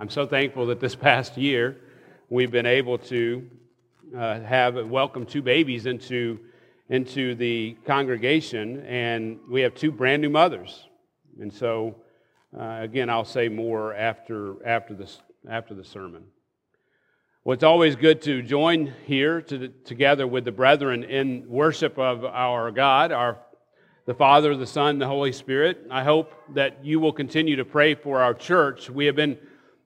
I'm 0.00 0.08
so 0.08 0.24
thankful 0.24 0.64
that 0.68 0.80
this 0.80 0.94
past 1.08 1.36
year 1.36 1.76
we've 2.30 2.50
been 2.50 2.64
able 2.64 2.96
to 2.96 3.46
uh, 4.16 4.40
have 4.40 4.74
welcome 4.86 5.26
two 5.26 5.42
babies 5.42 5.84
into, 5.84 6.40
into 6.88 7.34
the 7.34 7.76
congregation, 7.84 8.80
and 8.86 9.38
we 9.46 9.60
have 9.60 9.74
two 9.74 9.92
brand 9.92 10.22
new 10.22 10.30
mothers. 10.30 10.88
And 11.38 11.52
so, 11.52 11.96
uh, 12.58 12.78
again, 12.80 13.10
I'll 13.10 13.26
say 13.26 13.50
more 13.50 13.94
after, 13.94 14.66
after, 14.66 14.94
this, 14.94 15.20
after 15.46 15.74
the 15.74 15.84
sermon. 15.84 16.24
Well, 17.44 17.52
it's 17.52 17.62
always 17.62 17.94
good 17.94 18.22
to 18.22 18.40
join 18.40 18.94
here 19.04 19.42
to, 19.42 19.68
together 19.68 20.26
with 20.26 20.46
the 20.46 20.52
brethren 20.52 21.04
in 21.04 21.46
worship 21.46 21.98
of 21.98 22.24
our 22.24 22.70
God, 22.70 23.12
our 23.12 23.38
the 24.06 24.14
Father, 24.14 24.56
the 24.56 24.66
Son, 24.66 24.98
the 24.98 25.06
Holy 25.06 25.30
Spirit. 25.30 25.86
I 25.90 26.04
hope 26.04 26.32
that 26.54 26.82
you 26.82 27.00
will 27.00 27.12
continue 27.12 27.56
to 27.56 27.66
pray 27.66 27.94
for 27.94 28.22
our 28.22 28.32
church. 28.32 28.88
We 28.88 29.04
have 29.04 29.14
been 29.14 29.38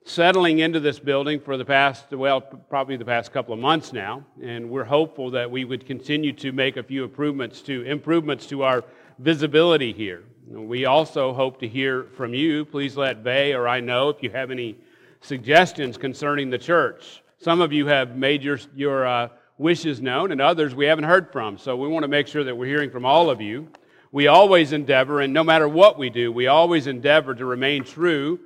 settling 0.04 0.58
into 0.58 0.80
this 0.80 0.98
building 0.98 1.40
for 1.40 1.56
the 1.56 1.64
past, 1.64 2.10
well, 2.10 2.40
probably 2.40 2.96
the 2.96 3.04
past 3.04 3.32
couple 3.32 3.54
of 3.54 3.60
months 3.60 3.92
now, 3.92 4.22
and 4.42 4.68
we're 4.68 4.84
hopeful 4.84 5.30
that 5.30 5.50
we 5.50 5.64
would 5.64 5.86
continue 5.86 6.32
to 6.34 6.52
make 6.52 6.76
a 6.76 6.82
few 6.82 7.04
improvements 7.04 7.62
to 7.62 7.82
improvements 7.82 8.46
to 8.46 8.62
our 8.62 8.84
visibility 9.18 9.92
here. 9.92 10.22
We 10.46 10.84
also 10.84 11.32
hope 11.32 11.58
to 11.60 11.68
hear 11.68 12.04
from 12.16 12.34
you. 12.34 12.66
Please 12.66 12.98
let 12.98 13.24
Bay 13.24 13.54
or 13.54 13.66
I 13.66 13.80
know 13.80 14.10
if 14.10 14.22
you 14.22 14.28
have 14.30 14.50
any 14.50 14.76
suggestions 15.22 15.96
concerning 15.96 16.50
the 16.50 16.58
church. 16.58 17.22
Some 17.38 17.62
of 17.62 17.72
you 17.72 17.86
have 17.86 18.14
made 18.14 18.42
your, 18.42 18.58
your 18.74 19.06
uh, 19.06 19.28
wishes 19.56 20.02
known, 20.02 20.32
and 20.32 20.40
others 20.40 20.74
we 20.74 20.84
haven't 20.84 21.04
heard 21.04 21.32
from. 21.32 21.56
So 21.56 21.76
we 21.76 21.88
want 21.88 22.02
to 22.02 22.08
make 22.08 22.26
sure 22.26 22.44
that 22.44 22.54
we're 22.54 22.66
hearing 22.66 22.90
from 22.90 23.06
all 23.06 23.30
of 23.30 23.40
you. 23.40 23.68
We 24.12 24.26
always 24.26 24.72
endeavor, 24.72 25.22
and 25.22 25.32
no 25.32 25.42
matter 25.42 25.66
what 25.66 25.98
we 25.98 26.10
do, 26.10 26.30
we 26.30 26.46
always 26.46 26.86
endeavor 26.86 27.34
to 27.34 27.44
remain 27.46 27.84
true 27.84 28.38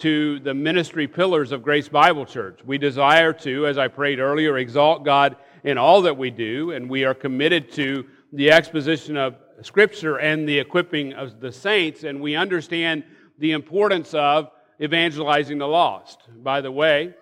to 0.00 0.40
the 0.40 0.54
ministry 0.54 1.06
pillars 1.06 1.52
of 1.52 1.62
Grace 1.62 1.88
Bible 1.88 2.26
Church. 2.26 2.60
We 2.64 2.78
desire 2.78 3.32
to, 3.34 3.66
as 3.66 3.78
I 3.78 3.88
prayed 3.88 4.18
earlier, 4.18 4.58
exalt 4.58 5.04
God 5.04 5.36
in 5.64 5.78
all 5.78 6.02
that 6.02 6.16
we 6.16 6.30
do, 6.30 6.72
and 6.72 6.90
we 6.90 7.04
are 7.04 7.14
committed 7.14 7.70
to 7.72 8.06
the 8.32 8.50
exposition 8.50 9.16
of 9.16 9.36
Scripture 9.60 10.16
and 10.18 10.48
the 10.48 10.58
equipping 10.58 11.12
of 11.12 11.40
the 11.40 11.52
saints, 11.52 12.04
and 12.04 12.20
we 12.20 12.34
understand 12.34 13.04
the 13.38 13.52
importance 13.52 14.12
of 14.14 14.50
evangelizing 14.80 15.58
the 15.58 15.68
lost. 15.68 16.20
By 16.42 16.60
the 16.60 16.72
way, 16.72 17.14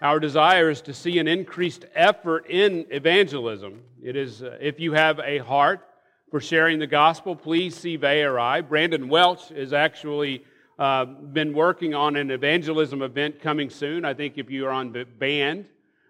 our 0.00 0.20
desire 0.20 0.70
is 0.70 0.80
to 0.82 0.94
see 0.94 1.18
an 1.18 1.26
increased 1.26 1.86
effort 1.94 2.46
in 2.48 2.86
evangelism. 2.90 3.82
It 4.00 4.14
is, 4.14 4.42
uh, 4.42 4.56
if 4.60 4.78
you 4.78 4.92
have 4.92 5.18
a 5.18 5.38
heart 5.38 5.80
for 6.30 6.40
sharing 6.40 6.78
the 6.78 6.86
gospel, 6.86 7.34
please 7.34 7.74
see 7.74 7.96
Vay. 7.96 8.22
Brandon 8.68 9.08
Welch 9.08 9.50
is 9.50 9.72
actually 9.72 10.44
uh, 10.78 11.04
been 11.04 11.52
working 11.52 11.94
on 11.94 12.16
an 12.16 12.30
evangelism 12.30 13.02
event 13.02 13.40
coming 13.40 13.68
soon. 13.68 14.04
I 14.04 14.14
think 14.14 14.38
if 14.38 14.50
you 14.50 14.66
are 14.66 14.70
on 14.70 14.94
band, 15.18 15.66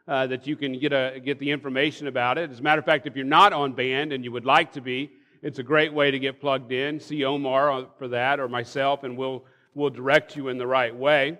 uh, 0.06 0.26
that 0.26 0.46
you 0.46 0.56
can 0.56 0.78
get, 0.78 0.92
a, 0.92 1.20
get 1.22 1.38
the 1.38 1.50
information 1.50 2.06
about 2.06 2.38
it. 2.38 2.50
As 2.50 2.60
a 2.60 2.62
matter 2.62 2.78
of 2.78 2.84
fact, 2.84 3.06
if 3.06 3.14
you're 3.14 3.26
not 3.26 3.52
on 3.52 3.72
band 3.72 4.12
and 4.12 4.24
you 4.24 4.32
would 4.32 4.46
like 4.46 4.72
to 4.72 4.80
be, 4.80 5.10
it's 5.42 5.58
a 5.58 5.62
great 5.62 5.92
way 5.92 6.10
to 6.10 6.18
get 6.18 6.40
plugged 6.40 6.72
in. 6.72 6.98
See 6.98 7.24
Omar 7.24 7.86
for 7.98 8.08
that 8.08 8.40
or 8.40 8.48
myself, 8.48 9.04
and 9.04 9.16
we'll, 9.16 9.44
we'll 9.74 9.90
direct 9.90 10.34
you 10.34 10.48
in 10.48 10.58
the 10.58 10.66
right 10.66 10.94
way. 10.94 11.38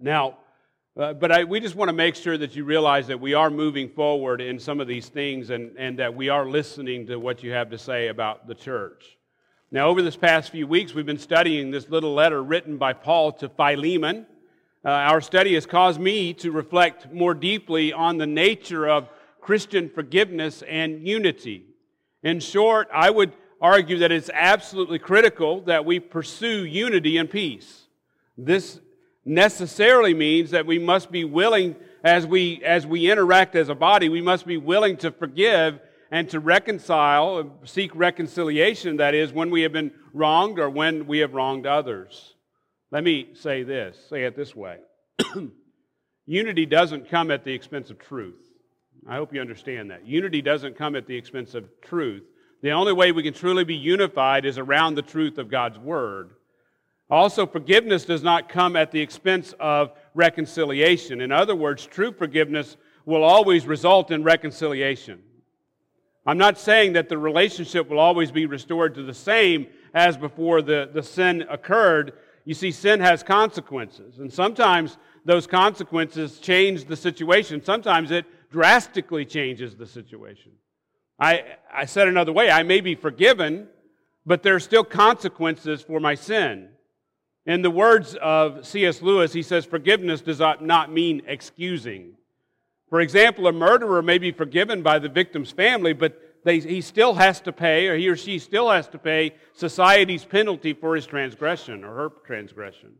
Now, 0.00 0.38
uh, 0.94 1.14
but 1.14 1.32
I, 1.32 1.44
we 1.44 1.58
just 1.58 1.74
want 1.74 1.88
to 1.88 1.94
make 1.94 2.14
sure 2.14 2.36
that 2.36 2.54
you 2.54 2.64
realize 2.64 3.06
that 3.06 3.18
we 3.18 3.32
are 3.32 3.48
moving 3.48 3.88
forward 3.88 4.42
in 4.42 4.58
some 4.58 4.78
of 4.78 4.86
these 4.86 5.08
things 5.08 5.48
and, 5.48 5.74
and 5.78 5.98
that 5.98 6.14
we 6.14 6.28
are 6.28 6.46
listening 6.46 7.06
to 7.06 7.16
what 7.16 7.42
you 7.42 7.50
have 7.52 7.70
to 7.70 7.78
say 7.78 8.08
about 8.08 8.46
the 8.46 8.54
church. 8.54 9.16
Now, 9.74 9.88
over 9.88 10.02
this 10.02 10.16
past 10.16 10.50
few 10.50 10.66
weeks, 10.66 10.92
we've 10.92 11.06
been 11.06 11.16
studying 11.16 11.70
this 11.70 11.88
little 11.88 12.12
letter 12.12 12.42
written 12.42 12.76
by 12.76 12.92
Paul 12.92 13.32
to 13.32 13.48
Philemon. 13.48 14.26
Uh, 14.84 14.90
our 14.90 15.22
study 15.22 15.54
has 15.54 15.64
caused 15.64 15.98
me 15.98 16.34
to 16.34 16.52
reflect 16.52 17.10
more 17.10 17.32
deeply 17.32 17.90
on 17.90 18.18
the 18.18 18.26
nature 18.26 18.86
of 18.86 19.08
Christian 19.40 19.88
forgiveness 19.88 20.60
and 20.68 21.08
unity. 21.08 21.64
In 22.22 22.38
short, 22.40 22.86
I 22.92 23.08
would 23.08 23.32
argue 23.62 23.96
that 24.00 24.12
it's 24.12 24.28
absolutely 24.34 24.98
critical 24.98 25.62
that 25.62 25.86
we 25.86 26.00
pursue 26.00 26.66
unity 26.66 27.16
and 27.16 27.30
peace. 27.30 27.84
This 28.36 28.78
necessarily 29.24 30.12
means 30.12 30.50
that 30.50 30.66
we 30.66 30.78
must 30.78 31.10
be 31.10 31.24
willing, 31.24 31.76
as 32.04 32.26
we, 32.26 32.62
as 32.62 32.86
we 32.86 33.10
interact 33.10 33.56
as 33.56 33.70
a 33.70 33.74
body, 33.74 34.10
we 34.10 34.20
must 34.20 34.46
be 34.46 34.58
willing 34.58 34.98
to 34.98 35.10
forgive 35.10 35.80
and 36.12 36.28
to 36.28 36.40
reconcile, 36.40 37.50
seek 37.64 37.90
reconciliation, 37.96 38.98
that 38.98 39.14
is, 39.14 39.32
when 39.32 39.50
we 39.50 39.62
have 39.62 39.72
been 39.72 39.90
wronged 40.12 40.58
or 40.58 40.68
when 40.68 41.06
we 41.06 41.20
have 41.20 41.32
wronged 41.32 41.66
others. 41.66 42.34
Let 42.90 43.02
me 43.02 43.30
say 43.32 43.62
this, 43.62 43.96
say 44.10 44.24
it 44.24 44.36
this 44.36 44.54
way. 44.54 44.76
Unity 46.26 46.66
doesn't 46.66 47.08
come 47.08 47.30
at 47.30 47.44
the 47.44 47.52
expense 47.54 47.88
of 47.88 47.98
truth. 47.98 48.44
I 49.08 49.16
hope 49.16 49.32
you 49.32 49.40
understand 49.40 49.90
that. 49.90 50.06
Unity 50.06 50.42
doesn't 50.42 50.76
come 50.76 50.96
at 50.96 51.06
the 51.06 51.16
expense 51.16 51.54
of 51.54 51.64
truth. 51.80 52.24
The 52.60 52.72
only 52.72 52.92
way 52.92 53.10
we 53.10 53.22
can 53.22 53.34
truly 53.34 53.64
be 53.64 53.74
unified 53.74 54.44
is 54.44 54.58
around 54.58 54.94
the 54.96 55.02
truth 55.02 55.38
of 55.38 55.50
God's 55.50 55.78
Word. 55.78 56.32
Also, 57.08 57.46
forgiveness 57.46 58.04
does 58.04 58.22
not 58.22 58.50
come 58.50 58.76
at 58.76 58.92
the 58.92 59.00
expense 59.00 59.54
of 59.58 59.92
reconciliation. 60.14 61.22
In 61.22 61.32
other 61.32 61.56
words, 61.56 61.86
true 61.86 62.12
forgiveness 62.12 62.76
will 63.06 63.24
always 63.24 63.66
result 63.66 64.10
in 64.10 64.22
reconciliation. 64.22 65.22
I'm 66.24 66.38
not 66.38 66.58
saying 66.58 66.92
that 66.92 67.08
the 67.08 67.18
relationship 67.18 67.88
will 67.88 67.98
always 67.98 68.30
be 68.30 68.46
restored 68.46 68.94
to 68.94 69.02
the 69.02 69.14
same 69.14 69.66
as 69.92 70.16
before 70.16 70.62
the, 70.62 70.88
the 70.92 71.02
sin 71.02 71.44
occurred. 71.50 72.12
You 72.44 72.54
see, 72.54 72.70
sin 72.70 73.00
has 73.00 73.22
consequences, 73.22 74.18
and 74.18 74.32
sometimes 74.32 74.98
those 75.24 75.46
consequences 75.46 76.38
change 76.38 76.84
the 76.84 76.96
situation. 76.96 77.62
Sometimes 77.64 78.10
it 78.10 78.24
drastically 78.50 79.24
changes 79.24 79.76
the 79.76 79.86
situation. 79.86 80.52
I, 81.18 81.56
I 81.72 81.84
said 81.84 82.08
another 82.08 82.32
way 82.32 82.50
I 82.50 82.62
may 82.62 82.80
be 82.80 82.94
forgiven, 82.94 83.68
but 84.26 84.42
there 84.42 84.54
are 84.54 84.60
still 84.60 84.84
consequences 84.84 85.82
for 85.82 86.00
my 86.00 86.14
sin. 86.14 86.68
In 87.46 87.62
the 87.62 87.70
words 87.70 88.16
of 88.22 88.66
C.S. 88.66 89.02
Lewis, 89.02 89.32
he 89.32 89.42
says, 89.42 89.64
Forgiveness 89.64 90.20
does 90.20 90.38
not 90.38 90.92
mean 90.92 91.22
excusing. 91.26 92.14
For 92.92 93.00
example, 93.00 93.46
a 93.46 93.52
murderer 93.52 94.02
may 94.02 94.18
be 94.18 94.32
forgiven 94.32 94.82
by 94.82 94.98
the 94.98 95.08
victim's 95.08 95.50
family, 95.50 95.94
but 95.94 96.20
they, 96.44 96.60
he 96.60 96.82
still 96.82 97.14
has 97.14 97.40
to 97.40 97.50
pay, 97.50 97.88
or 97.88 97.96
he 97.96 98.06
or 98.06 98.18
she 98.18 98.38
still 98.38 98.68
has 98.68 98.86
to 98.88 98.98
pay 98.98 99.34
society's 99.54 100.26
penalty 100.26 100.74
for 100.74 100.94
his 100.94 101.06
transgression 101.06 101.84
or 101.84 101.94
her 101.94 102.12
transgression. 102.26 102.92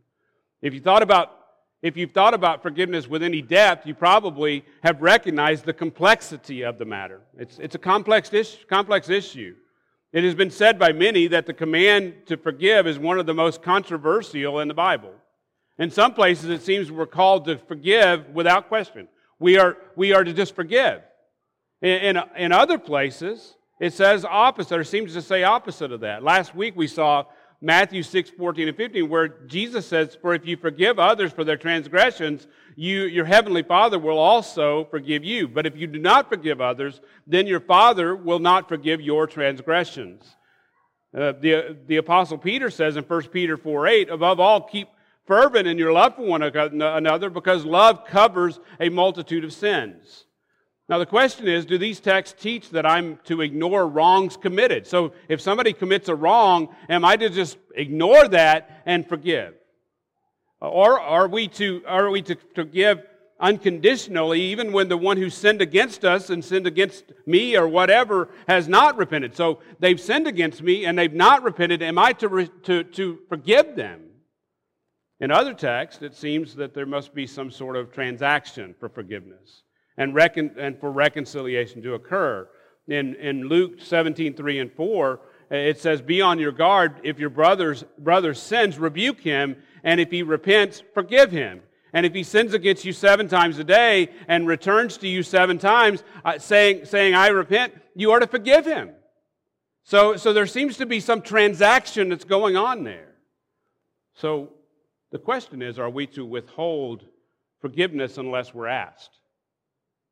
If 0.63 0.73
you 0.73 0.79
thought 0.79 1.03
about 1.03 1.37
if 1.83 1.95
you've 1.95 2.11
thought 2.11 2.33
about 2.33 2.63
forgiveness 2.63 3.07
with 3.07 3.21
any 3.21 3.43
depth, 3.43 3.85
you 3.85 3.93
probably 3.93 4.65
have 4.81 4.99
recognized 4.99 5.65
the 5.65 5.73
complexity 5.73 6.63
of 6.63 6.79
the 6.79 6.85
matter. 6.85 7.21
It's, 7.37 7.59
it's 7.59 7.75
a 7.75 7.79
complex, 7.79 8.33
ish, 8.33 8.65
complex 8.67 9.09
issue. 9.09 9.53
It 10.11 10.23
has 10.23 10.33
been 10.33 10.49
said 10.49 10.79
by 10.79 10.91
many 10.91 11.27
that 11.27 11.45
the 11.45 11.53
command 11.53 12.15
to 12.25 12.37
forgive 12.37 12.87
is 12.87 12.97
one 12.97 13.19
of 13.19 13.27
the 13.27 13.35
most 13.35 13.61
controversial 13.61 14.59
in 14.59 14.69
the 14.69 14.73
Bible. 14.73 15.13
In 15.77 15.91
some 15.91 16.15
places, 16.15 16.49
it 16.49 16.63
seems 16.63 16.91
we're 16.91 17.05
called 17.05 17.45
to 17.45 17.59
forgive 17.59 18.29
without 18.29 18.69
question. 18.69 19.07
We 19.43 19.57
are, 19.57 19.75
we 19.97 20.13
are 20.13 20.23
to 20.23 20.31
just 20.31 20.55
forgive. 20.55 21.01
In, 21.81 22.15
in, 22.15 22.23
in 22.37 22.51
other 22.53 22.79
places, 22.79 23.55
it 23.77 23.91
says 23.91 24.23
opposite, 24.23 24.79
or 24.79 24.85
seems 24.85 25.11
to 25.15 25.21
say 25.21 25.43
opposite 25.43 25.91
of 25.91 25.99
that. 25.99 26.23
Last 26.23 26.55
week 26.55 26.77
we 26.77 26.87
saw 26.87 27.25
Matthew 27.59 28.03
6, 28.03 28.29
14 28.29 28.69
and 28.69 28.77
15, 28.77 29.09
where 29.09 29.27
Jesus 29.27 29.85
says, 29.85 30.17
For 30.21 30.33
if 30.33 30.47
you 30.47 30.55
forgive 30.55 30.97
others 30.97 31.33
for 31.33 31.43
their 31.43 31.57
transgressions, 31.57 32.47
you, 32.77 33.01
your 33.01 33.25
heavenly 33.25 33.63
Father 33.63 33.99
will 33.99 34.17
also 34.17 34.85
forgive 34.85 35.25
you. 35.25 35.49
But 35.49 35.65
if 35.65 35.75
you 35.75 35.87
do 35.87 35.99
not 35.99 36.29
forgive 36.29 36.61
others, 36.61 37.01
then 37.27 37.45
your 37.45 37.59
Father 37.59 38.15
will 38.15 38.39
not 38.39 38.69
forgive 38.69 39.01
your 39.01 39.27
transgressions. 39.27 40.23
Uh, 41.13 41.33
the, 41.33 41.77
the 41.85 41.97
Apostle 41.97 42.37
Peter 42.37 42.69
says 42.69 42.95
in 42.95 43.03
1 43.03 43.23
Peter 43.23 43.57
4, 43.57 43.87
8, 43.87 44.09
Above 44.09 44.39
all, 44.39 44.61
keep 44.61 44.87
fervent 45.25 45.67
in 45.67 45.77
your 45.77 45.91
love 45.91 46.15
for 46.15 46.25
one 46.25 46.43
another 46.43 47.29
because 47.29 47.65
love 47.65 48.05
covers 48.05 48.59
a 48.79 48.89
multitude 48.89 49.43
of 49.43 49.53
sins. 49.53 50.25
Now, 50.89 50.97
the 50.97 51.05
question 51.05 51.47
is 51.47 51.65
do 51.65 51.77
these 51.77 51.99
texts 51.99 52.41
teach 52.41 52.69
that 52.71 52.85
I'm 52.85 53.17
to 53.25 53.41
ignore 53.41 53.87
wrongs 53.87 54.35
committed? 54.35 54.85
So, 54.85 55.13
if 55.29 55.39
somebody 55.39 55.71
commits 55.71 56.09
a 56.09 56.15
wrong, 56.15 56.75
am 56.89 57.05
I 57.05 57.15
to 57.15 57.29
just 57.29 57.57
ignore 57.73 58.27
that 58.27 58.83
and 58.85 59.07
forgive? 59.07 59.53
Or 60.59 60.99
are 60.99 61.27
we 61.27 61.47
to, 61.49 61.83
are 61.87 62.09
we 62.09 62.21
to 62.23 62.35
forgive 62.53 63.01
unconditionally, 63.39 64.41
even 64.41 64.71
when 64.71 64.89
the 64.89 64.97
one 64.97 65.17
who 65.17 65.29
sinned 65.29 65.61
against 65.61 66.05
us 66.05 66.29
and 66.29 66.43
sinned 66.43 66.67
against 66.67 67.05
me 67.25 67.57
or 67.57 67.67
whatever 67.67 68.29
has 68.49 68.67
not 68.67 68.97
repented? 68.97 69.37
So, 69.37 69.59
they've 69.79 69.99
sinned 69.99 70.27
against 70.27 70.61
me 70.61 70.85
and 70.85 70.99
they've 70.99 71.13
not 71.13 71.43
repented. 71.43 71.81
Am 71.81 71.97
I 71.97 72.11
to, 72.13 72.47
to, 72.63 72.83
to 72.83 73.19
forgive 73.29 73.77
them? 73.77 74.02
In 75.23 75.31
other 75.31 75.53
texts, 75.53 76.01
it 76.01 76.13
seems 76.13 76.53
that 76.55 76.73
there 76.73 76.85
must 76.85 77.15
be 77.15 77.25
some 77.25 77.49
sort 77.49 77.77
of 77.77 77.93
transaction 77.93 78.75
for 78.77 78.89
forgiveness 78.89 79.63
and, 79.95 80.13
recon- 80.13 80.55
and 80.59 80.77
for 80.77 80.91
reconciliation 80.91 81.81
to 81.83 81.93
occur. 81.93 82.49
In, 82.89 83.15
in 83.15 83.47
Luke 83.47 83.79
17, 83.79 84.33
3 84.33 84.59
and 84.59 84.73
4, 84.73 85.21
it 85.49 85.79
says, 85.79 86.01
Be 86.01 86.21
on 86.21 86.39
your 86.39 86.51
guard. 86.51 86.99
If 87.05 87.19
your 87.19 87.29
brother's, 87.29 87.85
brother 87.97 88.33
sins, 88.33 88.77
rebuke 88.77 89.21
him. 89.21 89.55
And 89.81 90.01
if 90.01 90.11
he 90.11 90.23
repents, 90.23 90.83
forgive 90.93 91.31
him. 91.31 91.61
And 91.93 92.05
if 92.05 92.13
he 92.13 92.23
sins 92.23 92.53
against 92.53 92.83
you 92.83 92.91
seven 92.91 93.29
times 93.29 93.57
a 93.59 93.63
day 93.63 94.09
and 94.27 94.45
returns 94.45 94.97
to 94.97 95.07
you 95.07 95.23
seven 95.23 95.57
times, 95.57 96.03
uh, 96.25 96.37
saying, 96.37 96.83
saying, 96.83 97.15
I 97.15 97.27
repent, 97.27 97.73
you 97.95 98.11
are 98.11 98.19
to 98.19 98.27
forgive 98.27 98.65
him. 98.65 98.89
So, 99.85 100.17
so 100.17 100.33
there 100.33 100.47
seems 100.47 100.75
to 100.79 100.85
be 100.85 100.99
some 100.99 101.21
transaction 101.21 102.09
that's 102.09 102.25
going 102.25 102.57
on 102.57 102.83
there. 102.83 103.15
So 104.15 104.49
the 105.13 105.19
question 105.19 105.61
is 105.61 105.79
are 105.79 105.91
we 105.91 106.07
to 106.07 106.25
withhold 106.25 107.05
forgiveness 107.61 108.17
unless 108.17 108.53
we're 108.53 108.67
asked? 108.67 109.11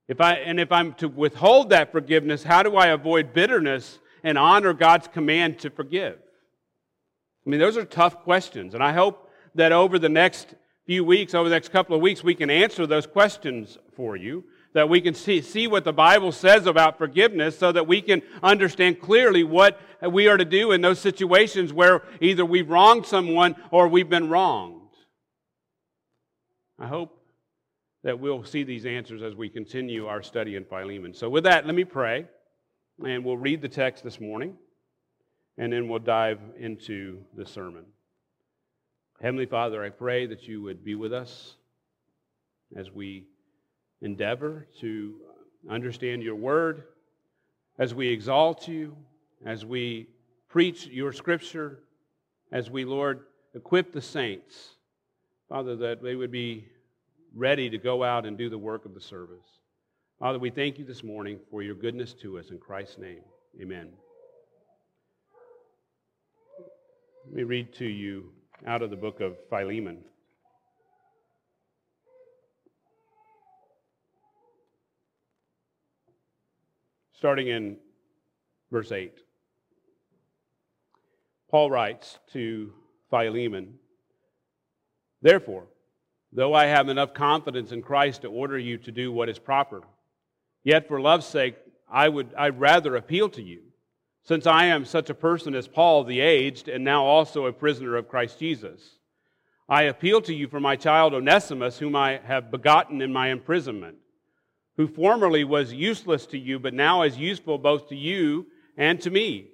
If 0.07 0.21
I, 0.21 0.35
and 0.35 0.59
if 0.59 0.71
I'm 0.71 0.93
to 0.95 1.07
withhold 1.07 1.71
that 1.71 1.91
forgiveness, 1.91 2.43
how 2.43 2.61
do 2.63 2.77
I 2.77 2.87
avoid 2.87 3.33
bitterness 3.33 3.97
and 4.23 4.37
honor 4.37 4.73
God's 4.73 5.07
command 5.07 5.59
to 5.59 5.71
forgive? 5.71 6.19
I 7.45 7.49
mean, 7.49 7.59
those 7.59 7.77
are 7.77 7.83
tough 7.83 8.19
questions. 8.19 8.75
And 8.75 8.83
I 8.83 8.93
hope 8.93 9.31
that 9.55 9.71
over 9.71 9.97
the 9.97 10.09
next 10.09 10.53
few 10.85 11.03
weeks, 11.03 11.33
over 11.33 11.49
the 11.49 11.55
next 11.55 11.69
couple 11.69 11.95
of 11.95 12.01
weeks, 12.01 12.23
we 12.23 12.35
can 12.35 12.51
answer 12.51 12.85
those 12.85 13.07
questions 13.07 13.79
for 13.95 14.15
you 14.15 14.43
that 14.73 14.87
we 14.87 15.01
can 15.01 15.15
see, 15.15 15.41
see 15.41 15.67
what 15.67 15.83
the 15.83 15.93
Bible 15.93 16.31
says 16.31 16.67
about 16.67 16.97
forgiveness 16.97 17.57
so 17.57 17.71
that 17.71 17.87
we 17.87 18.01
can 18.01 18.21
understand 18.43 19.01
clearly 19.01 19.43
what 19.43 19.81
we 20.07 20.27
are 20.27 20.37
to 20.37 20.45
do 20.45 20.71
in 20.71 20.81
those 20.81 20.99
situations 20.99 21.73
where 21.73 22.03
either 22.21 22.45
we've 22.45 22.69
wronged 22.69 23.05
someone 23.05 23.55
or 23.71 23.87
we've 23.87 24.09
been 24.09 24.29
wronged. 24.29 24.80
I 26.81 26.87
hope 26.87 27.15
that 28.03 28.19
we'll 28.19 28.43
see 28.43 28.63
these 28.63 28.87
answers 28.87 29.21
as 29.21 29.35
we 29.35 29.49
continue 29.49 30.07
our 30.07 30.23
study 30.23 30.55
in 30.55 30.65
Philemon. 30.65 31.13
So, 31.13 31.29
with 31.29 31.43
that, 31.43 31.67
let 31.67 31.75
me 31.75 31.83
pray, 31.83 32.25
and 33.05 33.23
we'll 33.23 33.37
read 33.37 33.61
the 33.61 33.69
text 33.69 34.03
this 34.03 34.19
morning, 34.19 34.57
and 35.59 35.71
then 35.71 35.87
we'll 35.87 35.99
dive 35.99 36.39
into 36.57 37.19
the 37.37 37.45
sermon. 37.45 37.85
Heavenly 39.21 39.45
Father, 39.45 39.83
I 39.83 39.89
pray 39.89 40.25
that 40.25 40.47
you 40.47 40.63
would 40.63 40.83
be 40.83 40.95
with 40.95 41.13
us 41.13 41.53
as 42.75 42.89
we 42.89 43.27
endeavor 44.01 44.65
to 44.79 45.13
understand 45.69 46.23
your 46.23 46.33
word, 46.33 46.85
as 47.77 47.93
we 47.93 48.07
exalt 48.07 48.67
you, 48.67 48.97
as 49.45 49.63
we 49.63 50.07
preach 50.49 50.87
your 50.87 51.13
scripture, 51.13 51.83
as 52.51 52.71
we, 52.71 52.85
Lord, 52.85 53.19
equip 53.53 53.93
the 53.93 54.01
saints, 54.01 54.77
Father, 55.51 55.75
that 55.75 56.01
they 56.01 56.15
would 56.15 56.31
be 56.31 56.65
ready 57.35 57.69
to 57.69 57.77
go 57.77 58.03
out 58.03 58.25
and 58.25 58.37
do 58.37 58.49
the 58.49 58.57
work 58.57 58.85
of 58.85 58.93
the 58.93 59.01
service. 59.01 59.59
Father, 60.19 60.39
we 60.39 60.49
thank 60.49 60.77
you 60.77 60.85
this 60.85 61.03
morning 61.03 61.39
for 61.49 61.61
your 61.61 61.75
goodness 61.75 62.13
to 62.13 62.37
us. 62.37 62.51
In 62.51 62.59
Christ's 62.59 62.97
name, 62.97 63.21
amen. 63.61 63.89
Let 67.25 67.35
me 67.35 67.43
read 67.43 67.73
to 67.75 67.85
you 67.85 68.31
out 68.65 68.81
of 68.81 68.89
the 68.89 68.95
book 68.95 69.19
of 69.21 69.37
Philemon. 69.49 70.03
starting 77.21 77.49
in 77.49 77.77
verse 78.71 78.91
8. 78.91 79.13
Paul 81.51 81.69
writes 81.69 82.17
to 82.33 82.73
Philemon, 83.11 83.75
Therefore, 85.21 85.67
though 86.31 86.53
I 86.53 86.65
have 86.65 86.89
enough 86.89 87.13
confidence 87.13 87.71
in 87.71 87.81
Christ 87.81 88.21
to 88.21 88.27
order 88.29 88.57
you 88.57 88.77
to 88.79 88.91
do 88.91 89.11
what 89.11 89.29
is 89.29 89.39
proper, 89.39 89.81
yet 90.63 90.87
for 90.87 91.01
love's 91.01 91.25
sake, 91.25 91.55
I 91.89 92.07
would 92.09 92.33
I'd 92.37 92.59
rather 92.59 92.95
appeal 92.95 93.29
to 93.29 93.41
you, 93.41 93.61
since 94.23 94.47
I 94.47 94.65
am 94.65 94.85
such 94.85 95.09
a 95.09 95.15
person 95.15 95.55
as 95.55 95.67
Paul 95.67 96.03
the 96.03 96.19
aged, 96.19 96.67
and 96.67 96.83
now 96.83 97.03
also 97.03 97.45
a 97.45 97.53
prisoner 97.53 97.95
of 97.95 98.07
Christ 98.07 98.39
Jesus. 98.39 98.97
I 99.67 99.83
appeal 99.83 100.21
to 100.21 100.33
you 100.33 100.47
for 100.47 100.59
my 100.59 100.75
child 100.75 101.13
Onesimus, 101.13 101.79
whom 101.79 101.95
I 101.95 102.19
have 102.25 102.51
begotten 102.51 103.01
in 103.01 103.13
my 103.13 103.29
imprisonment 103.29 103.97
who 104.77 104.87
formerly 104.87 105.43
was 105.43 105.73
useless 105.73 106.25
to 106.27 106.37
you, 106.37 106.59
but 106.59 106.73
now 106.73 107.03
is 107.03 107.17
useful 107.17 107.57
both 107.57 107.89
to 107.89 107.95
you 107.95 108.47
and 108.77 108.99
to 109.01 109.11
me. 109.11 109.47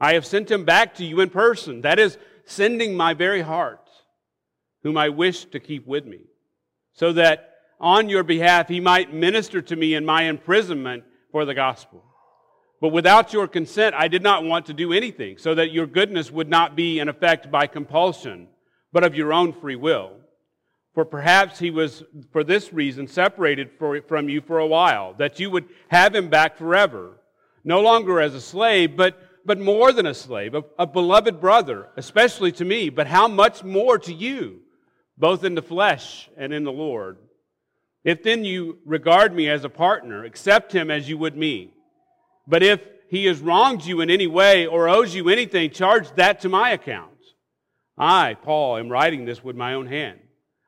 I 0.00 0.14
have 0.14 0.26
sent 0.26 0.50
him 0.50 0.64
back 0.64 0.94
to 0.96 1.04
you 1.04 1.20
in 1.20 1.30
person, 1.30 1.80
that 1.82 1.98
is, 1.98 2.18
sending 2.44 2.94
my 2.94 3.14
very 3.14 3.40
heart, 3.40 3.87
whom 4.88 4.96
I 4.96 5.10
wish 5.10 5.44
to 5.44 5.60
keep 5.60 5.86
with 5.86 6.06
me, 6.06 6.20
so 6.94 7.12
that 7.12 7.56
on 7.78 8.08
your 8.08 8.22
behalf 8.22 8.68
he 8.68 8.80
might 8.80 9.12
minister 9.12 9.60
to 9.60 9.76
me 9.76 9.94
in 9.94 10.06
my 10.06 10.22
imprisonment 10.22 11.04
for 11.30 11.44
the 11.44 11.52
gospel. 11.52 12.02
But 12.80 12.88
without 12.88 13.34
your 13.34 13.46
consent, 13.48 13.94
I 13.94 14.08
did 14.08 14.22
not 14.22 14.44
want 14.44 14.64
to 14.66 14.72
do 14.72 14.94
anything, 14.94 15.36
so 15.36 15.54
that 15.56 15.72
your 15.72 15.86
goodness 15.86 16.30
would 16.30 16.48
not 16.48 16.74
be 16.74 17.00
in 17.00 17.10
effect 17.10 17.50
by 17.50 17.66
compulsion, 17.66 18.48
but 18.90 19.04
of 19.04 19.14
your 19.14 19.30
own 19.34 19.52
free 19.52 19.76
will. 19.76 20.12
For 20.94 21.04
perhaps 21.04 21.58
he 21.58 21.70
was, 21.70 22.02
for 22.32 22.42
this 22.42 22.72
reason, 22.72 23.08
separated 23.08 23.72
for, 23.78 24.00
from 24.00 24.30
you 24.30 24.40
for 24.40 24.58
a 24.58 24.66
while, 24.66 25.12
that 25.18 25.38
you 25.38 25.50
would 25.50 25.66
have 25.88 26.14
him 26.14 26.30
back 26.30 26.56
forever, 26.56 27.18
no 27.62 27.82
longer 27.82 28.22
as 28.22 28.34
a 28.34 28.40
slave, 28.40 28.96
but, 28.96 29.18
but 29.44 29.58
more 29.58 29.92
than 29.92 30.06
a 30.06 30.14
slave, 30.14 30.54
a, 30.54 30.64
a 30.78 30.86
beloved 30.86 31.42
brother, 31.42 31.88
especially 31.98 32.52
to 32.52 32.64
me, 32.64 32.88
but 32.88 33.06
how 33.06 33.28
much 33.28 33.62
more 33.62 33.98
to 33.98 34.14
you, 34.14 34.62
both 35.18 35.44
in 35.44 35.54
the 35.54 35.62
flesh 35.62 36.30
and 36.36 36.52
in 36.52 36.64
the 36.64 36.72
Lord. 36.72 37.18
If 38.04 38.22
then 38.22 38.44
you 38.44 38.78
regard 38.86 39.34
me 39.34 39.48
as 39.48 39.64
a 39.64 39.68
partner, 39.68 40.24
accept 40.24 40.72
him 40.72 40.90
as 40.90 41.08
you 41.08 41.18
would 41.18 41.36
me. 41.36 41.74
But 42.46 42.62
if 42.62 42.80
he 43.10 43.26
has 43.26 43.40
wronged 43.40 43.84
you 43.84 44.00
in 44.00 44.10
any 44.10 44.26
way 44.26 44.66
or 44.66 44.88
owes 44.88 45.14
you 45.14 45.28
anything, 45.28 45.70
charge 45.70 46.10
that 46.12 46.40
to 46.40 46.48
my 46.48 46.70
account. 46.70 47.10
I, 47.98 48.34
Paul, 48.34 48.76
am 48.76 48.88
writing 48.88 49.24
this 49.24 49.42
with 49.42 49.56
my 49.56 49.74
own 49.74 49.86
hand. 49.86 50.20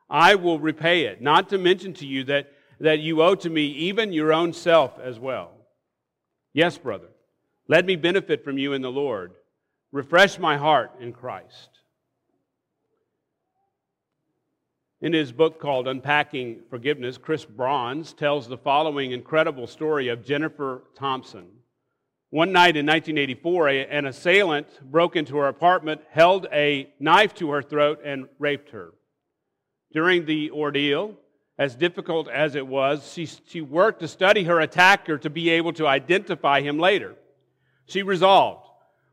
I 0.08 0.34
will 0.34 0.58
repay 0.58 1.04
it. 1.04 1.22
Not 1.22 1.50
to 1.50 1.58
mention 1.58 1.94
to 1.94 2.06
you 2.06 2.24
that, 2.24 2.52
that 2.80 2.98
you 2.98 3.22
owe 3.22 3.36
to 3.36 3.48
me 3.48 3.66
even 3.66 4.12
your 4.12 4.32
own 4.32 4.52
self 4.52 4.98
as 4.98 5.18
well. 5.18 5.52
Yes, 6.52 6.76
brother, 6.76 7.08
let 7.68 7.86
me 7.86 7.94
benefit 7.94 8.42
from 8.42 8.58
you 8.58 8.72
in 8.72 8.82
the 8.82 8.90
Lord. 8.90 9.32
Refresh 9.92 10.38
my 10.38 10.56
heart 10.56 10.90
in 11.00 11.12
Christ. 11.12 11.79
In 15.02 15.14
his 15.14 15.32
book 15.32 15.58
called 15.58 15.88
Unpacking 15.88 16.60
Forgiveness, 16.68 17.16
Chris 17.16 17.46
Brauns 17.46 18.12
tells 18.12 18.46
the 18.46 18.58
following 18.58 19.12
incredible 19.12 19.66
story 19.66 20.08
of 20.08 20.22
Jennifer 20.22 20.82
Thompson. 20.94 21.46
One 22.28 22.52
night 22.52 22.76
in 22.76 22.84
1984, 22.84 23.68
an 23.68 24.04
assailant 24.04 24.68
broke 24.82 25.16
into 25.16 25.38
her 25.38 25.48
apartment, 25.48 26.02
held 26.10 26.48
a 26.52 26.92
knife 27.00 27.34
to 27.36 27.50
her 27.50 27.62
throat, 27.62 28.00
and 28.04 28.28
raped 28.38 28.70
her. 28.70 28.92
During 29.90 30.26
the 30.26 30.50
ordeal, 30.50 31.16
as 31.58 31.74
difficult 31.74 32.28
as 32.28 32.54
it 32.54 32.66
was, 32.66 33.10
she, 33.10 33.24
she 33.24 33.62
worked 33.62 34.00
to 34.00 34.08
study 34.08 34.44
her 34.44 34.60
attacker 34.60 35.16
to 35.16 35.30
be 35.30 35.48
able 35.48 35.72
to 35.72 35.86
identify 35.86 36.60
him 36.60 36.78
later. 36.78 37.14
She 37.86 38.02
resolved, 38.02 38.68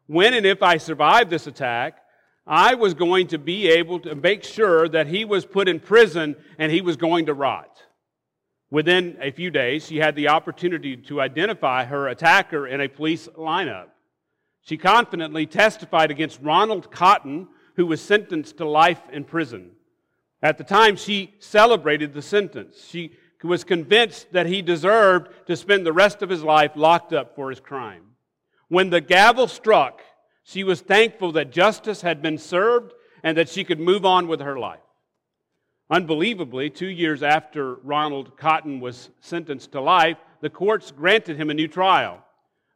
when 0.05 0.33
and 0.33 0.45
if 0.45 0.61
I 0.61 0.77
survive 0.77 1.29
this 1.29 1.47
attack, 1.47 2.03
I 2.47 2.75
was 2.75 2.93
going 2.93 3.27
to 3.27 3.37
be 3.37 3.67
able 3.67 3.99
to 4.01 4.15
make 4.15 4.43
sure 4.43 4.87
that 4.87 5.07
he 5.07 5.25
was 5.25 5.45
put 5.45 5.67
in 5.67 5.81
prison 5.81 6.37
and 6.57 6.71
he 6.71 6.81
was 6.81 6.95
going 6.95 7.25
to 7.25 7.33
rot. 7.33 7.83
Within 8.69 9.17
a 9.21 9.31
few 9.31 9.49
days, 9.49 9.85
she 9.85 9.97
had 9.97 10.15
the 10.15 10.29
opportunity 10.29 10.95
to 10.95 11.21
identify 11.21 11.85
her 11.85 12.07
attacker 12.07 12.65
in 12.65 12.79
a 12.81 12.87
police 12.87 13.27
lineup. 13.37 13.87
She 14.61 14.77
confidently 14.77 15.45
testified 15.45 16.11
against 16.11 16.41
Ronald 16.41 16.91
Cotton, 16.91 17.47
who 17.75 17.85
was 17.85 18.01
sentenced 18.01 18.57
to 18.57 18.65
life 18.67 19.01
in 19.11 19.23
prison. 19.23 19.71
At 20.41 20.57
the 20.57 20.63
time, 20.63 20.95
she 20.95 21.33
celebrated 21.39 22.13
the 22.13 22.21
sentence. 22.21 22.85
She 22.87 23.13
was 23.43 23.63
convinced 23.63 24.31
that 24.33 24.45
he 24.45 24.61
deserved 24.61 25.29
to 25.47 25.55
spend 25.55 25.85
the 25.85 25.93
rest 25.93 26.21
of 26.21 26.29
his 26.29 26.43
life 26.43 26.71
locked 26.75 27.13
up 27.13 27.35
for 27.35 27.49
his 27.49 27.59
crime. 27.59 28.03
When 28.67 28.89
the 28.89 29.01
gavel 29.01 29.47
struck, 29.47 30.01
she 30.47 30.63
was 30.63 30.79
thankful 30.79 31.33
that 31.33 31.51
justice 31.51 32.01
had 32.01 32.21
been 32.21 32.37
served 32.37 32.93
and 33.21 33.37
that 33.37 33.49
she 33.49 33.65
could 33.65 33.81
move 33.81 34.05
on 34.05 34.29
with 34.29 34.39
her 34.39 34.57
life. 34.57 34.79
Unbelievably, 35.89 36.69
two 36.69 36.87
years 36.87 37.21
after 37.21 37.75
Ronald 37.75 38.37
Cotton 38.37 38.79
was 38.79 39.09
sentenced 39.19 39.73
to 39.73 39.81
life, 39.81 40.17
the 40.39 40.49
courts 40.49 40.91
granted 40.91 41.35
him 41.35 41.49
a 41.49 41.53
new 41.53 41.67
trial. 41.67 42.23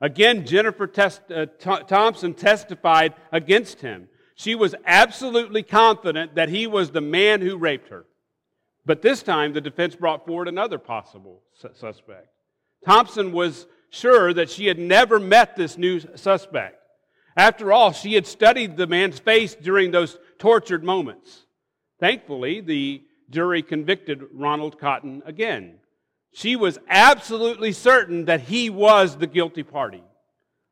Again, 0.02 0.46
Jennifer 0.46 0.86
Test, 0.86 1.22
uh, 1.32 1.46
Thompson 1.46 2.34
testified 2.34 3.14
against 3.32 3.80
him. 3.80 4.10
She 4.36 4.54
was 4.54 4.76
absolutely 4.86 5.64
confident 5.64 6.36
that 6.36 6.50
he 6.50 6.68
was 6.68 6.92
the 6.92 7.00
man 7.00 7.40
who 7.40 7.56
raped 7.56 7.88
her. 7.88 8.06
But 8.86 9.02
this 9.02 9.24
time, 9.24 9.54
the 9.54 9.62
defense 9.62 9.96
brought 9.96 10.26
forward 10.26 10.50
another 10.50 10.78
possible 10.78 11.42
su- 11.54 11.70
suspect. 11.76 12.28
Thompson 12.84 13.32
was 13.32 13.66
sure 13.92 14.34
that 14.34 14.50
she 14.50 14.66
had 14.68 14.80
never 14.80 15.20
met 15.20 15.56
this 15.56 15.78
new 15.78 16.02
suspect. 16.16 16.81
After 17.36 17.72
all, 17.72 17.92
she 17.92 18.14
had 18.14 18.28
studied 18.28 18.76
the 18.76 18.88
man's 18.88 19.20
face 19.20 19.56
during 19.56 19.92
those 19.92 20.18
tortured 20.38 20.84
moments. 20.84 21.46
Thankfully, 22.00 22.62
the 22.62 23.04
jury 23.30 23.62
convicted 23.62 24.24
Ronald 24.34 24.80
Cotton 24.80 25.24
again. 25.26 25.76
She 26.34 26.56
was 26.56 26.80
absolutely 26.90 27.72
certain 27.72 28.26
that 28.26 28.42
he 28.42 28.70
was 28.70 29.18
the 29.18 29.28
guilty 29.28 29.64
party. 29.64 30.04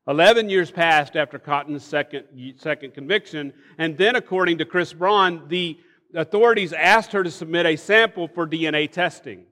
Eleven 0.08 0.50
years 0.50 0.72
passed 0.72 1.16
after 1.16 1.38
Cotton's 1.38 1.84
second, 1.84 2.26
second 2.58 2.94
conviction, 2.94 3.54
and 3.78 3.98
then, 3.98 4.16
according 4.16 4.58
to 4.58 4.66
Chris 4.66 4.92
Braun, 4.92 5.48
the 5.48 5.78
authorities 6.16 6.74
asked 6.74 7.12
her 7.12 7.24
to 7.24 7.30
submit 7.30 7.68
a 7.68 7.76
sample 7.76 8.28
for 8.28 8.48
DNA 8.48 8.92
testing. 8.92 9.46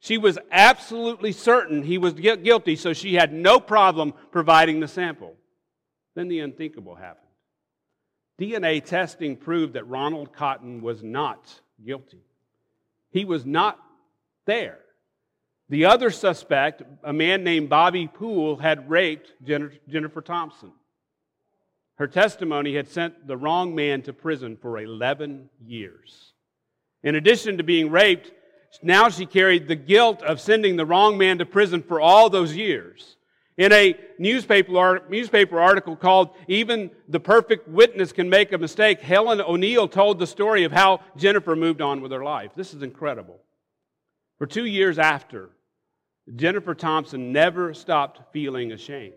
She 0.00 0.18
was 0.18 0.38
absolutely 0.50 1.32
certain 1.32 1.82
he 1.82 1.98
was 1.98 2.14
guilty, 2.14 2.74
so 2.74 2.92
she 2.92 3.14
had 3.14 3.32
no 3.32 3.60
problem 3.60 4.14
providing 4.32 4.80
the 4.80 4.88
sample. 4.88 5.36
Then 6.20 6.28
the 6.28 6.40
unthinkable 6.40 6.96
happened. 6.96 7.30
DNA 8.38 8.84
testing 8.84 9.38
proved 9.38 9.72
that 9.72 9.88
Ronald 9.88 10.34
Cotton 10.34 10.82
was 10.82 11.02
not 11.02 11.48
guilty. 11.82 12.20
He 13.10 13.24
was 13.24 13.46
not 13.46 13.78
there. 14.44 14.80
The 15.70 15.86
other 15.86 16.10
suspect, 16.10 16.82
a 17.02 17.14
man 17.14 17.42
named 17.42 17.70
Bobby 17.70 18.06
Poole, 18.06 18.56
had 18.56 18.90
raped 18.90 19.32
Jennifer 19.88 20.20
Thompson. 20.20 20.72
Her 21.94 22.06
testimony 22.06 22.76
had 22.76 22.90
sent 22.90 23.26
the 23.26 23.38
wrong 23.38 23.74
man 23.74 24.02
to 24.02 24.12
prison 24.12 24.58
for 24.60 24.78
11 24.78 25.48
years. 25.66 26.34
In 27.02 27.14
addition 27.14 27.56
to 27.56 27.62
being 27.62 27.90
raped, 27.90 28.30
now 28.82 29.08
she 29.08 29.24
carried 29.24 29.68
the 29.68 29.74
guilt 29.74 30.22
of 30.22 30.38
sending 30.38 30.76
the 30.76 30.84
wrong 30.84 31.16
man 31.16 31.38
to 31.38 31.46
prison 31.46 31.82
for 31.82 31.98
all 31.98 32.28
those 32.28 32.54
years. 32.54 33.16
In 33.60 33.74
a 33.74 33.94
newspaper, 34.18 35.02
newspaper 35.10 35.60
article 35.60 35.94
called 35.94 36.30
Even 36.48 36.90
the 37.10 37.20
Perfect 37.20 37.68
Witness 37.68 38.10
Can 38.10 38.30
Make 38.30 38.52
a 38.52 38.58
Mistake, 38.58 39.02
Helen 39.02 39.38
O'Neill 39.38 39.86
told 39.86 40.18
the 40.18 40.26
story 40.26 40.64
of 40.64 40.72
how 40.72 41.02
Jennifer 41.18 41.54
moved 41.54 41.82
on 41.82 42.00
with 42.00 42.10
her 42.10 42.24
life. 42.24 42.52
This 42.56 42.72
is 42.72 42.82
incredible. 42.82 43.38
For 44.38 44.46
two 44.46 44.64
years 44.64 44.98
after, 44.98 45.50
Jennifer 46.34 46.74
Thompson 46.74 47.32
never 47.32 47.74
stopped 47.74 48.32
feeling 48.32 48.72
ashamed. 48.72 49.12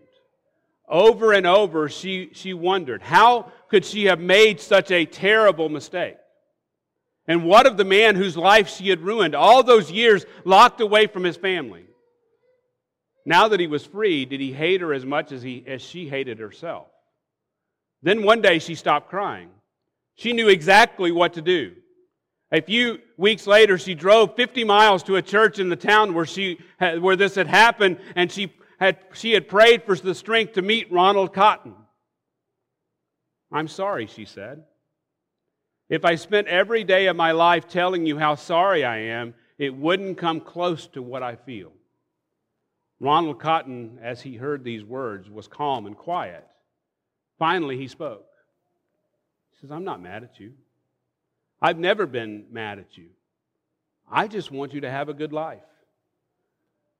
Over 0.89 1.31
and 1.31 1.47
over, 1.47 1.87
she, 1.87 2.31
she 2.33 2.53
wondered, 2.53 3.01
how 3.01 3.49
could 3.69 3.85
she 3.85 4.07
have 4.07 4.19
made 4.19 4.59
such 4.59 4.91
a 4.91 5.05
terrible 5.05 5.69
mistake? 5.69 6.17
And 7.29 7.45
what 7.45 7.65
of 7.65 7.77
the 7.77 7.85
man 7.85 8.17
whose 8.17 8.35
life 8.35 8.67
she 8.67 8.89
had 8.89 8.99
ruined, 8.99 9.35
all 9.35 9.63
those 9.63 9.89
years 9.89 10.25
locked 10.43 10.81
away 10.81 11.07
from 11.07 11.23
his 11.23 11.37
family? 11.37 11.85
Now 13.25 13.47
that 13.47 13.59
he 13.59 13.67
was 13.67 13.85
free, 13.85 14.25
did 14.25 14.41
he 14.41 14.51
hate 14.51 14.81
her 14.81 14.93
as 14.93 15.05
much 15.05 15.31
as, 15.31 15.41
he, 15.41 15.63
as 15.65 15.81
she 15.81 16.09
hated 16.09 16.39
herself? 16.39 16.87
Then 18.01 18.23
one 18.23 18.41
day 18.41 18.59
she 18.59 18.75
stopped 18.75 19.09
crying. 19.09 19.49
She 20.15 20.33
knew 20.33 20.49
exactly 20.49 21.11
what 21.11 21.33
to 21.33 21.41
do. 21.41 21.73
A 22.51 22.61
few 22.61 22.99
weeks 23.17 23.47
later, 23.47 23.77
she 23.77 23.95
drove 23.95 24.35
50 24.35 24.63
miles 24.63 25.01
to 25.03 25.15
a 25.15 25.21
church 25.21 25.57
in 25.57 25.69
the 25.69 25.75
town 25.75 26.13
where, 26.13 26.25
she 26.25 26.59
where 26.99 27.15
this 27.15 27.33
had 27.33 27.47
happened, 27.47 27.97
and 28.15 28.31
she 28.31 28.53
had, 28.79 28.99
she 29.13 29.31
had 29.31 29.47
prayed 29.47 29.83
for 29.83 29.95
the 29.95 30.13
strength 30.13 30.53
to 30.53 30.61
meet 30.61 30.91
Ronald 30.91 31.33
Cotton. 31.33 31.73
I'm 33.51 33.67
sorry, 33.67 34.07
she 34.07 34.25
said. 34.25 34.63
If 35.89 36.05
I 36.05 36.15
spent 36.15 36.47
every 36.47 36.83
day 36.83 37.07
of 37.07 37.15
my 37.15 37.31
life 37.31 37.67
telling 37.67 38.05
you 38.05 38.17
how 38.17 38.35
sorry 38.35 38.83
I 38.83 38.97
am, 38.97 39.33
it 39.57 39.75
wouldn't 39.75 40.17
come 40.17 40.41
close 40.41 40.87
to 40.87 41.01
what 41.01 41.23
I 41.23 41.35
feel. 41.35 41.71
Ronald 43.03 43.37
Cotton, 43.37 43.99
as 44.01 44.21
he 44.21 44.37
heard 44.37 44.63
these 44.63 44.81
words, 44.81 45.29
was 45.29 45.45
calm 45.45 45.87
and 45.87 45.97
quiet. 45.97 46.47
Finally, 47.37 47.75
he 47.75 47.89
spoke. 47.89 48.25
He 49.51 49.57
says, 49.59 49.71
I'm 49.73 49.83
not 49.83 50.01
mad 50.01 50.23
at 50.23 50.39
you. 50.39 50.53
I've 51.61 51.77
never 51.77 52.05
been 52.05 52.45
mad 52.49 52.79
at 52.79 52.97
you. 52.97 53.09
I 54.09 54.29
just 54.29 54.51
want 54.51 54.73
you 54.73 54.79
to 54.81 54.89
have 54.89 55.09
a 55.09 55.13
good 55.13 55.33
life. 55.33 55.59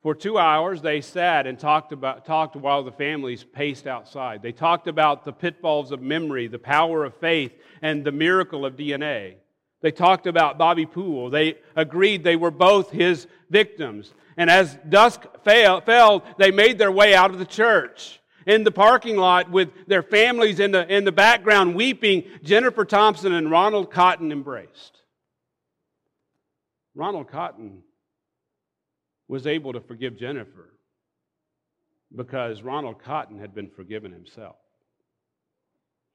For 0.01 0.13
two 0.13 0.37
hours, 0.37 0.81
they 0.81 0.99
sat 0.99 1.47
and 1.47 1.57
talked, 1.57 1.93
about, 1.93 2.25
talked 2.25 2.57
while 2.57 2.83
the 2.83 2.91
families 2.91 3.45
paced 3.45 3.87
outside. 3.87 4.41
They 4.41 4.51
talked 4.51 4.89
about 4.89 5.23
the 5.23 5.31
pitfalls 5.31 5.93
of 5.93 6.01
memory, 6.01 6.47
the 6.47 6.59
power 6.59 7.05
of 7.05 7.15
faith, 7.15 7.53
and 7.81 8.03
the 8.03 8.11
miracle 8.11 8.65
of 8.65 8.75
DNA. 8.75 9.35
They 9.83 9.91
talked 9.91 10.27
about 10.27 10.57
Bobby 10.57 10.85
Poole. 10.85 11.29
They 11.29 11.57
agreed 11.75 12.23
they 12.23 12.37
were 12.37 12.51
both 12.51 12.89
his 12.89 13.27
victims. 13.49 14.13
And 14.37 14.49
as 14.49 14.77
dusk 14.87 15.25
fell, 15.43 16.23
they 16.39 16.51
made 16.51 16.77
their 16.77 16.91
way 16.91 17.13
out 17.13 17.31
of 17.31 17.37
the 17.37 17.45
church. 17.45 18.21
In 18.47 18.63
the 18.63 18.71
parking 18.71 19.17
lot 19.17 19.51
with 19.51 19.69
their 19.87 20.01
families 20.01 20.61
in 20.61 20.71
the, 20.71 20.87
in 20.93 21.03
the 21.03 21.11
background 21.11 21.75
weeping, 21.75 22.23
Jennifer 22.43 22.85
Thompson 22.85 23.33
and 23.33 23.51
Ronald 23.51 23.91
Cotton 23.91 24.31
embraced. 24.31 25.01
Ronald 26.95 27.29
Cotton 27.29 27.83
was 29.27 29.45
able 29.45 29.73
to 29.73 29.81
forgive 29.81 30.17
Jennifer 30.17 30.73
because 32.15 32.61
Ronald 32.61 33.03
Cotton 33.03 33.37
had 33.37 33.53
been 33.53 33.69
forgiven 33.69 34.13
himself. 34.13 34.55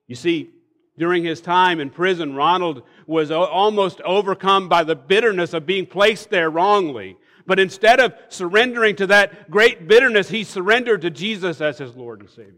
You 0.06 0.14
see, 0.14 0.50
during 0.98 1.24
his 1.24 1.40
time 1.40 1.80
in 1.80 1.90
prison, 1.90 2.34
Ronald 2.34 2.82
was 3.06 3.30
almost 3.30 4.00
overcome 4.02 4.68
by 4.68 4.84
the 4.84 4.96
bitterness 4.96 5.54
of 5.54 5.64
being 5.64 5.86
placed 5.86 6.30
there 6.30 6.50
wrongly. 6.50 7.16
But 7.46 7.58
instead 7.58 8.00
of 8.00 8.14
surrendering 8.28 8.96
to 8.96 9.06
that 9.06 9.50
great 9.50 9.88
bitterness, 9.88 10.28
he 10.28 10.44
surrendered 10.44 11.00
to 11.02 11.10
Jesus 11.10 11.60
as 11.60 11.78
his 11.78 11.96
Lord 11.96 12.20
and 12.20 12.28
Savior. 12.28 12.52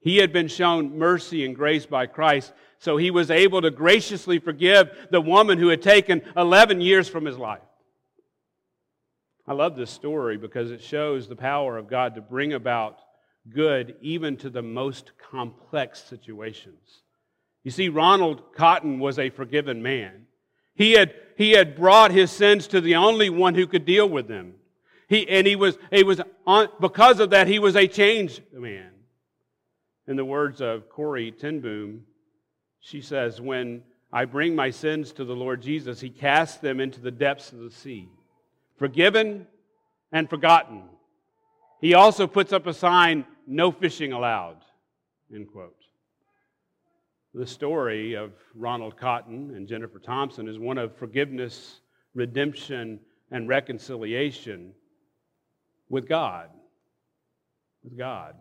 He 0.00 0.18
had 0.18 0.32
been 0.32 0.48
shown 0.48 0.98
mercy 0.98 1.44
and 1.44 1.56
grace 1.56 1.86
by 1.86 2.06
Christ, 2.06 2.52
so 2.78 2.96
he 2.96 3.10
was 3.10 3.30
able 3.30 3.62
to 3.62 3.70
graciously 3.70 4.38
forgive 4.38 4.90
the 5.10 5.20
woman 5.20 5.58
who 5.58 5.68
had 5.68 5.82
taken 5.82 6.22
11 6.36 6.80
years 6.80 7.08
from 7.08 7.24
his 7.24 7.38
life. 7.38 7.62
I 9.48 9.52
love 9.52 9.76
this 9.76 9.90
story 9.90 10.36
because 10.36 10.70
it 10.70 10.82
shows 10.82 11.26
the 11.28 11.36
power 11.36 11.78
of 11.78 11.88
God 11.88 12.16
to 12.16 12.20
bring 12.20 12.52
about 12.52 13.00
good 13.52 13.96
even 14.00 14.36
to 14.38 14.50
the 14.50 14.62
most 14.62 15.12
complex 15.30 16.02
situations. 16.02 17.02
You 17.64 17.70
see, 17.70 17.88
Ronald 17.88 18.54
Cotton 18.54 18.98
was 18.98 19.18
a 19.18 19.30
forgiven 19.30 19.82
man. 19.82 20.26
He 20.74 20.92
had, 20.92 21.14
he 21.36 21.52
had 21.52 21.76
brought 21.76 22.10
his 22.10 22.30
sins 22.30 22.68
to 22.68 22.80
the 22.80 22.96
only 22.96 23.30
one 23.30 23.54
who 23.54 23.66
could 23.66 23.84
deal 23.84 24.08
with 24.08 24.28
them. 24.28 24.54
He, 25.08 25.28
and 25.28 25.46
he 25.46 25.56
was, 25.56 25.78
he 25.90 26.02
was 26.02 26.20
on, 26.46 26.68
because 26.80 27.20
of 27.20 27.30
that, 27.30 27.46
he 27.46 27.58
was 27.58 27.76
a 27.76 27.86
changed 27.86 28.42
man. 28.52 28.90
In 30.06 30.16
the 30.16 30.24
words 30.24 30.60
of 30.60 30.88
Corrie 30.88 31.32
ten 31.32 31.60
Boom, 31.60 32.02
she 32.80 33.00
says, 33.00 33.40
When 33.40 33.82
I 34.12 34.24
bring 34.24 34.54
my 34.54 34.70
sins 34.70 35.12
to 35.12 35.24
the 35.24 35.34
Lord 35.34 35.62
Jesus, 35.62 36.00
he 36.00 36.10
casts 36.10 36.58
them 36.58 36.80
into 36.80 37.00
the 37.00 37.10
depths 37.10 37.52
of 37.52 37.58
the 37.58 37.70
sea, 37.70 38.08
forgiven 38.78 39.46
and 40.12 40.30
forgotten. 40.30 40.84
He 41.80 41.94
also 41.94 42.26
puts 42.26 42.52
up 42.52 42.66
a 42.66 42.74
sign, 42.74 43.24
no 43.46 43.70
fishing 43.70 44.12
allowed, 44.12 44.58
end 45.34 45.48
quote. 45.50 45.76
The 47.34 47.46
story 47.46 48.14
of 48.14 48.32
Ronald 48.54 48.96
Cotton 48.96 49.52
and 49.54 49.68
Jennifer 49.68 49.98
Thompson 49.98 50.48
is 50.48 50.58
one 50.58 50.78
of 50.78 50.96
forgiveness, 50.96 51.80
redemption, 52.14 52.98
and 53.30 53.48
reconciliation 53.48 54.72
with 55.88 56.08
God. 56.08 56.48
With 57.84 57.98
God. 57.98 58.36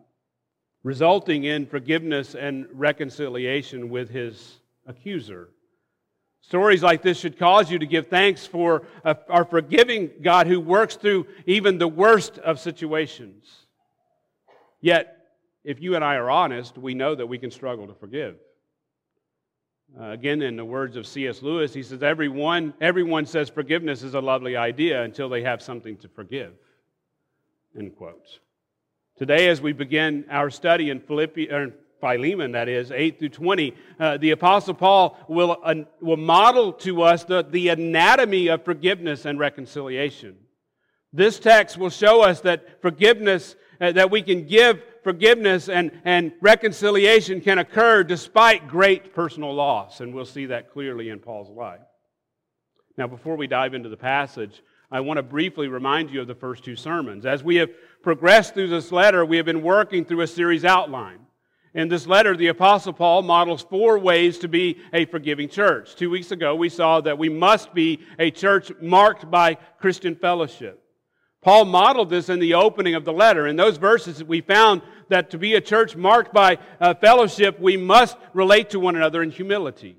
Resulting 0.84 1.44
in 1.44 1.66
forgiveness 1.66 2.36
and 2.36 2.68
reconciliation 2.72 3.90
with 3.90 4.10
his 4.10 4.60
accuser. 4.86 5.50
Stories 6.42 6.84
like 6.84 7.02
this 7.02 7.20
should 7.20 7.40
cause 7.40 7.72
you 7.72 7.80
to 7.80 7.88
give 7.88 8.08
thanks 8.08 8.46
for 8.46 8.84
uh, 9.04 9.16
our 9.30 9.44
forgiving 9.44 10.12
God 10.22 10.46
who 10.48 10.60
works 10.60 10.96
through 10.96 11.26
even 11.48 11.80
the 11.80 11.88
worst 11.88 12.38
of 12.38 12.60
situations. 12.60 13.65
Yet, 14.82 15.18
if 15.64 15.82
you 15.82 15.96
and 15.96 16.04
I 16.04 16.16
are 16.16 16.30
honest, 16.30 16.78
we 16.78 16.94
know 16.94 17.16
that 17.16 17.28
we 17.28 17.38
can 17.38 17.52
struggle 17.52 17.88
to 17.88 17.94
forgive. 17.94 18.36
Uh, 20.00 20.10
again, 20.10 20.42
in 20.42 20.56
the 20.56 20.66
words 20.66 20.96
of 20.96 21.08
C.S. 21.08 21.42
Lewis, 21.42 21.74
he 21.74 21.82
says, 21.82 22.04
everyone, 22.04 22.74
everyone 22.82 23.26
says 23.26 23.50
forgiveness 23.50 24.04
is 24.04 24.14
a 24.14 24.20
lovely 24.20 24.56
idea 24.56 25.04
until 25.04 25.30
they 25.30 25.44
have 25.44 25.62
something 25.62 25.98
to 25.98 26.08
forgive. 26.10 26.54
End 27.78 27.96
quote. 27.96 28.40
Today, 29.18 29.48
as 29.48 29.62
we 29.62 29.72
begin 29.74 30.26
our 30.30 30.50
study 30.50 30.90
in 30.90 31.00
Philippi, 31.00 31.50
or 31.50 31.74
Philemon, 32.02 32.52
that 32.52 32.68
is, 32.68 32.92
8 32.92 33.20
through 33.20 33.30
20, 33.30 33.74
uh, 34.00 34.18
the 34.18 34.32
Apostle 34.32 34.74
Paul 34.74 35.18
will, 35.30 35.58
uh, 35.64 35.76
will 36.02 36.18
model 36.18 36.74
to 36.74 37.04
us 37.04 37.24
the, 37.24 37.44
the 37.44 37.70
anatomy 37.70 38.48
of 38.48 38.66
forgiveness 38.66 39.26
and 39.26 39.40
reconciliation. 39.40 40.36
This 41.14 41.40
text 41.40 41.78
will 41.78 41.90
show 41.90 42.22
us 42.22 42.42
that 42.42 42.82
forgiveness, 42.82 43.56
Uh, 43.80 43.92
that 43.92 44.10
we 44.10 44.22
can 44.22 44.48
give 44.48 44.82
forgiveness 45.04 45.70
and, 45.70 45.92
and 46.06 46.32
reconciliation 46.42 47.42
can 47.42 47.60
occur 47.60 48.04
despite 48.04 48.68
great 48.68 49.14
personal 49.14 49.54
loss. 49.54 50.00
And 50.00 50.14
we'll 50.14 50.26
see 50.26 50.48
that 50.48 50.72
clearly 50.72 51.10
in 51.10 51.20
Paul's 51.20 51.50
life. 51.50 51.82
Now, 52.98 53.08
before 53.08 53.36
we 53.36 53.48
dive 53.48 53.74
into 53.74 53.90
the 53.90 53.98
passage, 53.98 54.62
I 54.90 55.02
want 55.02 55.18
to 55.18 55.24
briefly 55.24 55.68
remind 55.68 56.10
you 56.10 56.22
of 56.22 56.28
the 56.28 56.36
first 56.36 56.64
two 56.64 56.76
sermons. 56.76 57.26
As 57.26 57.44
we 57.44 57.58
have 57.58 57.70
progressed 58.02 58.54
through 58.54 58.70
this 58.70 58.92
letter, 58.92 59.26
we 59.26 59.38
have 59.38 59.46
been 59.46 59.62
working 59.62 60.06
through 60.06 60.22
a 60.22 60.28
series 60.28 60.64
outline. 60.64 61.20
In 61.74 61.90
this 61.90 62.08
letter, 62.08 62.38
the 62.38 62.48
Apostle 62.48 62.94
Paul 62.94 63.22
models 63.22 63.62
four 63.62 64.00
ways 64.00 64.40
to 64.40 64.48
be 64.48 64.78
a 64.94 65.04
forgiving 65.04 65.50
church. 65.50 65.98
Two 65.98 66.10
weeks 66.10 66.32
ago, 66.32 66.56
we 66.56 66.70
saw 66.70 67.02
that 67.02 67.18
we 67.18 67.28
must 67.28 67.74
be 67.74 68.00
a 68.18 68.32
church 68.32 68.72
marked 68.80 69.30
by 69.30 69.56
Christian 69.80 70.16
fellowship. 70.16 70.82
Paul 71.46 71.66
modeled 71.66 72.10
this 72.10 72.28
in 72.28 72.40
the 72.40 72.56
opening 72.56 72.96
of 72.96 73.06
the 73.06 73.14
letter. 73.14 73.46
In 73.46 73.56
those 73.56 73.78
verses, 73.78 74.24
we 74.24 74.42
found 74.42 74.82
that 75.10 75.30
to 75.30 75.38
be 75.38 75.54
a 75.54 75.62
church 75.62 75.96
marked 75.96 76.34
by 76.34 76.58
uh, 76.82 76.96
fellowship, 76.96 77.60
we 77.60 77.78
must 77.78 78.18
relate 78.34 78.72
to 78.72 78.80
one 78.80 78.96
another 78.96 79.22
in 79.22 79.30
humility. 79.30 79.96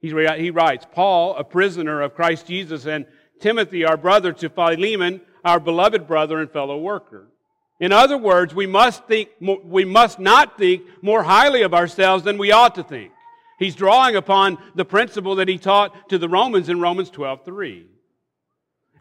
He 0.00 0.12
writes, 0.52 0.86
Paul, 0.92 1.34
a 1.34 1.42
prisoner 1.42 2.00
of 2.02 2.14
Christ 2.14 2.46
Jesus, 2.46 2.86
and 2.86 3.04
Timothy, 3.40 3.84
our 3.84 3.96
brother, 3.96 4.32
to 4.34 4.48
Philemon, 4.48 5.22
our 5.44 5.58
beloved 5.58 6.06
brother 6.06 6.38
and 6.38 6.48
fellow 6.48 6.78
worker. 6.78 7.26
In 7.80 7.90
other 7.90 8.16
words, 8.16 8.54
we 8.54 8.68
must 8.68 9.04
think, 9.06 9.30
we 9.40 9.84
must 9.84 10.20
not 10.20 10.56
think 10.56 10.82
more 11.02 11.24
highly 11.24 11.62
of 11.62 11.74
ourselves 11.74 12.22
than 12.22 12.38
we 12.38 12.52
ought 12.52 12.76
to 12.76 12.84
think. 12.84 13.10
He's 13.58 13.74
drawing 13.74 14.14
upon 14.14 14.58
the 14.76 14.84
principle 14.84 15.34
that 15.36 15.48
he 15.48 15.58
taught 15.58 16.10
to 16.10 16.18
the 16.18 16.28
Romans 16.28 16.68
in 16.68 16.80
Romans 16.80 17.10
12 17.10 17.44
3. 17.44 17.88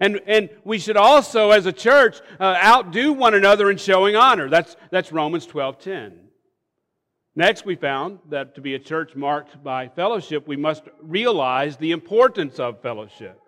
And, 0.01 0.19
and 0.25 0.49
we 0.63 0.79
should 0.79 0.97
also, 0.97 1.51
as 1.51 1.67
a 1.67 1.71
church, 1.71 2.19
uh, 2.39 2.57
outdo 2.61 3.13
one 3.13 3.35
another 3.35 3.69
in 3.69 3.77
showing 3.77 4.15
honor. 4.15 4.49
That's, 4.49 4.75
that's 4.89 5.11
Romans 5.11 5.45
12 5.45 5.79
10. 5.79 6.19
Next, 7.35 7.65
we 7.65 7.75
found 7.75 8.17
that 8.29 8.55
to 8.55 8.61
be 8.61 8.73
a 8.73 8.79
church 8.79 9.15
marked 9.15 9.63
by 9.63 9.87
fellowship, 9.87 10.47
we 10.47 10.57
must 10.57 10.83
realize 11.01 11.77
the 11.77 11.91
importance 11.91 12.59
of 12.59 12.81
fellowship. 12.81 13.39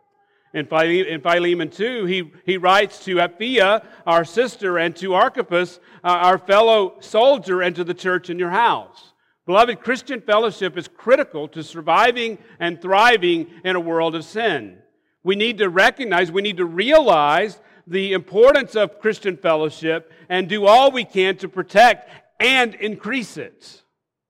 In 0.54 0.68
Philemon 0.68 1.72
2, 1.72 2.06
he, 2.06 2.32
he 2.46 2.58
writes 2.58 3.04
to 3.06 3.16
Apphia, 3.16 3.84
our 4.06 4.24
sister, 4.24 4.78
and 4.78 4.96
to 4.98 5.16
Archippus, 5.16 5.80
uh, 6.04 6.08
our 6.10 6.38
fellow 6.38 6.98
soldier, 7.00 7.64
and 7.64 7.76
to 7.76 7.84
the 7.84 7.96
church 7.96 8.30
in 8.30 8.38
your 8.38 8.52
house. 8.52 9.14
Beloved, 9.48 9.82
Christian 9.82 10.22
fellowship 10.22 10.78
is 10.78 10.88
critical 10.88 11.48
to 11.50 11.64
surviving 11.64 12.38
and 12.60 12.80
thriving 12.80 13.48
in 13.66 13.76
a 13.76 13.80
world 13.80 14.14
of 14.14 14.24
sin. 14.24 14.78
We 15.24 15.36
need 15.36 15.60
to 15.60 15.70
recognize, 15.70 16.32
we 16.32 16.42
need 16.42 16.58
to 16.58 16.66
realize 16.66 17.60
the 17.88 18.14
importance 18.14 18.76
of 18.76 19.00
Christian 19.00 19.38
fellowship 19.38 20.12
and 20.30 20.48
do 20.48 20.66
all 20.66 20.92
we 20.92 21.06
can 21.06 21.38
to 21.38 21.50
protect 21.50 22.10
and 22.40 22.76
increase 22.76 23.38
it, 23.38 23.84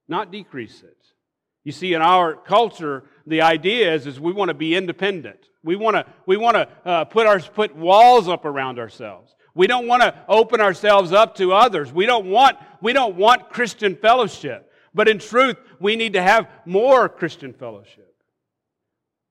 not 0.07 0.31
decrease 0.31 0.81
it. 0.83 0.97
You 1.63 1.71
see, 1.71 1.93
in 1.93 2.01
our 2.01 2.35
culture, 2.35 3.03
the 3.25 3.41
idea 3.41 3.93
is, 3.93 4.05
is 4.05 4.19
we 4.19 4.33
want 4.33 4.49
to 4.49 4.53
be 4.53 4.75
independent. 4.75 5.39
We 5.63 5.75
want 5.75 5.95
to, 5.95 6.05
we 6.25 6.35
want 6.35 6.55
to 6.55 6.67
uh, 6.85 7.05
put, 7.05 7.25
our, 7.25 7.39
put 7.39 7.75
walls 7.75 8.27
up 8.27 8.43
around 8.45 8.79
ourselves. 8.79 9.33
We 9.55 9.67
don't 9.67 9.87
want 9.87 10.01
to 10.01 10.13
open 10.27 10.59
ourselves 10.59 11.13
up 11.13 11.35
to 11.35 11.53
others. 11.53 11.93
We 11.93 12.05
don't 12.05 12.25
want, 12.25 12.57
we 12.81 12.91
don't 12.91 13.15
want 13.15 13.49
Christian 13.49 13.95
fellowship. 13.95 14.71
But 14.93 15.07
in 15.07 15.19
truth, 15.19 15.57
we 15.79 15.95
need 15.95 16.13
to 16.13 16.21
have 16.21 16.47
more 16.65 17.07
Christian 17.07 17.53
fellowship. 17.53 18.13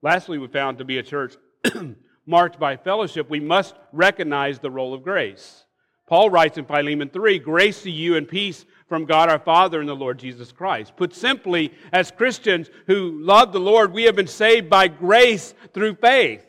Lastly, 0.01 0.37
we 0.37 0.47
found 0.47 0.79
to 0.79 0.85
be 0.85 0.97
a 0.97 1.03
church 1.03 1.35
marked 2.25 2.59
by 2.59 2.77
fellowship, 2.77 3.29
we 3.29 3.39
must 3.39 3.75
recognize 3.91 4.59
the 4.59 4.71
role 4.71 4.93
of 4.93 5.03
grace. 5.03 5.65
Paul 6.07 6.29
writes 6.29 6.57
in 6.57 6.65
Philemon 6.65 7.09
3 7.09 7.39
Grace 7.39 7.83
to 7.83 7.91
you 7.91 8.15
and 8.15 8.27
peace 8.27 8.65
from 8.87 9.05
God 9.05 9.29
our 9.29 9.39
Father 9.39 9.79
and 9.79 9.89
the 9.89 9.95
Lord 9.95 10.19
Jesus 10.19 10.51
Christ. 10.51 10.95
Put 10.95 11.15
simply, 11.15 11.73
as 11.91 12.11
Christians 12.11 12.69
who 12.87 13.19
love 13.23 13.53
the 13.53 13.59
Lord, 13.59 13.93
we 13.93 14.03
have 14.03 14.15
been 14.15 14.27
saved 14.27 14.69
by 14.69 14.87
grace 14.87 15.53
through 15.73 15.95
faith. 15.95 16.45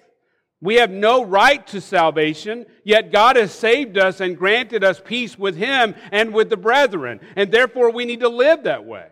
We 0.60 0.76
have 0.76 0.90
no 0.90 1.24
right 1.24 1.64
to 1.68 1.80
salvation, 1.80 2.66
yet 2.84 3.12
God 3.12 3.36
has 3.36 3.52
saved 3.52 3.98
us 3.98 4.20
and 4.20 4.36
granted 4.36 4.82
us 4.82 5.00
peace 5.04 5.38
with 5.38 5.56
Him 5.56 5.94
and 6.10 6.32
with 6.32 6.50
the 6.50 6.56
brethren. 6.56 7.20
And 7.36 7.52
therefore, 7.52 7.90
we 7.90 8.04
need 8.04 8.20
to 8.20 8.28
live 8.28 8.64
that 8.64 8.84
way. 8.84 9.08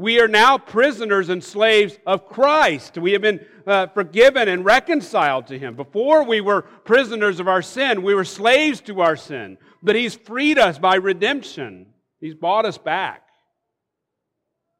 We 0.00 0.18
are 0.18 0.28
now 0.28 0.56
prisoners 0.56 1.28
and 1.28 1.44
slaves 1.44 1.98
of 2.06 2.26
Christ. 2.26 2.96
We 2.96 3.12
have 3.12 3.20
been 3.20 3.44
uh, 3.66 3.88
forgiven 3.88 4.48
and 4.48 4.64
reconciled 4.64 5.48
to 5.48 5.58
Him. 5.58 5.76
Before 5.76 6.24
we 6.24 6.40
were 6.40 6.62
prisoners 6.62 7.38
of 7.38 7.48
our 7.48 7.60
sin, 7.60 8.02
we 8.02 8.14
were 8.14 8.24
slaves 8.24 8.80
to 8.82 9.02
our 9.02 9.14
sin. 9.14 9.58
But 9.82 9.96
He's 9.96 10.14
freed 10.14 10.58
us 10.58 10.78
by 10.78 10.94
redemption, 10.94 11.84
He's 12.18 12.34
bought 12.34 12.64
us 12.64 12.78
back. 12.78 13.24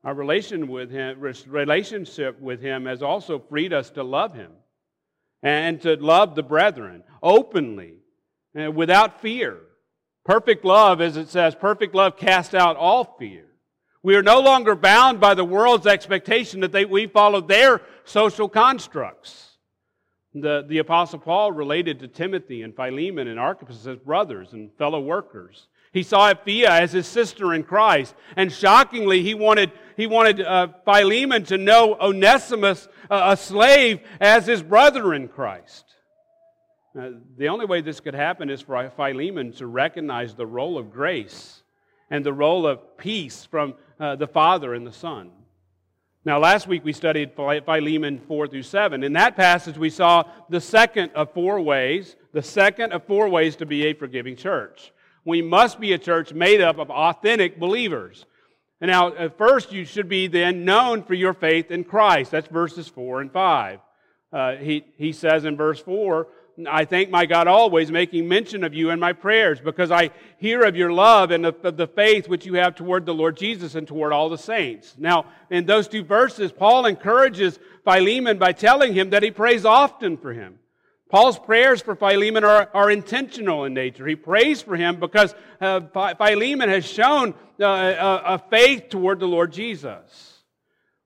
Our 0.05 0.15
relation 0.15 0.69
with 0.69 0.91
him, 0.91 1.21
relationship 1.21 2.41
with 2.41 2.63
Him 2.63 2.87
has 2.87 3.03
also 3.03 3.39
freed 3.39 3.75
us 3.75 3.91
to 3.91 4.03
love 4.03 4.35
Him 4.35 4.53
and 5.43 5.83
to 5.83 5.97
love 5.97 6.35
the 6.35 6.43
brethren 6.43 7.03
openly 7.23 7.97
and 8.55 8.75
without 8.75 9.21
fear. 9.21 9.59
Perfect 10.25 10.65
love, 10.65 11.03
as 11.03 11.19
it 11.19 11.29
says, 11.29 11.55
perfect 11.55 11.95
love 11.95 12.17
casts 12.17 12.55
out 12.55 12.79
all 12.79 13.17
fear. 13.19 13.50
We 14.03 14.17
are 14.17 14.23
no 14.23 14.41
longer 14.41 14.75
bound 14.75 15.21
by 15.21 15.35
the 15.35 15.45
world's 15.45 15.87
expectation 15.87 16.61
that 16.61 16.73
they, 16.73 16.87
we 16.87 17.07
follow 17.07 17.41
their 17.41 17.83
social 18.05 18.49
constructs. 18.49 19.49
The, 20.35 20.65
the 20.67 20.79
Apostle 20.79 21.19
Paul 21.19 21.53
related 21.53 21.99
to 22.01 22.09
Timothy 22.09 22.63
and 22.63 22.75
Philemon 22.75 23.29
and 23.29 23.39
Archippus 23.39 23.87
as 23.87 23.99
brothers 23.99 24.53
and 24.53 24.71
fellow 24.79 25.01
workers. 25.01 25.67
He 25.93 26.03
saw 26.03 26.33
Apphia 26.33 26.69
as 26.69 26.93
his 26.93 27.07
sister 27.07 27.53
in 27.53 27.65
Christ. 27.65 28.15
And 28.37 28.51
shockingly, 28.53 29.23
he 29.23 29.35
wanted, 29.35 29.73
he 29.97 30.07
wanted 30.07 30.41
uh, 30.41 30.69
Philemon 30.85 31.45
to 31.47 31.59
know 31.59 31.97
Onesimus, 32.01 32.89
uh, 33.11 33.33
a 33.33 33.37
slave, 33.37 34.01
as 34.21 34.47
his 34.47 34.63
brother 34.63 35.13
in 35.13 35.29
Christ. 35.29 35.85
Uh, 36.99 37.11
the 37.37 37.49
only 37.49 37.67
way 37.67 37.81
this 37.81 38.01
could 38.01 38.15
happen 38.15 38.51
is 38.51 38.61
for 38.61 38.91
Philemon 38.97 39.53
to 39.55 39.67
recognize 39.67 40.35
the 40.35 40.47
role 40.47 40.79
of 40.79 40.93
grace 40.93 41.63
and 42.11 42.25
the 42.25 42.33
role 42.33 42.67
of 42.67 42.99
peace 42.99 43.45
from 43.45 43.75
uh, 43.99 44.17
the 44.17 44.27
Father 44.27 44.75
and 44.75 44.87
the 44.87 44.93
Son. 44.93 45.31
Now, 46.25 46.39
last 46.39 46.67
week 46.67 46.85
we 46.85 46.93
studied 46.93 47.33
Philemon 47.35 48.21
4 48.29 48.49
through 48.49 48.65
7. 48.65 49.03
In 49.03 49.15
that 49.15 49.37
passage, 49.37 49.79
we 49.79 49.89
saw 49.89 50.25
the 50.51 50.61
second 50.61 51.13
of 51.15 51.33
four 51.33 51.61
ways, 51.61 52.15
the 52.33 52.43
second 52.43 52.93
of 52.93 53.05
four 53.05 53.29
ways 53.29 53.57
to 53.57 53.67
be 53.67 53.87
a 53.87 53.95
forgiving 53.95 54.37
church. 54.37 54.93
We 55.25 55.41
must 55.41 55.81
be 55.81 55.93
a 55.95 55.99
church 55.99 56.35
made 56.35 56.61
up 56.61 56.79
of 56.79 56.91
authentic 56.91 57.59
believers. 57.59 58.27
And 58.83 58.91
now, 58.91 59.29
first, 59.31 59.73
you 59.73 59.85
should 59.85 60.09
be 60.09 60.27
then 60.27 60.65
known 60.65 61.05
for 61.05 61.15
your 61.15 61.33
faith 61.33 61.71
in 61.71 61.85
Christ. 61.85 62.31
That's 62.33 62.49
verses 62.49 62.89
4 62.89 63.23
and 63.23 63.33
5. 63.33 63.81
Uh, 64.33 64.57
he, 64.57 64.85
he 64.97 65.13
says 65.13 65.45
in 65.45 65.57
verse 65.57 65.81
4 65.81 66.29
I 66.69 66.85
thank 66.85 67.11
my 67.11 67.27
God 67.27 67.47
always, 67.47 67.91
making 67.91 68.29
mention 68.29 68.65
of 68.65 68.75
you 68.75 68.91
in 68.91 68.99
my 68.99 69.13
prayers, 69.13 69.61
because 69.61 69.91
I 69.91 70.11
hear 70.39 70.63
of 70.63 70.77
your 70.77 70.93
love 70.93 71.31
and 71.31 71.47
of 71.47 71.77
the 71.77 71.87
faith 71.87 72.29
which 72.29 72.47
you 72.47 72.55
have 72.55 72.75
toward 72.75 73.07
the 73.07 73.15
Lord 73.15 73.37
Jesus 73.37 73.75
and 73.75 73.87
toward 73.87 74.13
all 74.13 74.29
the 74.29 74.39
saints. 74.39 74.95
Now, 74.99 75.27
in 75.51 75.67
those 75.67 75.89
two 75.89 76.05
verses, 76.05 76.53
Paul 76.53 76.87
encourages 76.87 77.59
Philemon 77.85 78.39
by 78.39 78.53
telling 78.53 78.95
him 78.95 79.11
that 79.11 79.23
he 79.23 79.31
prays 79.31 79.65
often 79.65 80.17
for 80.17 80.33
him. 80.33 80.59
Paul's 81.11 81.39
prayers 81.39 81.83
for 81.83 81.97
Philemon 81.97 82.45
are, 82.45 82.71
are 82.73 82.91
intentional 82.91 83.65
in 83.65 83.75
nature. 83.75 84.07
He 84.07 84.15
prays 84.15 84.63
for 84.63 84.77
him 84.77 85.01
because 85.01 85.35
uh, 85.61 85.81
Philemon 86.15 86.69
has 86.69 86.87
shown 86.87 87.35
uh, 87.61 87.65
a, 87.65 88.23
a 88.35 88.43
faith 88.49 88.91
toward 88.91 89.19
the 89.19 89.27
Lord 89.27 89.53
Jesus. 89.53 90.30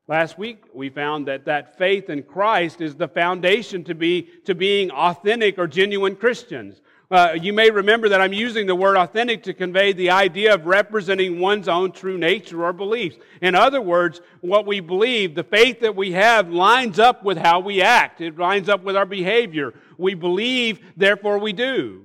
Last 0.07 0.37
week, 0.37 0.65
we 0.75 0.91
found 0.91 1.29
that 1.29 1.47
that 1.47 1.79
faith 1.79 2.11
in 2.11 2.25
Christ 2.25 2.83
is 2.83 2.95
the 2.95 3.09
foundation 3.09 3.85
to, 3.85 3.95
be, 3.95 4.29
to 4.45 4.55
being 4.55 4.91
authentic 4.91 5.59
or 5.59 5.67
genuine 5.67 6.15
Christians. 6.15 6.83
Uh, 7.11 7.37
you 7.41 7.55
may 7.55 7.71
remember 7.71 8.11
that 8.11 8.21
I'm 8.21 8.35
using 8.35 8.67
the 8.67 8.75
word 8.75 8.99
authentic 8.99 9.45
to 9.45 9.55
convey 9.55 9.95
the 9.95 10.11
idea 10.11 10.53
of 10.53 10.67
representing 10.67 11.41
one's 11.41 11.69
own 11.69 11.93
true 11.93 12.19
nature 12.19 12.67
or 12.67 12.75
beliefs. 12.75 13.17
In 13.41 13.55
other 13.55 13.81
words, 13.81 14.21
what 14.43 14.67
we 14.67 14.81
believe, 14.81 15.35
the 15.35 15.43
faith 15.43 15.81
that 15.81 15.97
we 15.97 16.13
have, 16.13 16.51
lines 16.51 16.99
up 16.99 17.25
with 17.25 17.39
how 17.39 17.61
we 17.61 17.81
act, 17.81 18.21
it 18.21 18.37
lines 18.37 18.69
up 18.69 18.85
with 18.85 18.97
our 18.97 19.07
behavior. 19.07 19.73
We 19.97 20.13
believe, 20.13 20.81
therefore 20.99 21.39
we 21.39 21.55
do. 21.55 22.04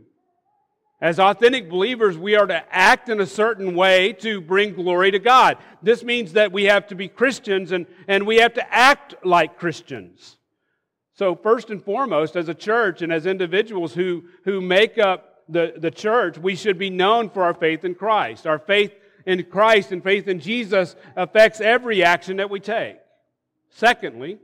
As 1.02 1.18
authentic 1.18 1.70
believers, 1.70 2.18
we 2.18 2.36
are 2.36 2.46
to 2.46 2.64
act 2.70 3.08
in 3.08 3.22
a 3.22 3.26
certain 3.26 3.74
way 3.74 4.12
to 4.14 4.42
bring 4.42 4.74
glory 4.74 5.12
to 5.12 5.20
God. 5.20 5.58
This 5.82 6.04
means 6.04 6.34
that 6.34 6.52
we 6.52 6.66
have 6.66 6.88
to 6.88 6.96
be 6.96 7.08
Christians 7.08 7.72
and, 7.72 7.86
and 8.08 8.28
we 8.28 8.38
have 8.38 8.54
to 8.56 8.74
act 8.74 9.16
like 9.24 9.58
Christians. 9.58 10.38
So, 11.14 11.36
first 11.36 11.70
and 11.70 11.84
foremost, 11.84 12.36
as 12.36 12.50
a 12.50 12.54
church 12.54 13.02
and 13.02 13.14
as 13.14 13.26
individuals 13.26 13.94
who, 13.94 14.26
who 14.44 14.60
make 14.60 14.98
up 14.98 15.44
the, 15.48 15.74
the 15.78 15.92
church, 15.92 16.38
we 16.38 16.56
should 16.56 16.78
be 16.78 16.90
known 16.90 17.30
for 17.30 17.44
our 17.44 17.54
faith 17.54 17.86
in 17.86 17.96
Christ. 17.96 18.46
Our 18.46 18.60
faith 18.60 18.94
in 19.26 19.44
Christ 19.44 19.92
and 19.92 20.04
faith 20.04 20.28
in 20.28 20.40
Jesus 20.40 20.96
affects 21.16 21.62
every 21.62 22.04
action 22.04 22.38
that 22.38 22.50
we 22.50 22.60
take. 22.60 22.98
Secondly, 23.70 24.38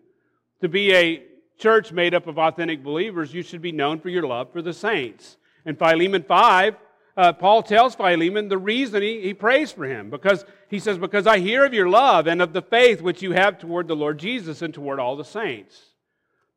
to 0.61 0.69
be 0.69 0.93
a 0.93 1.23
church 1.57 1.91
made 1.91 2.13
up 2.13 2.27
of 2.27 2.37
authentic 2.37 2.83
believers, 2.83 3.33
you 3.33 3.41
should 3.41 3.61
be 3.61 3.71
known 3.71 3.99
for 3.99 4.09
your 4.09 4.27
love 4.27 4.51
for 4.51 4.61
the 4.61 4.73
saints. 4.73 5.37
In 5.65 5.75
Philemon 5.75 6.23
5, 6.23 6.75
uh, 7.17 7.33
Paul 7.33 7.63
tells 7.63 7.95
Philemon 7.95 8.49
the 8.49 8.57
reason 8.57 9.01
he, 9.01 9.21
he 9.21 9.33
prays 9.33 9.71
for 9.71 9.85
him. 9.85 10.09
Because 10.09 10.45
he 10.69 10.79
says, 10.79 10.97
Because 10.97 11.27
I 11.27 11.39
hear 11.39 11.65
of 11.65 11.73
your 11.73 11.89
love 11.89 12.27
and 12.27 12.41
of 12.41 12.53
the 12.53 12.61
faith 12.61 13.01
which 13.01 13.21
you 13.21 13.31
have 13.31 13.57
toward 13.57 13.87
the 13.87 13.95
Lord 13.95 14.17
Jesus 14.17 14.61
and 14.61 14.73
toward 14.73 14.99
all 14.99 15.15
the 15.15 15.23
saints. 15.23 15.81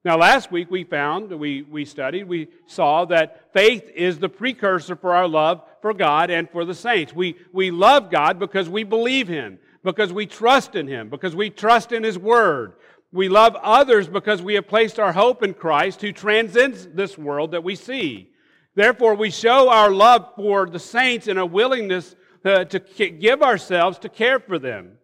Now, 0.05 0.17
last 0.17 0.51
week 0.53 0.71
we 0.71 0.85
found, 0.85 1.31
we, 1.31 1.63
we 1.63 1.85
studied, 1.85 2.29
we 2.29 2.49
saw 2.67 3.05
that 3.07 3.53
faith 3.53 3.91
is 3.95 4.19
the 4.19 4.29
precursor 4.29 4.95
for 4.95 5.15
our 5.15 5.27
love 5.27 5.63
for 5.83 5.93
God 5.93 6.31
and 6.31 6.49
for 6.49 6.65
the 6.65 6.75
saints. 6.75 7.13
We, 7.13 7.37
we 7.53 7.71
love 7.71 8.11
God 8.11 8.39
because 8.39 8.69
we 8.69 8.85
believe 8.85 9.29
Him, 9.29 9.59
because 9.83 10.13
we 10.13 10.27
trust 10.27 10.77
in 10.77 10.87
Him, 10.87 11.09
because 11.09 11.35
we 11.35 11.51
trust 11.51 11.93
in 11.93 12.05
His 12.05 12.19
Word. 12.19 12.75
We 13.13 13.29
love 13.29 13.57
others 13.57 14.07
because 14.07 14.41
we 14.43 14.55
have 14.55 14.69
placed 14.69 14.99
our 14.99 15.13
hope 15.13 15.43
in 15.43 15.55
Christ 15.55 16.01
who 16.01 16.13
transcends 16.13 16.87
this 16.87 17.19
world 17.19 17.53
that 17.53 17.65
we 17.65 17.75
see. 17.75 18.31
Therefore, 18.79 19.17
we 19.17 19.33
show 19.33 19.71
our 19.71 19.91
love 19.91 20.35
for 20.37 20.67
the 20.67 20.79
saints 20.79 21.27
and 21.27 21.37
a 21.37 21.45
willingness 21.45 22.15
uh, 22.45 22.63
to 22.67 22.79
give 22.79 23.43
ourselves 23.43 23.99
to 23.99 24.09
care 24.09 24.39
for 24.39 24.57
them. 24.57 24.99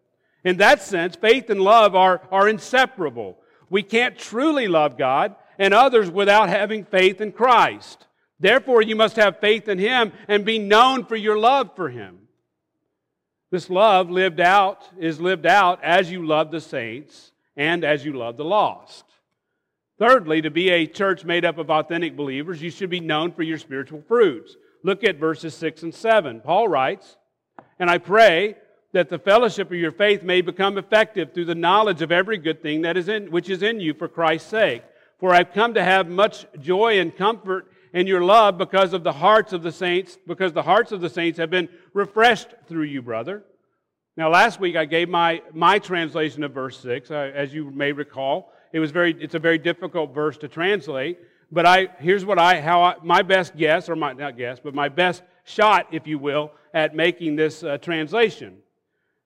In 0.44 0.58
that 0.58 0.80
sense, 0.80 1.16
faith 1.16 1.50
and 1.50 1.60
love 1.60 1.96
are, 1.96 2.22
are 2.30 2.48
inseparable. 2.48 3.36
we 3.68 3.82
can't 3.82 4.16
truly 4.16 4.68
love 4.68 4.96
God 4.96 5.34
and 5.58 5.74
others 5.74 6.08
without 6.08 6.50
having 6.50 6.84
faith 6.84 7.20
in 7.20 7.32
Christ. 7.32 8.06
Therefore, 8.38 8.80
you 8.80 8.94
must 8.94 9.16
have 9.16 9.40
faith 9.40 9.66
in 9.68 9.80
Him 9.80 10.12
and 10.28 10.44
be 10.44 10.60
known 10.60 11.04
for 11.04 11.16
your 11.16 11.36
love 11.36 11.74
for 11.74 11.88
Him. 11.88 12.28
This 13.50 13.68
love 13.68 14.08
lived 14.08 14.38
out 14.38 14.88
is 14.96 15.20
lived 15.20 15.46
out 15.46 15.82
as 15.82 16.12
you 16.12 16.24
love 16.24 16.52
the 16.52 16.60
saints 16.60 17.32
and 17.56 17.82
as 17.82 18.04
you 18.04 18.12
love 18.12 18.36
the 18.36 18.44
lost. 18.44 19.03
Thirdly, 19.98 20.42
to 20.42 20.50
be 20.50 20.70
a 20.70 20.86
church 20.86 21.24
made 21.24 21.44
up 21.44 21.58
of 21.58 21.70
authentic 21.70 22.16
believers, 22.16 22.60
you 22.60 22.70
should 22.70 22.90
be 22.90 23.00
known 23.00 23.32
for 23.32 23.42
your 23.42 23.58
spiritual 23.58 24.02
fruits. 24.08 24.56
Look 24.82 25.04
at 25.04 25.16
verses 25.16 25.54
6 25.54 25.84
and 25.84 25.94
7. 25.94 26.40
Paul 26.40 26.68
writes, 26.68 27.16
And 27.78 27.88
I 27.88 27.98
pray 27.98 28.56
that 28.92 29.08
the 29.08 29.18
fellowship 29.18 29.68
of 29.70 29.78
your 29.78 29.92
faith 29.92 30.22
may 30.22 30.40
become 30.40 30.78
effective 30.78 31.32
through 31.32 31.46
the 31.46 31.54
knowledge 31.54 32.02
of 32.02 32.12
every 32.12 32.38
good 32.38 32.62
thing 32.62 32.82
that 32.82 32.96
is 32.96 33.08
in, 33.08 33.30
which 33.30 33.48
is 33.48 33.62
in 33.62 33.80
you 33.80 33.94
for 33.94 34.08
Christ's 34.08 34.50
sake. 34.50 34.82
For 35.18 35.32
I've 35.32 35.52
come 35.52 35.74
to 35.74 35.82
have 35.82 36.08
much 36.08 36.46
joy 36.60 36.98
and 36.98 37.16
comfort 37.16 37.70
in 37.92 38.06
your 38.06 38.24
love 38.24 38.58
because 38.58 38.92
of 38.92 39.04
the 39.04 39.12
hearts 39.12 39.52
of 39.52 39.62
the 39.62 39.72
saints, 39.72 40.18
because 40.26 40.52
the 40.52 40.62
hearts 40.62 40.92
of 40.92 41.00
the 41.00 41.08
saints 41.08 41.38
have 41.38 41.50
been 41.50 41.68
refreshed 41.92 42.48
through 42.68 42.82
you, 42.82 43.00
brother. 43.00 43.44
Now, 44.16 44.30
last 44.30 44.60
week 44.60 44.76
I 44.76 44.84
gave 44.84 45.08
my, 45.08 45.42
my 45.52 45.78
translation 45.78 46.44
of 46.44 46.52
verse 46.52 46.78
6. 46.80 47.10
Uh, 47.10 47.32
as 47.34 47.54
you 47.54 47.70
may 47.70 47.92
recall, 47.92 48.52
it 48.74 48.80
was 48.80 48.90
very, 48.90 49.14
it's 49.22 49.36
a 49.36 49.38
very 49.38 49.56
difficult 49.56 50.12
verse 50.12 50.36
to 50.38 50.48
translate. 50.48 51.20
But 51.52 51.64
I, 51.64 51.90
here's 52.00 52.24
what 52.24 52.40
I, 52.40 52.60
how 52.60 52.82
I, 52.82 52.96
my 53.04 53.22
best 53.22 53.56
guess, 53.56 53.88
or 53.88 53.94
my, 53.94 54.14
not 54.14 54.36
guess, 54.36 54.58
but 54.58 54.74
my 54.74 54.88
best 54.88 55.22
shot, 55.44 55.86
if 55.92 56.08
you 56.08 56.18
will, 56.18 56.50
at 56.74 56.96
making 56.96 57.36
this 57.36 57.62
uh, 57.62 57.78
translation. 57.78 58.56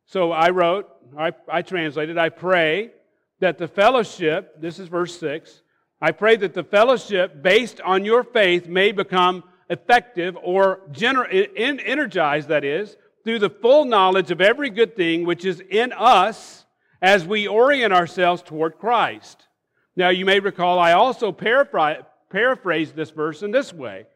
So 0.05 0.33
I 0.33 0.51
wrote, 0.51 0.87
I, 1.17 1.33
I 1.51 1.63
translated, 1.63 2.19
I 2.19 2.29
pray 2.29 2.91
that 3.41 3.57
the 3.57 3.67
fellowship, 3.67 4.61
this 4.61 4.79
is 4.79 4.89
verse 4.89 5.19
6, 5.19 5.63
I 5.99 6.13
pray 6.13 6.37
that 6.37 6.53
the 6.53 6.63
fellowship 6.65 7.43
based 7.43 7.81
on 7.81 8.05
your 8.05 8.25
faith 8.25 8.69
may 8.69 8.93
become 8.93 9.45
effective 9.71 10.37
or 10.43 10.81
gener- 10.93 11.49
energized, 11.57 12.49
that 12.49 12.65
is, 12.65 12.99
through 13.25 13.39
the 13.39 13.49
full 13.49 13.87
knowledge 13.87 14.31
of 14.31 14.43
every 14.43 14.69
good 14.69 14.95
thing 14.95 15.25
which 15.25 15.47
is 15.47 15.63
in 15.71 15.93
us 15.93 16.67
as 17.01 17.27
we 17.27 17.47
orient 17.47 17.93
ourselves 17.93 18.43
toward 18.43 18.79
Christ. 18.79 19.47
Now, 19.97 20.11
you 20.11 20.25
may 20.25 20.41
recall 20.41 20.79
I 20.79 20.93
also 20.93 21.33
paraphrased 21.33 22.95
this 22.95 23.11
verse 23.11 23.43
in 23.43 23.51
this 23.51 23.73
way 23.73 24.07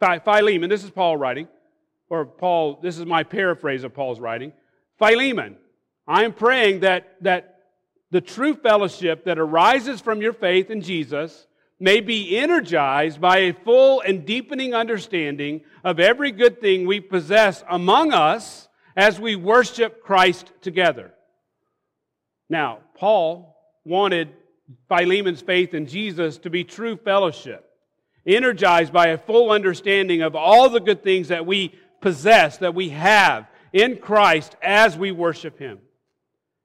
Philemon, 0.00 0.70
this 0.70 0.84
is 0.84 0.90
Paul 0.90 1.16
writing, 1.16 1.48
or 2.08 2.24
Paul, 2.24 2.78
this 2.82 2.98
is 2.98 3.06
my 3.06 3.22
paraphrase 3.22 3.84
of 3.84 3.94
Paul's 3.94 4.20
writing. 4.20 4.52
Philemon, 4.98 5.56
I 6.06 6.24
am 6.24 6.32
praying 6.32 6.80
that, 6.80 7.16
that 7.22 7.60
the 8.10 8.20
true 8.20 8.54
fellowship 8.54 9.24
that 9.24 9.38
arises 9.38 10.00
from 10.00 10.20
your 10.20 10.32
faith 10.32 10.70
in 10.70 10.80
Jesus 10.80 11.46
may 11.78 12.00
be 12.00 12.36
energized 12.36 13.20
by 13.20 13.38
a 13.38 13.52
full 13.52 14.00
and 14.00 14.26
deepening 14.26 14.74
understanding 14.74 15.62
of 15.82 15.98
every 15.98 16.30
good 16.30 16.60
thing 16.60 16.86
we 16.86 17.00
possess 17.00 17.64
among 17.68 18.12
us 18.12 18.68
as 18.96 19.18
we 19.18 19.36
worship 19.36 20.02
Christ 20.02 20.52
together. 20.60 21.14
Now, 22.50 22.80
Paul 22.96 23.56
wanted 23.84 24.28
Philemon's 24.88 25.40
faith 25.40 25.72
in 25.72 25.86
Jesus 25.86 26.36
to 26.38 26.50
be 26.50 26.64
true 26.64 26.96
fellowship, 26.96 27.64
energized 28.26 28.92
by 28.92 29.08
a 29.08 29.18
full 29.18 29.50
understanding 29.50 30.20
of 30.20 30.34
all 30.34 30.68
the 30.68 30.80
good 30.80 31.02
things 31.02 31.28
that 31.28 31.46
we 31.46 31.74
possess, 32.00 32.58
that 32.58 32.74
we 32.74 32.90
have 32.90 33.46
in 33.72 33.98
Christ 33.98 34.56
as 34.60 34.98
we 34.98 35.12
worship 35.12 35.58
Him. 35.58 35.78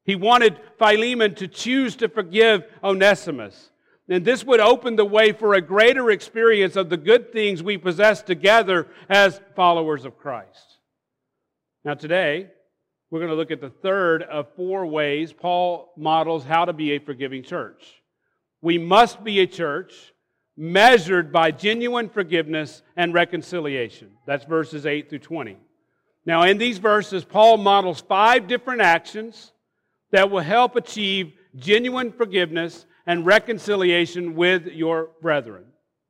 He 0.04 0.16
wanted 0.16 0.60
Philemon 0.78 1.36
to 1.36 1.48
choose 1.48 1.96
to 1.98 2.10
forgive 2.10 2.64
Onesimus. 2.84 3.72
And 4.08 4.24
this 4.24 4.44
would 4.44 4.60
open 4.60 4.96
the 4.96 5.06
way 5.06 5.32
for 5.32 5.54
a 5.54 5.62
greater 5.62 6.12
experience 6.12 6.76
of 6.76 6.90
the 6.90 6.98
good 6.98 7.32
things 7.32 7.64
we 7.64 7.78
possess 7.78 8.22
together 8.22 8.88
as 9.10 9.42
followers 9.56 10.06
of 10.06 10.18
Christ. 10.18 10.78
Now, 11.84 11.96
today, 11.96 12.52
we're 13.16 13.22
going 13.22 13.32
to 13.32 13.38
look 13.38 13.52
at 13.52 13.62
the 13.62 13.70
third 13.70 14.24
of 14.24 14.46
four 14.58 14.86
ways 14.86 15.32
Paul 15.32 15.94
models 15.96 16.44
how 16.44 16.66
to 16.66 16.74
be 16.74 16.92
a 16.92 17.00
forgiving 17.00 17.44
church. 17.44 18.04
We 18.62 18.78
must 18.78 19.24
be 19.24 19.40
a 19.40 19.48
church 19.48 20.14
measured 20.58 21.32
by 21.32 21.52
genuine 21.52 22.10
forgiveness 22.10 22.82
and 22.98 23.14
reconciliation. 23.14 24.12
That's 24.28 24.44
verses 24.44 24.86
8 24.86 25.10
through 25.10 25.20
20. 25.20 25.56
Now, 26.26 26.44
in 26.44 26.58
these 26.58 26.78
verses, 26.78 27.24
Paul 27.24 27.56
models 27.56 28.02
five 28.02 28.50
different 28.50 28.82
actions 28.82 29.54
that 30.12 30.30
will 30.30 30.42
help 30.42 30.76
achieve 30.76 31.32
genuine 31.56 32.12
forgiveness 32.12 32.86
and 33.08 33.26
reconciliation 33.26 34.36
with 34.36 34.66
your 34.66 35.12
brethren. 35.22 35.64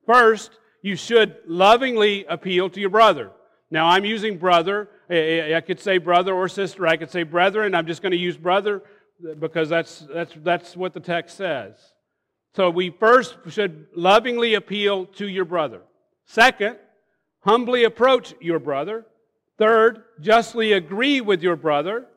First, 0.08 0.58
you 0.82 0.96
should 0.96 1.38
lovingly 1.46 2.26
appeal 2.28 2.72
to 2.72 2.80
your 2.80 2.90
brother. 2.90 3.30
Now, 3.70 3.90
I'm 3.90 4.06
using 4.06 4.40
brother. 4.40 4.90
I 5.10 5.62
could 5.66 5.80
say 5.80 5.98
brother 5.98 6.34
or 6.34 6.48
sister. 6.48 6.88
I 6.88 6.98
could 6.98 7.12
say 7.12 7.24
brethren. 7.24 7.76
I'm 7.76 7.88
just 7.88 8.02
going 8.02 8.12
to 8.12 8.18
use 8.18 8.38
brother 8.38 8.82
because 9.40 9.70
that's, 9.70 10.06
that's, 10.14 10.34
that's 10.38 10.76
what 10.76 10.94
the 10.94 11.00
text 11.00 11.38
says. 11.38 11.76
So 12.56 12.70
we 12.70 12.90
first 12.90 13.38
should 13.50 13.88
lovingly 13.96 14.54
appeal 14.54 15.06
to 15.06 15.28
your 15.28 15.46
brother. 15.46 15.82
Second, 16.26 16.78
humbly 17.42 17.84
approach 17.84 18.34
your 18.40 18.60
brother. 18.60 19.06
Third, 19.58 20.04
justly 20.22 20.74
agree 20.74 21.22
with 21.22 21.44
your 21.44 21.56
brother. 21.56 22.08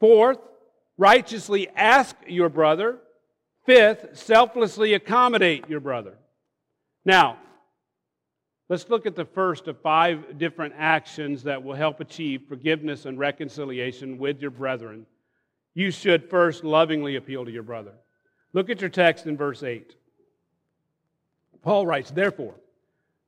Fourth, 0.00 0.38
righteously 0.96 1.68
ask 1.74 2.14
your 2.26 2.48
brother. 2.48 2.98
Fifth, 3.66 4.18
selflessly 4.18 4.94
accommodate 4.94 5.68
your 5.68 5.80
brother. 5.80 6.14
Now, 7.04 7.38
let's 8.68 8.88
look 8.88 9.06
at 9.06 9.16
the 9.16 9.24
first 9.24 9.68
of 9.68 9.80
five 9.80 10.38
different 10.38 10.74
actions 10.76 11.42
that 11.44 11.62
will 11.62 11.74
help 11.74 12.00
achieve 12.00 12.42
forgiveness 12.48 13.04
and 13.04 13.18
reconciliation 13.18 14.18
with 14.18 14.40
your 14.40 14.50
brethren. 14.50 15.06
You 15.74 15.90
should 15.90 16.28
first 16.28 16.64
lovingly 16.64 17.16
appeal 17.16 17.44
to 17.44 17.50
your 17.50 17.62
brother. 17.62 17.92
Look 18.52 18.70
at 18.70 18.80
your 18.80 18.90
text 18.90 19.26
in 19.26 19.36
verse 19.36 19.62
8. 19.62 19.94
Paul 21.62 21.86
writes, 21.86 22.10
Therefore, 22.10 22.54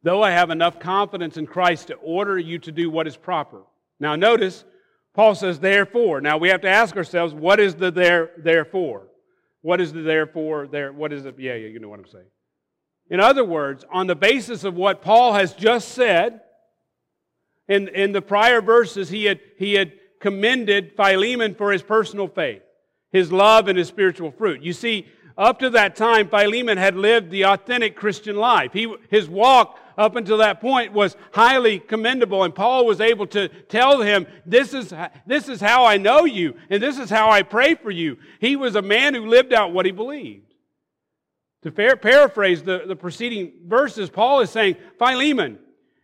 though 0.02 0.22
I 0.22 0.30
have 0.30 0.50
enough 0.50 0.80
confidence 0.80 1.36
in 1.36 1.46
Christ 1.46 1.88
to 1.88 1.94
order 1.94 2.38
you 2.38 2.58
to 2.60 2.72
do 2.72 2.90
what 2.90 3.06
is 3.06 3.16
proper. 3.16 3.62
Now, 3.98 4.16
notice 4.16 4.64
Paul 5.14 5.34
says, 5.34 5.58
therefore. 5.58 6.20
Now 6.20 6.38
we 6.38 6.48
have 6.48 6.60
to 6.62 6.68
ask 6.68 6.96
ourselves, 6.96 7.34
what 7.34 7.60
is 7.60 7.74
the 7.74 7.90
there, 7.90 8.30
therefore? 8.38 9.08
What 9.62 9.80
is 9.80 9.92
the 9.92 10.02
therefore, 10.02 10.66
there? 10.66 10.92
What 10.92 11.12
is 11.12 11.26
it? 11.26 11.38
Yeah, 11.38 11.54
yeah, 11.54 11.68
you 11.68 11.78
know 11.78 11.88
what 11.88 11.98
I'm 11.98 12.06
saying. 12.06 12.26
In 13.10 13.18
other 13.18 13.44
words, 13.44 13.84
on 13.90 14.06
the 14.06 14.14
basis 14.14 14.62
of 14.62 14.76
what 14.76 15.02
Paul 15.02 15.34
has 15.34 15.52
just 15.52 15.88
said, 15.88 16.40
in, 17.68 17.88
in 17.88 18.12
the 18.12 18.22
prior 18.22 18.62
verses, 18.62 19.08
he 19.08 19.24
had, 19.24 19.40
he 19.58 19.74
had 19.74 19.92
commended 20.20 20.92
Philemon 20.96 21.54
for 21.54 21.72
his 21.72 21.82
personal 21.82 22.28
faith, 22.28 22.62
his 23.10 23.32
love, 23.32 23.68
and 23.68 23.76
his 23.76 23.88
spiritual 23.88 24.30
fruit. 24.30 24.62
You 24.62 24.72
see, 24.72 25.06
up 25.36 25.58
to 25.60 25.70
that 25.70 25.96
time, 25.96 26.28
Philemon 26.28 26.78
had 26.78 26.96
lived 26.96 27.30
the 27.30 27.46
authentic 27.46 27.96
Christian 27.96 28.36
life. 28.36 28.72
He, 28.72 28.92
his 29.08 29.28
walk 29.28 29.78
up 29.96 30.16
until 30.16 30.38
that 30.38 30.60
point 30.60 30.92
was 30.92 31.16
highly 31.32 31.78
commendable, 31.78 32.44
and 32.44 32.54
Paul 32.54 32.86
was 32.86 33.00
able 33.00 33.26
to 33.28 33.48
tell 33.48 34.02
him, 34.02 34.26
this 34.46 34.74
is, 34.74 34.92
this 35.26 35.48
is 35.48 35.60
how 35.60 35.84
I 35.84 35.96
know 35.96 36.24
you, 36.24 36.56
and 36.70 36.82
this 36.82 36.98
is 36.98 37.10
how 37.10 37.30
I 37.30 37.42
pray 37.42 37.74
for 37.74 37.90
you. 37.90 38.18
He 38.40 38.56
was 38.56 38.76
a 38.76 38.82
man 38.82 39.14
who 39.14 39.26
lived 39.26 39.52
out 39.52 39.72
what 39.72 39.86
he 39.86 39.92
believed. 39.92 40.49
To 41.62 41.70
paraphrase 41.70 42.62
the, 42.62 42.84
the 42.86 42.96
preceding 42.96 43.52
verses, 43.66 44.08
Paul 44.08 44.40
is 44.40 44.50
saying, 44.50 44.76
Philemon, 44.98 45.58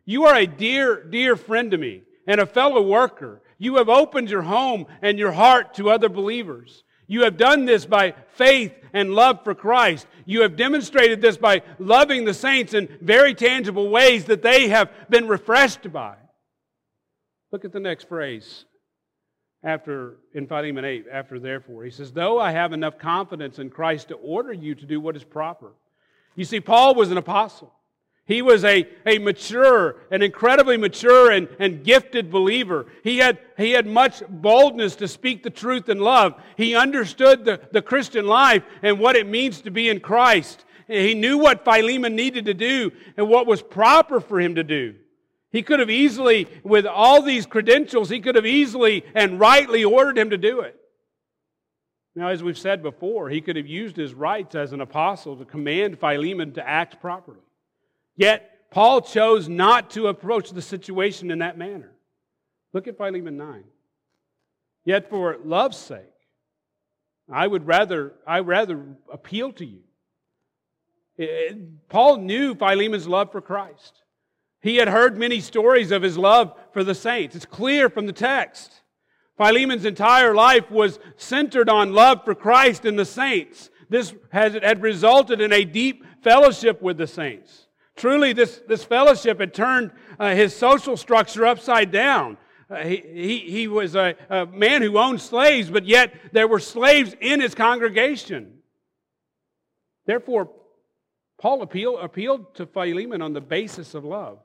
you 0.04 0.24
are 0.26 0.36
a 0.36 0.46
dear, 0.46 1.02
dear 1.02 1.36
friend 1.36 1.70
to 1.70 1.78
me 1.78 2.02
and 2.26 2.40
a 2.40 2.46
fellow 2.46 2.82
worker. 2.82 3.42
You 3.58 3.76
have 3.76 3.88
opened 3.88 4.28
your 4.28 4.42
home 4.42 4.86
and 5.00 5.18
your 5.18 5.32
heart 5.32 5.74
to 5.74 5.90
other 5.90 6.10
believers. 6.10 6.84
You 7.06 7.22
have 7.22 7.36
done 7.36 7.64
this 7.64 7.86
by 7.86 8.14
faith 8.34 8.74
and 8.92 9.14
love 9.14 9.44
for 9.44 9.54
Christ. 9.54 10.06
You 10.26 10.42
have 10.42 10.56
demonstrated 10.56 11.22
this 11.22 11.36
by 11.36 11.62
loving 11.78 12.24
the 12.24 12.34
saints 12.34 12.74
in 12.74 12.88
very 13.00 13.34
tangible 13.34 13.88
ways 13.88 14.26
that 14.26 14.42
they 14.42 14.68
have 14.68 14.90
been 15.08 15.28
refreshed 15.28 15.90
by. 15.90 16.16
Look 17.52 17.64
at 17.64 17.72
the 17.72 17.80
next 17.80 18.08
phrase 18.08 18.64
after 19.66 20.18
in 20.32 20.46
Philemon 20.46 20.84
8, 20.84 21.06
after 21.12 21.40
therefore. 21.40 21.84
He 21.84 21.90
says, 21.90 22.12
Though 22.12 22.38
I 22.38 22.52
have 22.52 22.72
enough 22.72 22.98
confidence 22.98 23.58
in 23.58 23.68
Christ 23.68 24.08
to 24.08 24.14
order 24.14 24.52
you 24.52 24.76
to 24.76 24.86
do 24.86 25.00
what 25.00 25.16
is 25.16 25.24
proper. 25.24 25.72
You 26.36 26.44
see, 26.44 26.60
Paul 26.60 26.94
was 26.94 27.10
an 27.10 27.18
apostle. 27.18 27.72
He 28.26 28.42
was 28.42 28.64
a, 28.64 28.88
a 29.04 29.18
mature, 29.18 29.96
an 30.10 30.22
incredibly 30.22 30.76
mature 30.76 31.32
and, 31.32 31.48
and 31.58 31.84
gifted 31.84 32.30
believer. 32.30 32.86
He 33.02 33.18
had, 33.18 33.38
he 33.56 33.72
had 33.72 33.86
much 33.86 34.22
boldness 34.28 34.96
to 34.96 35.08
speak 35.08 35.42
the 35.42 35.50
truth 35.50 35.88
in 35.88 35.98
love. 35.98 36.40
He 36.56 36.74
understood 36.74 37.44
the, 37.44 37.60
the 37.72 37.82
Christian 37.82 38.26
life 38.26 38.62
and 38.82 39.00
what 39.00 39.16
it 39.16 39.28
means 39.28 39.60
to 39.62 39.70
be 39.70 39.88
in 39.88 40.00
Christ. 40.00 40.64
He 40.86 41.14
knew 41.14 41.38
what 41.38 41.64
Philemon 41.64 42.14
needed 42.14 42.44
to 42.46 42.54
do 42.54 42.92
and 43.16 43.28
what 43.28 43.46
was 43.46 43.62
proper 43.62 44.20
for 44.20 44.40
him 44.40 44.54
to 44.54 44.64
do. 44.64 44.94
He 45.56 45.62
could 45.62 45.80
have 45.80 45.88
easily, 45.88 46.48
with 46.64 46.84
all 46.84 47.22
these 47.22 47.46
credentials, 47.46 48.10
he 48.10 48.20
could 48.20 48.34
have 48.34 48.44
easily 48.44 49.06
and 49.14 49.40
rightly 49.40 49.84
ordered 49.84 50.18
him 50.18 50.28
to 50.28 50.36
do 50.36 50.60
it. 50.60 50.78
Now, 52.14 52.28
as 52.28 52.42
we've 52.42 52.58
said 52.58 52.82
before, 52.82 53.30
he 53.30 53.40
could 53.40 53.56
have 53.56 53.66
used 53.66 53.96
his 53.96 54.12
rights 54.12 54.54
as 54.54 54.74
an 54.74 54.82
apostle 54.82 55.34
to 55.38 55.46
command 55.46 55.98
Philemon 55.98 56.52
to 56.52 56.68
act 56.68 57.00
properly. 57.00 57.40
Yet, 58.16 58.70
Paul 58.70 59.00
chose 59.00 59.48
not 59.48 59.92
to 59.92 60.08
approach 60.08 60.50
the 60.50 60.60
situation 60.60 61.30
in 61.30 61.38
that 61.38 61.56
manner. 61.56 61.94
Look 62.74 62.86
at 62.86 62.98
Philemon 62.98 63.38
9. 63.38 63.64
Yet, 64.84 65.08
for 65.08 65.38
love's 65.42 65.78
sake, 65.78 66.02
I 67.32 67.46
would 67.46 67.66
rather, 67.66 68.12
I 68.26 68.40
rather 68.40 68.84
appeal 69.10 69.54
to 69.54 69.64
you. 69.64 69.80
It, 71.16 71.88
Paul 71.88 72.18
knew 72.18 72.54
Philemon's 72.54 73.08
love 73.08 73.32
for 73.32 73.40
Christ. 73.40 74.02
He 74.60 74.76
had 74.76 74.88
heard 74.88 75.16
many 75.16 75.40
stories 75.40 75.90
of 75.90 76.02
his 76.02 76.18
love 76.18 76.54
for 76.72 76.82
the 76.82 76.94
saints. 76.94 77.36
It's 77.36 77.46
clear 77.46 77.88
from 77.88 78.06
the 78.06 78.12
text. 78.12 78.82
Philemon's 79.36 79.84
entire 79.84 80.34
life 80.34 80.70
was 80.70 80.98
centered 81.16 81.68
on 81.68 81.92
love 81.92 82.24
for 82.24 82.34
Christ 82.34 82.84
and 82.84 82.98
the 82.98 83.04
saints. 83.04 83.70
This 83.88 84.14
has, 84.30 84.54
had 84.54 84.82
resulted 84.82 85.40
in 85.40 85.52
a 85.52 85.64
deep 85.64 86.04
fellowship 86.22 86.82
with 86.82 86.96
the 86.96 87.06
saints. 87.06 87.66
Truly, 87.96 88.32
this, 88.32 88.60
this 88.66 88.84
fellowship 88.84 89.40
had 89.40 89.54
turned 89.54 89.90
uh, 90.18 90.34
his 90.34 90.54
social 90.54 90.96
structure 90.96 91.46
upside 91.46 91.90
down. 91.90 92.36
Uh, 92.68 92.76
he, 92.78 92.96
he, 92.96 93.38
he, 93.38 93.68
was 93.68 93.94
a, 93.94 94.16
a 94.28 94.46
man 94.46 94.82
who 94.82 94.98
owned 94.98 95.20
slaves, 95.20 95.70
but 95.70 95.86
yet 95.86 96.14
there 96.32 96.48
were 96.48 96.58
slaves 96.58 97.14
in 97.20 97.40
his 97.40 97.54
congregation. 97.54 98.58
Therefore, 100.04 100.50
Paul 101.38 101.62
appeal, 101.62 101.98
appealed 101.98 102.54
to 102.56 102.66
Philemon 102.66 103.22
on 103.22 103.34
the 103.34 103.40
basis 103.40 103.94
of 103.94 104.04
love. 104.04 104.38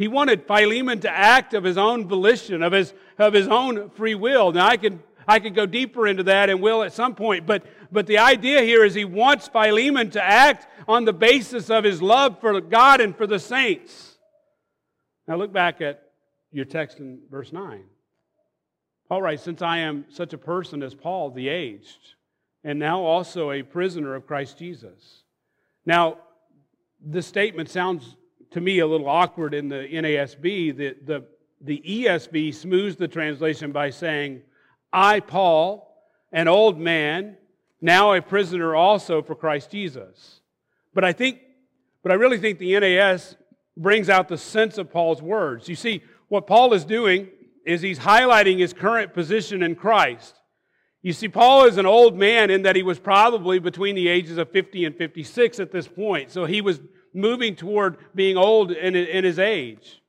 He 0.00 0.08
wanted 0.08 0.46
Philemon 0.46 1.00
to 1.00 1.10
act 1.10 1.52
of 1.52 1.62
his 1.62 1.76
own 1.76 2.08
volition, 2.08 2.62
of 2.62 2.72
his, 2.72 2.94
of 3.18 3.34
his 3.34 3.46
own 3.46 3.90
free 3.90 4.14
will. 4.14 4.50
Now, 4.50 4.66
I 4.66 4.78
could, 4.78 4.98
I 5.28 5.40
could 5.40 5.54
go 5.54 5.66
deeper 5.66 6.06
into 6.06 6.22
that 6.22 6.48
and 6.48 6.62
will 6.62 6.82
at 6.82 6.94
some 6.94 7.14
point, 7.14 7.44
but, 7.44 7.66
but 7.92 8.06
the 8.06 8.16
idea 8.16 8.62
here 8.62 8.82
is 8.82 8.94
he 8.94 9.04
wants 9.04 9.48
Philemon 9.48 10.08
to 10.12 10.22
act 10.22 10.66
on 10.88 11.04
the 11.04 11.12
basis 11.12 11.68
of 11.68 11.84
his 11.84 12.00
love 12.00 12.40
for 12.40 12.62
God 12.62 13.02
and 13.02 13.14
for 13.14 13.26
the 13.26 13.38
saints. 13.38 14.16
Now, 15.28 15.36
look 15.36 15.52
back 15.52 15.82
at 15.82 16.02
your 16.50 16.64
text 16.64 16.98
in 16.98 17.20
verse 17.30 17.52
9. 17.52 17.84
Paul 19.06 19.20
writes, 19.20 19.42
Since 19.42 19.60
I 19.60 19.80
am 19.80 20.06
such 20.08 20.32
a 20.32 20.38
person 20.38 20.82
as 20.82 20.94
Paul, 20.94 21.30
the 21.30 21.50
aged, 21.50 22.14
and 22.64 22.78
now 22.78 23.02
also 23.02 23.50
a 23.50 23.62
prisoner 23.62 24.14
of 24.14 24.26
Christ 24.26 24.56
Jesus. 24.56 25.24
Now, 25.84 26.16
this 27.04 27.26
statement 27.26 27.68
sounds 27.68 28.16
to 28.52 28.60
me 28.60 28.80
a 28.80 28.86
little 28.86 29.08
awkward 29.08 29.54
in 29.54 29.68
the 29.68 29.88
NASB. 29.88 30.76
The, 30.76 30.96
the, 31.04 31.24
the 31.60 31.82
ESV 31.86 32.54
smooths 32.54 32.96
the 32.96 33.08
translation 33.08 33.72
by 33.72 33.90
saying, 33.90 34.42
I, 34.92 35.20
Paul, 35.20 35.94
an 36.32 36.48
old 36.48 36.78
man, 36.78 37.36
now 37.80 38.12
a 38.12 38.20
prisoner 38.20 38.74
also 38.74 39.22
for 39.22 39.34
Christ 39.34 39.70
Jesus. 39.70 40.40
But 40.94 41.04
I 41.04 41.12
think, 41.12 41.40
but 42.02 42.12
I 42.12 42.16
really 42.16 42.38
think 42.38 42.58
the 42.58 42.78
NAS 42.78 43.36
brings 43.76 44.08
out 44.08 44.28
the 44.28 44.38
sense 44.38 44.78
of 44.78 44.90
Paul's 44.90 45.22
words. 45.22 45.68
You 45.68 45.76
see, 45.76 46.02
what 46.28 46.46
Paul 46.46 46.74
is 46.74 46.84
doing 46.84 47.28
is 47.64 47.80
he's 47.82 48.00
highlighting 48.00 48.58
his 48.58 48.72
current 48.72 49.14
position 49.14 49.62
in 49.62 49.74
Christ. 49.74 50.36
You 51.02 51.12
see, 51.12 51.28
Paul 51.28 51.64
is 51.64 51.78
an 51.78 51.86
old 51.86 52.16
man 52.16 52.50
in 52.50 52.62
that 52.62 52.76
he 52.76 52.82
was 52.82 52.98
probably 52.98 53.58
between 53.58 53.94
the 53.94 54.08
ages 54.08 54.36
of 54.36 54.50
50 54.50 54.84
and 54.84 54.96
56 54.96 55.60
at 55.60 55.72
this 55.72 55.88
point. 55.88 56.30
So 56.30 56.44
he 56.44 56.60
was 56.60 56.80
moving 57.12 57.56
toward 57.56 57.96
being 58.14 58.36
old 58.36 58.70
in, 58.70 58.94
in 58.94 59.24
his 59.24 59.38
age. 59.38 60.00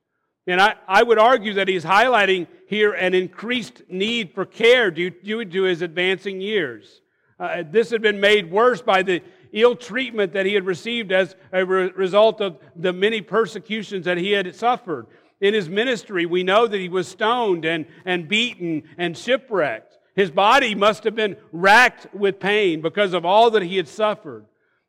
And 0.46 0.60
I, 0.60 0.74
I 0.88 1.02
would 1.02 1.18
argue 1.18 1.54
that 1.54 1.68
he's 1.68 1.84
highlighting 1.84 2.46
here 2.66 2.92
an 2.92 3.14
increased 3.14 3.82
need 3.88 4.34
for 4.34 4.44
care 4.44 4.90
due, 4.90 5.10
due 5.10 5.44
to 5.44 5.62
his 5.62 5.82
advancing 5.82 6.40
years. 6.40 7.00
Uh, 7.38 7.62
this 7.68 7.90
had 7.90 8.02
been 8.02 8.20
made 8.20 8.50
worse 8.50 8.82
by 8.82 9.02
the 9.02 9.22
ill 9.52 9.76
treatment 9.76 10.32
that 10.32 10.46
he 10.46 10.54
had 10.54 10.64
received 10.64 11.12
as 11.12 11.36
a 11.52 11.64
re- 11.64 11.90
result 11.90 12.40
of 12.40 12.58
the 12.74 12.92
many 12.92 13.20
persecutions 13.20 14.04
that 14.06 14.18
he 14.18 14.32
had 14.32 14.54
suffered. 14.54 15.06
In 15.40 15.54
his 15.54 15.68
ministry, 15.68 16.24
we 16.24 16.44
know 16.44 16.66
that 16.66 16.78
he 16.78 16.88
was 16.88 17.08
stoned 17.08 17.64
and, 17.64 17.86
and 18.04 18.28
beaten 18.28 18.84
and 18.96 19.16
shipwrecked. 19.16 19.98
His 20.14 20.30
body 20.30 20.74
must 20.74 21.04
have 21.04 21.14
been 21.14 21.36
racked 21.52 22.14
with 22.14 22.38
pain 22.38 22.80
because 22.80 23.12
of 23.12 23.24
all 23.24 23.50
that 23.52 23.62
he 23.62 23.76
had 23.76 23.88
suffered. 23.88 24.44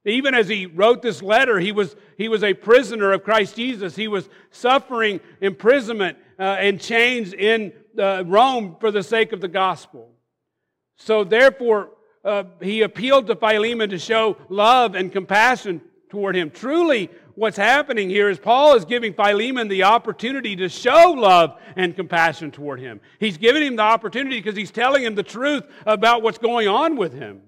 Even 0.06 0.34
as 0.34 0.50
he 0.50 0.66
wrote 0.66 1.02
this 1.02 1.22
letter, 1.22 1.60
he 1.60 1.72
was, 1.72 1.96
he 2.18 2.28
was 2.28 2.44
a 2.44 2.54
prisoner 2.54 3.14
of 3.14 3.24
Christ 3.24 3.56
Jesus. 3.56 3.96
He 3.96 4.08
was 4.08 4.28
suffering 4.52 5.22
imprisonment 5.40 6.18
uh, 6.38 6.44
and 6.44 6.80
chains 6.80 7.34
in 7.34 7.72
uh, 7.98 8.24
Rome 8.26 8.76
for 8.80 8.92
the 8.92 9.04
sake 9.04 9.32
of 9.32 9.40
the 9.40 9.48
gospel. 9.48 10.10
So, 10.98 11.24
therefore, 11.24 11.92
uh, 12.26 12.44
he 12.62 12.82
appealed 12.82 13.28
to 13.28 13.36
Philemon 13.36 13.90
to 13.92 14.00
show 14.00 14.38
love 14.50 14.96
and 14.96 15.12
compassion 15.12 15.82
toward 16.10 16.36
him. 16.36 16.52
Truly, 16.52 17.10
what's 17.36 17.58
happening 17.58 18.10
here 18.10 18.30
is 18.30 18.40
Paul 18.40 18.76
is 18.76 18.86
giving 18.86 19.14
Philemon 19.14 19.70
the 19.70 19.84
opportunity 19.84 20.56
to 20.58 20.70
show 20.70 21.14
love 21.18 21.58
and 21.76 21.96
compassion 21.96 22.52
toward 22.52 22.80
him. 22.80 23.00
He's 23.20 23.38
giving 23.38 23.64
him 23.64 23.78
the 23.78 23.84
opportunity 23.84 24.38
because 24.38 24.56
he's 24.56 24.72
telling 24.72 25.04
him 25.04 25.16
the 25.16 25.24
truth 25.24 25.64
about 25.86 26.22
what's 26.24 26.38
going 26.38 26.68
on 26.68 26.98
with 26.98 27.14
him 27.14 27.42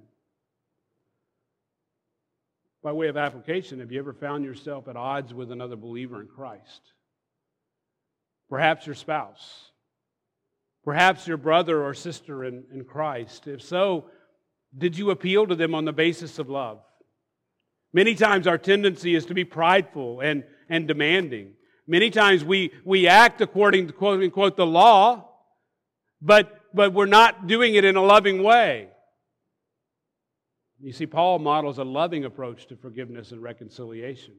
by 2.86 2.92
way 2.92 3.08
of 3.08 3.18
application, 3.18 3.80
have 3.80 3.92
you 3.92 3.98
ever 3.98 4.14
found 4.14 4.46
yourself 4.46 4.88
at 4.88 4.96
odds 4.96 5.34
with 5.34 5.52
another 5.52 5.76
believer 5.76 6.22
in 6.22 6.28
Christ? 6.28 6.94
Perhaps 8.48 8.86
your 8.86 8.94
spouse. 8.94 9.72
Perhaps 10.84 11.26
your 11.26 11.38
brother 11.38 11.84
or 11.84 11.96
sister 11.96 12.44
in, 12.44 12.64
in 12.72 12.84
Christ. 12.84 13.48
If 13.48 13.64
so, 13.64 14.06
did 14.78 15.00
you 15.00 15.10
appeal 15.10 15.48
to 15.48 15.56
them 15.56 15.74
on 15.74 15.86
the 15.86 15.94
basis 15.94 16.38
of 16.38 16.48
love? 16.48 16.80
Many 17.92 18.14
times 18.14 18.46
our 18.46 18.60
tendency 18.60 19.16
is 19.16 19.26
to 19.26 19.34
be 19.34 19.46
prideful 19.46 20.20
and, 20.20 20.44
and 20.70 20.88
demanding. 20.88 21.54
Many 21.88 22.12
times 22.12 22.46
we, 22.46 22.72
we 22.84 23.08
act 23.08 23.42
according 23.42 23.88
to 23.88 23.94
quote 23.94 24.22
unquote 24.22 24.58
the 24.58 24.66
law, 24.68 25.28
but, 26.22 26.62
but 26.72 26.94
we're 26.94 27.08
not 27.08 27.48
doing 27.48 27.74
it 27.74 27.84
in 27.84 27.96
a 27.96 28.04
loving 28.04 28.44
way. 28.44 28.90
You 30.82 30.92
see, 30.92 31.06
Paul 31.06 31.40
models 31.40 31.78
a 31.78 31.84
loving 31.84 32.26
approach 32.26 32.68
to 32.68 32.76
forgiveness 32.76 33.32
and 33.32 33.42
reconciliation. 33.42 34.34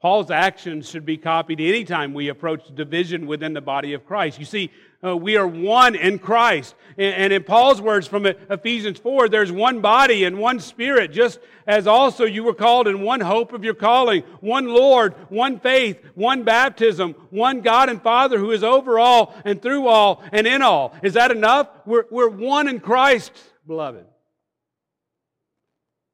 Paul's 0.00 0.30
actions 0.30 0.88
should 0.88 1.04
be 1.04 1.18
copied 1.18 1.60
anytime 1.60 2.14
we 2.14 2.28
approach 2.28 2.74
division 2.74 3.26
within 3.26 3.52
the 3.52 3.60
body 3.60 3.92
of 3.92 4.06
Christ. 4.06 4.38
You 4.38 4.46
see, 4.46 4.70
uh, 5.04 5.14
we 5.14 5.36
are 5.36 5.46
one 5.46 5.94
in 5.94 6.18
Christ. 6.18 6.74
And, 6.96 7.14
and, 7.14 7.32
in 7.34 7.44
Paul's 7.44 7.82
words 7.82 8.06
from 8.06 8.24
Ephesians 8.24 8.98
4, 8.98 9.28
there's 9.28 9.52
one 9.52 9.82
body 9.82 10.24
and 10.24 10.38
one 10.38 10.58
spirit, 10.58 11.12
just 11.12 11.38
as 11.66 11.86
also 11.86 12.24
you 12.24 12.44
were 12.44 12.54
called 12.54 12.88
in 12.88 13.02
one 13.02 13.20
hope 13.20 13.52
of 13.52 13.62
your 13.62 13.74
calling, 13.74 14.22
one 14.40 14.68
Lord, 14.68 15.14
one 15.28 15.60
faith, 15.60 15.98
one 16.14 16.44
baptism, 16.44 17.14
one 17.28 17.60
God 17.60 17.90
and 17.90 18.00
Father 18.00 18.38
who 18.38 18.52
is 18.52 18.64
over 18.64 18.98
all 18.98 19.34
and 19.44 19.60
through 19.60 19.86
all 19.86 20.22
and 20.32 20.46
in 20.46 20.62
all. 20.62 20.94
Is 21.02 21.12
that 21.14 21.30
enough? 21.30 21.68
We're, 21.84 22.04
we're 22.10 22.30
one 22.30 22.68
in 22.68 22.80
Christ, 22.80 23.32
beloved. 23.66 24.06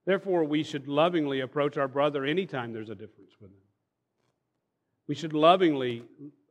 Therefore, 0.07 0.45
we 0.45 0.63
should 0.63 0.87
lovingly 0.87 1.41
approach 1.41 1.77
our 1.77 1.89
brother 1.89 2.25
anytime 2.25 2.73
there's 2.73 2.91
a 2.91 2.95
difference 2.95 3.33
with 3.41 3.51
him. 3.51 3.59
We 5.09 5.17
should 5.17 5.33
lovingly 5.33 6.05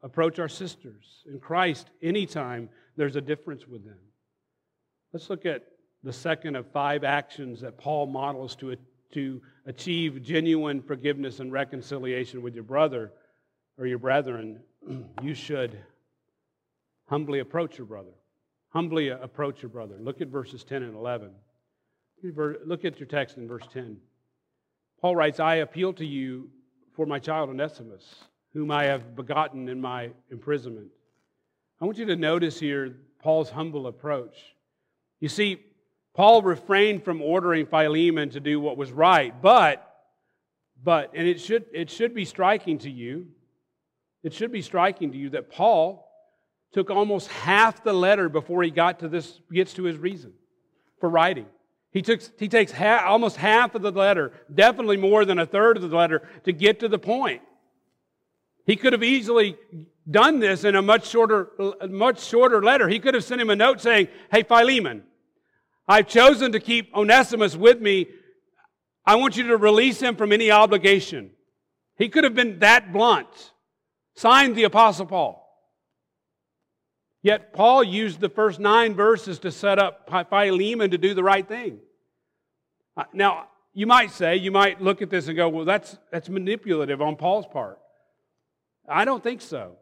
approach 0.03 0.39
our 0.39 0.49
sisters 0.49 1.23
in 1.25 1.39
Christ 1.39 1.89
anytime 2.03 2.69
there's 2.97 3.15
a 3.15 3.21
difference 3.21 3.67
with 3.67 3.85
them. 3.85 3.97
Let's 5.13 5.29
look 5.29 5.45
at 5.45 5.63
the 6.03 6.13
second 6.13 6.55
of 6.55 6.67
five 6.71 7.03
actions 7.03 7.61
that 7.61 7.77
Paul 7.77 8.07
models 8.07 8.55
to, 8.57 8.75
to 9.13 9.41
achieve 9.65 10.21
genuine 10.21 10.81
forgiveness 10.81 11.39
and 11.39 11.51
reconciliation 11.51 12.41
with 12.41 12.53
your 12.53 12.63
brother 12.63 13.13
or 13.77 13.87
your 13.87 13.99
brethren. 13.99 14.59
You 15.23 15.33
should 15.33 15.79
humbly 17.07 17.39
approach 17.39 17.79
your 17.79 17.87
brother. 17.87 18.11
Humbly 18.69 19.09
approach 19.09 19.63
your 19.63 19.69
brother. 19.69 19.95
Look 19.99 20.21
at 20.21 20.27
verses 20.27 20.63
10 20.63 20.83
and 20.83 20.95
11. 20.95 21.31
Look 22.23 22.85
at 22.85 22.99
your 22.99 23.07
text 23.07 23.37
in 23.37 23.47
verse 23.47 23.65
10. 23.71 23.97
Paul 25.01 25.15
writes, 25.15 25.39
I 25.39 25.55
appeal 25.55 25.93
to 25.93 26.05
you 26.05 26.49
for 26.95 27.05
my 27.05 27.19
child 27.19 27.49
Onesimus, 27.49 28.03
whom 28.53 28.71
I 28.71 28.85
have 28.85 29.15
begotten 29.15 29.69
in 29.69 29.79
my 29.79 30.11
imprisonment. 30.31 30.87
I 31.79 31.85
want 31.85 31.97
you 31.97 32.05
to 32.05 32.15
notice 32.15 32.59
here 32.59 32.95
Paul's 33.21 33.49
humble 33.49 33.87
approach. 33.87 34.37
You 35.19 35.29
see, 35.29 35.59
Paul 36.13 36.41
refrained 36.41 37.03
from 37.03 37.21
ordering 37.21 37.65
Philemon 37.65 38.29
to 38.31 38.39
do 38.39 38.59
what 38.59 38.77
was 38.77 38.91
right, 38.91 39.39
but, 39.41 39.85
but, 40.81 41.11
and 41.13 41.27
it 41.27 41.41
should, 41.41 41.65
it 41.73 41.89
should 41.89 42.15
be 42.15 42.23
striking 42.23 42.77
to 42.79 42.89
you, 42.89 43.27
it 44.23 44.33
should 44.33 44.51
be 44.51 44.61
striking 44.61 45.11
to 45.11 45.17
you 45.17 45.29
that 45.31 45.51
Paul 45.51 46.09
took 46.71 46.89
almost 46.89 47.27
half 47.27 47.83
the 47.83 47.93
letter 47.93 48.29
before 48.29 48.63
he 48.63 48.71
got 48.71 48.99
to 48.99 49.07
this, 49.07 49.39
gets 49.51 49.73
to 49.73 49.83
his 49.83 49.97
reason 49.97 50.33
for 50.99 51.09
writing. 51.09 51.45
He, 51.95 52.01
took, 52.01 52.19
he 52.37 52.49
takes 52.49 52.73
almost 52.77 53.37
half 53.37 53.73
of 53.73 53.81
the 53.81 53.89
letter, 53.89 54.33
definitely 54.53 54.97
more 54.97 55.23
than 55.23 55.39
a 55.39 55.45
third 55.45 55.77
of 55.77 55.89
the 55.89 55.95
letter, 55.95 56.27
to 56.43 56.51
get 56.51 56.81
to 56.81 56.89
the 56.89 56.99
point. 56.99 57.41
He 58.65 58.75
could 58.75 58.91
have 58.91 59.01
easily 59.01 59.55
done 60.11 60.39
this 60.39 60.65
in 60.65 60.75
a 60.75 60.81
much 60.81 61.07
shorter, 61.07 61.51
much 61.87 62.21
shorter 62.21 62.61
letter. 62.61 62.89
He 62.89 62.99
could 62.99 63.13
have 63.13 63.23
sent 63.23 63.39
him 63.39 63.49
a 63.49 63.55
note 63.55 63.79
saying, 63.79 64.09
Hey, 64.29 64.43
Philemon, 64.43 65.03
I've 65.87 66.09
chosen 66.09 66.51
to 66.51 66.59
keep 66.59 66.93
Onesimus 66.93 67.55
with 67.55 67.79
me. 67.79 68.07
I 69.05 69.15
want 69.15 69.37
you 69.37 69.47
to 69.47 69.55
release 69.55 70.01
him 70.01 70.17
from 70.17 70.33
any 70.33 70.51
obligation. 70.51 71.31
He 71.97 72.09
could 72.09 72.25
have 72.25 72.35
been 72.35 72.59
that 72.59 72.91
blunt. 72.91 73.53
Signed 74.15 74.57
the 74.57 74.65
Apostle 74.65 75.05
Paul. 75.05 75.45
Yet 77.21 77.53
Paul 77.53 77.85
used 77.85 78.19
the 78.19 78.29
first 78.29 78.59
nine 78.59 78.95
verses 78.95 79.39
to 79.39 79.51
set 79.51 79.79
up 79.79 80.09
Philemon 80.29 80.91
to 80.91 80.97
do 80.97 81.13
the 81.13 81.23
right 81.23 81.47
thing. 81.47 81.79
Uh, 82.97 83.03
now, 83.13 83.47
you 83.73 83.85
might 83.85 84.11
say, 84.11 84.37
you 84.37 84.51
might 84.51 84.81
look 84.81 85.01
at 85.01 85.09
this 85.09 85.27
and 85.27 85.35
go, 85.35 85.49
well, 85.49 85.65
that's, 85.65 85.97
that's 86.11 86.29
manipulative 86.29 87.01
on 87.01 87.17
Paul's 87.17 87.45
part. 87.45 87.77
I 88.87 89.03
don't 89.03 89.21
think 89.21 89.41
so. 89.41 89.75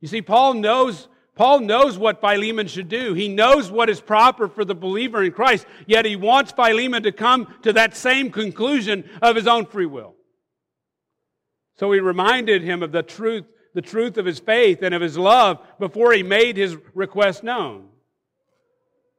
You 0.00 0.08
see, 0.08 0.22
Paul 0.22 0.54
knows, 0.54 1.08
Paul 1.36 1.60
knows 1.60 1.96
what 1.96 2.20
Philemon 2.20 2.66
should 2.66 2.88
do. 2.88 3.14
He 3.14 3.28
knows 3.28 3.70
what 3.70 3.88
is 3.88 4.00
proper 4.00 4.48
for 4.48 4.64
the 4.64 4.74
believer 4.74 5.22
in 5.22 5.32
Christ, 5.32 5.66
yet 5.86 6.04
he 6.04 6.16
wants 6.16 6.50
Philemon 6.52 7.04
to 7.04 7.12
come 7.12 7.54
to 7.62 7.72
that 7.74 7.96
same 7.96 8.30
conclusion 8.30 9.08
of 9.22 9.36
his 9.36 9.46
own 9.46 9.66
free 9.66 9.86
will. 9.86 10.14
So 11.76 11.92
he 11.92 12.00
reminded 12.00 12.62
him 12.62 12.82
of 12.82 12.90
the 12.90 13.04
truth, 13.04 13.44
the 13.72 13.82
truth 13.82 14.18
of 14.18 14.26
his 14.26 14.40
faith 14.40 14.82
and 14.82 14.94
of 14.94 15.02
his 15.02 15.16
love 15.16 15.60
before 15.78 16.12
he 16.12 16.24
made 16.24 16.56
his 16.56 16.76
request 16.92 17.44
known. 17.44 17.88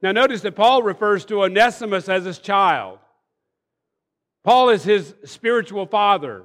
Now 0.02 0.12
notice 0.12 0.42
that 0.42 0.56
Paul 0.56 0.82
refers 0.82 1.24
to 1.26 1.42
Onesimus 1.42 2.08
as 2.08 2.24
his 2.24 2.38
child. 2.38 2.98
Paul 4.44 4.70
is 4.70 4.84
his 4.84 5.14
spiritual 5.24 5.86
father. 5.86 6.44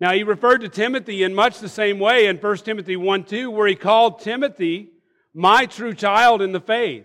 Now, 0.00 0.12
he 0.12 0.22
referred 0.22 0.58
to 0.58 0.68
Timothy 0.68 1.22
in 1.22 1.34
much 1.34 1.58
the 1.58 1.68
same 1.68 1.98
way 1.98 2.26
in 2.26 2.36
1 2.36 2.56
Timothy 2.58 2.96
1 2.96 3.24
2, 3.24 3.50
where 3.50 3.66
he 3.66 3.74
called 3.74 4.20
Timothy 4.20 4.90
my 5.34 5.66
true 5.66 5.94
child 5.94 6.42
in 6.42 6.52
the 6.52 6.60
faith. 6.60 7.04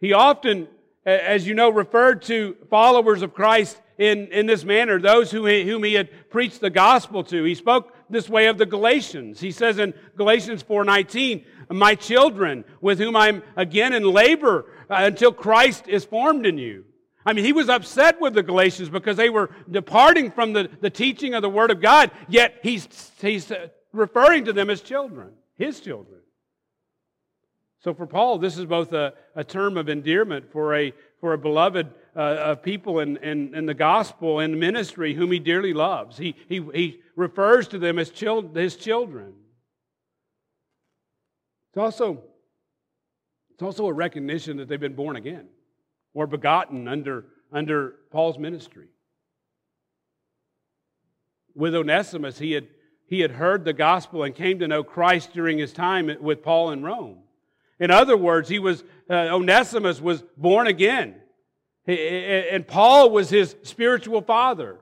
He 0.00 0.12
often, 0.12 0.68
as 1.04 1.46
you 1.46 1.54
know, 1.54 1.70
referred 1.70 2.22
to 2.22 2.56
followers 2.68 3.22
of 3.22 3.34
Christ 3.34 3.80
in, 3.98 4.28
in 4.28 4.46
this 4.46 4.64
manner, 4.64 5.00
those 5.00 5.30
who, 5.30 5.46
whom 5.46 5.84
he 5.84 5.94
had 5.94 6.30
preached 6.30 6.60
the 6.60 6.70
gospel 6.70 7.24
to. 7.24 7.44
He 7.44 7.54
spoke 7.54 7.94
this 8.10 8.28
way 8.28 8.46
of 8.46 8.58
the 8.58 8.66
Galatians. 8.66 9.40
He 9.40 9.50
says 9.50 9.78
in 9.78 9.94
Galatians 10.16 10.62
4:19, 10.62 11.44
"My 11.70 11.94
children, 11.94 12.64
with 12.80 12.98
whom 12.98 13.16
I'm 13.16 13.42
again 13.56 13.92
in 13.92 14.04
labor 14.04 14.66
uh, 14.90 14.96
until 15.00 15.32
Christ 15.32 15.88
is 15.88 16.04
formed 16.04 16.46
in 16.46 16.58
you." 16.58 16.84
I 17.26 17.32
mean, 17.32 17.44
he 17.44 17.52
was 17.52 17.68
upset 17.68 18.20
with 18.20 18.34
the 18.34 18.42
Galatians 18.44 18.88
because 18.88 19.16
they 19.16 19.30
were 19.30 19.50
departing 19.68 20.30
from 20.30 20.52
the, 20.52 20.70
the 20.80 20.90
teaching 20.90 21.34
of 21.34 21.42
the 21.42 21.50
Word 21.50 21.72
of 21.72 21.80
God, 21.80 22.12
yet 22.28 22.60
he's, 22.62 22.88
he's 23.20 23.50
referring 23.92 24.44
to 24.44 24.52
them 24.52 24.70
as 24.70 24.80
children, 24.80 25.32
his 25.58 25.80
children. 25.80 26.20
So 27.80 27.94
for 27.94 28.06
Paul, 28.06 28.38
this 28.38 28.56
is 28.56 28.64
both 28.64 28.92
a, 28.92 29.12
a 29.34 29.42
term 29.42 29.76
of 29.76 29.88
endearment 29.88 30.52
for 30.52 30.76
a, 30.76 30.92
for 31.20 31.32
a 31.32 31.38
beloved 31.38 31.88
uh, 32.14 32.20
of 32.20 32.62
people 32.62 33.00
in, 33.00 33.16
in, 33.16 33.54
in, 33.56 33.66
the 33.66 33.74
gospel 33.74 34.38
and 34.38 34.58
ministry 34.58 35.12
whom 35.12 35.32
he 35.32 35.40
dearly 35.40 35.72
loves. 35.72 36.16
He, 36.16 36.36
he, 36.48 36.64
he 36.74 37.00
refers 37.16 37.68
to 37.68 37.78
them 37.78 37.98
as 37.98 38.10
chil- 38.10 38.52
his 38.54 38.76
children. 38.76 39.34
It's 41.70 41.78
also, 41.78 42.22
it's 43.52 43.62
also 43.62 43.86
a 43.86 43.92
recognition 43.92 44.56
that 44.58 44.68
they've 44.68 44.80
been 44.80 44.94
born 44.94 45.16
again 45.16 45.48
or 46.16 46.26
begotten 46.26 46.88
under, 46.88 47.26
under 47.52 47.96
Paul's 48.10 48.38
ministry. 48.38 48.88
With 51.54 51.74
Onesimus, 51.74 52.38
he 52.38 52.52
had, 52.52 52.68
he 53.06 53.20
had 53.20 53.32
heard 53.32 53.66
the 53.66 53.74
gospel 53.74 54.22
and 54.22 54.34
came 54.34 54.58
to 54.60 54.66
know 54.66 54.82
Christ 54.82 55.34
during 55.34 55.58
his 55.58 55.74
time 55.74 56.10
with 56.22 56.42
Paul 56.42 56.70
in 56.70 56.82
Rome. 56.82 57.18
In 57.78 57.90
other 57.90 58.16
words, 58.16 58.48
he 58.48 58.58
was, 58.58 58.82
uh, 59.10 59.28
Onesimus 59.30 60.00
was 60.00 60.24
born 60.38 60.66
again. 60.66 61.16
And 61.86 62.66
Paul 62.66 63.10
was 63.10 63.28
his 63.28 63.54
spiritual 63.62 64.22
father. 64.22 64.78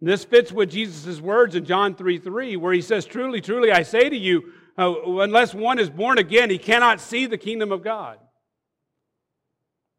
This 0.00 0.24
fits 0.24 0.50
with 0.50 0.68
Jesus' 0.68 1.20
words 1.20 1.54
in 1.54 1.64
John 1.64 1.94
3 1.94 2.18
3, 2.18 2.56
where 2.56 2.72
he 2.72 2.82
says, 2.82 3.06
Truly, 3.06 3.40
truly, 3.40 3.70
I 3.70 3.84
say 3.84 4.10
to 4.10 4.16
you, 4.16 4.52
uh, 4.76 4.92
unless 5.20 5.54
one 5.54 5.78
is 5.78 5.88
born 5.88 6.18
again, 6.18 6.50
he 6.50 6.58
cannot 6.58 7.00
see 7.00 7.26
the 7.26 7.38
kingdom 7.38 7.70
of 7.70 7.84
God. 7.84 8.18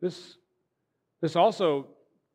This, 0.02 0.38
this 1.22 1.36
also 1.36 1.88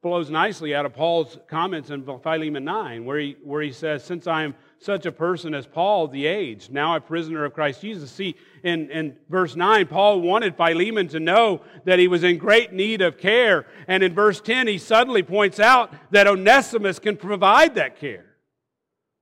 flows 0.02 0.30
nicely 0.30 0.74
out 0.74 0.86
of 0.86 0.94
Paul's 0.94 1.38
comments 1.48 1.90
in 1.90 2.04
Philemon 2.04 2.64
9, 2.64 3.04
where 3.04 3.18
he, 3.18 3.36
where 3.44 3.60
he 3.60 3.70
says, 3.70 4.02
Since 4.02 4.26
I 4.26 4.44
am 4.44 4.54
such 4.78 5.04
a 5.04 5.12
person 5.12 5.52
as 5.52 5.66
Paul, 5.66 6.08
the 6.08 6.26
age, 6.26 6.70
now 6.70 6.96
a 6.96 7.00
prisoner 7.00 7.44
of 7.44 7.52
Christ 7.52 7.82
Jesus. 7.82 8.10
See, 8.10 8.34
in, 8.64 8.90
in 8.90 9.16
verse 9.28 9.56
9, 9.56 9.86
Paul 9.88 10.20
wanted 10.20 10.56
Philemon 10.56 11.08
to 11.08 11.20
know 11.20 11.60
that 11.84 11.98
he 11.98 12.08
was 12.08 12.24
in 12.24 12.38
great 12.38 12.72
need 12.72 13.02
of 13.02 13.18
care. 13.18 13.66
And 13.88 14.02
in 14.02 14.14
verse 14.14 14.40
10, 14.40 14.66
he 14.68 14.78
suddenly 14.78 15.22
points 15.22 15.60
out 15.60 15.92
that 16.12 16.26
Onesimus 16.26 16.98
can 16.98 17.18
provide 17.18 17.74
that 17.74 18.00
care. 18.00 18.24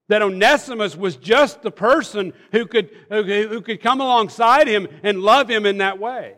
That 0.09 0.22
Onesimus 0.22 0.96
was 0.96 1.16
just 1.16 1.62
the 1.62 1.72
person 1.72 2.33
who 2.53 2.66
could, 2.66 2.90
who 3.11 3.61
could 3.61 3.83
come 3.83 4.01
alongside 4.01 4.68
him 4.68 4.87
and 5.03 5.20
love 5.20 5.51
him 5.51 5.66
in 5.66 5.79
that 5.79 5.98
way. 5.98 6.35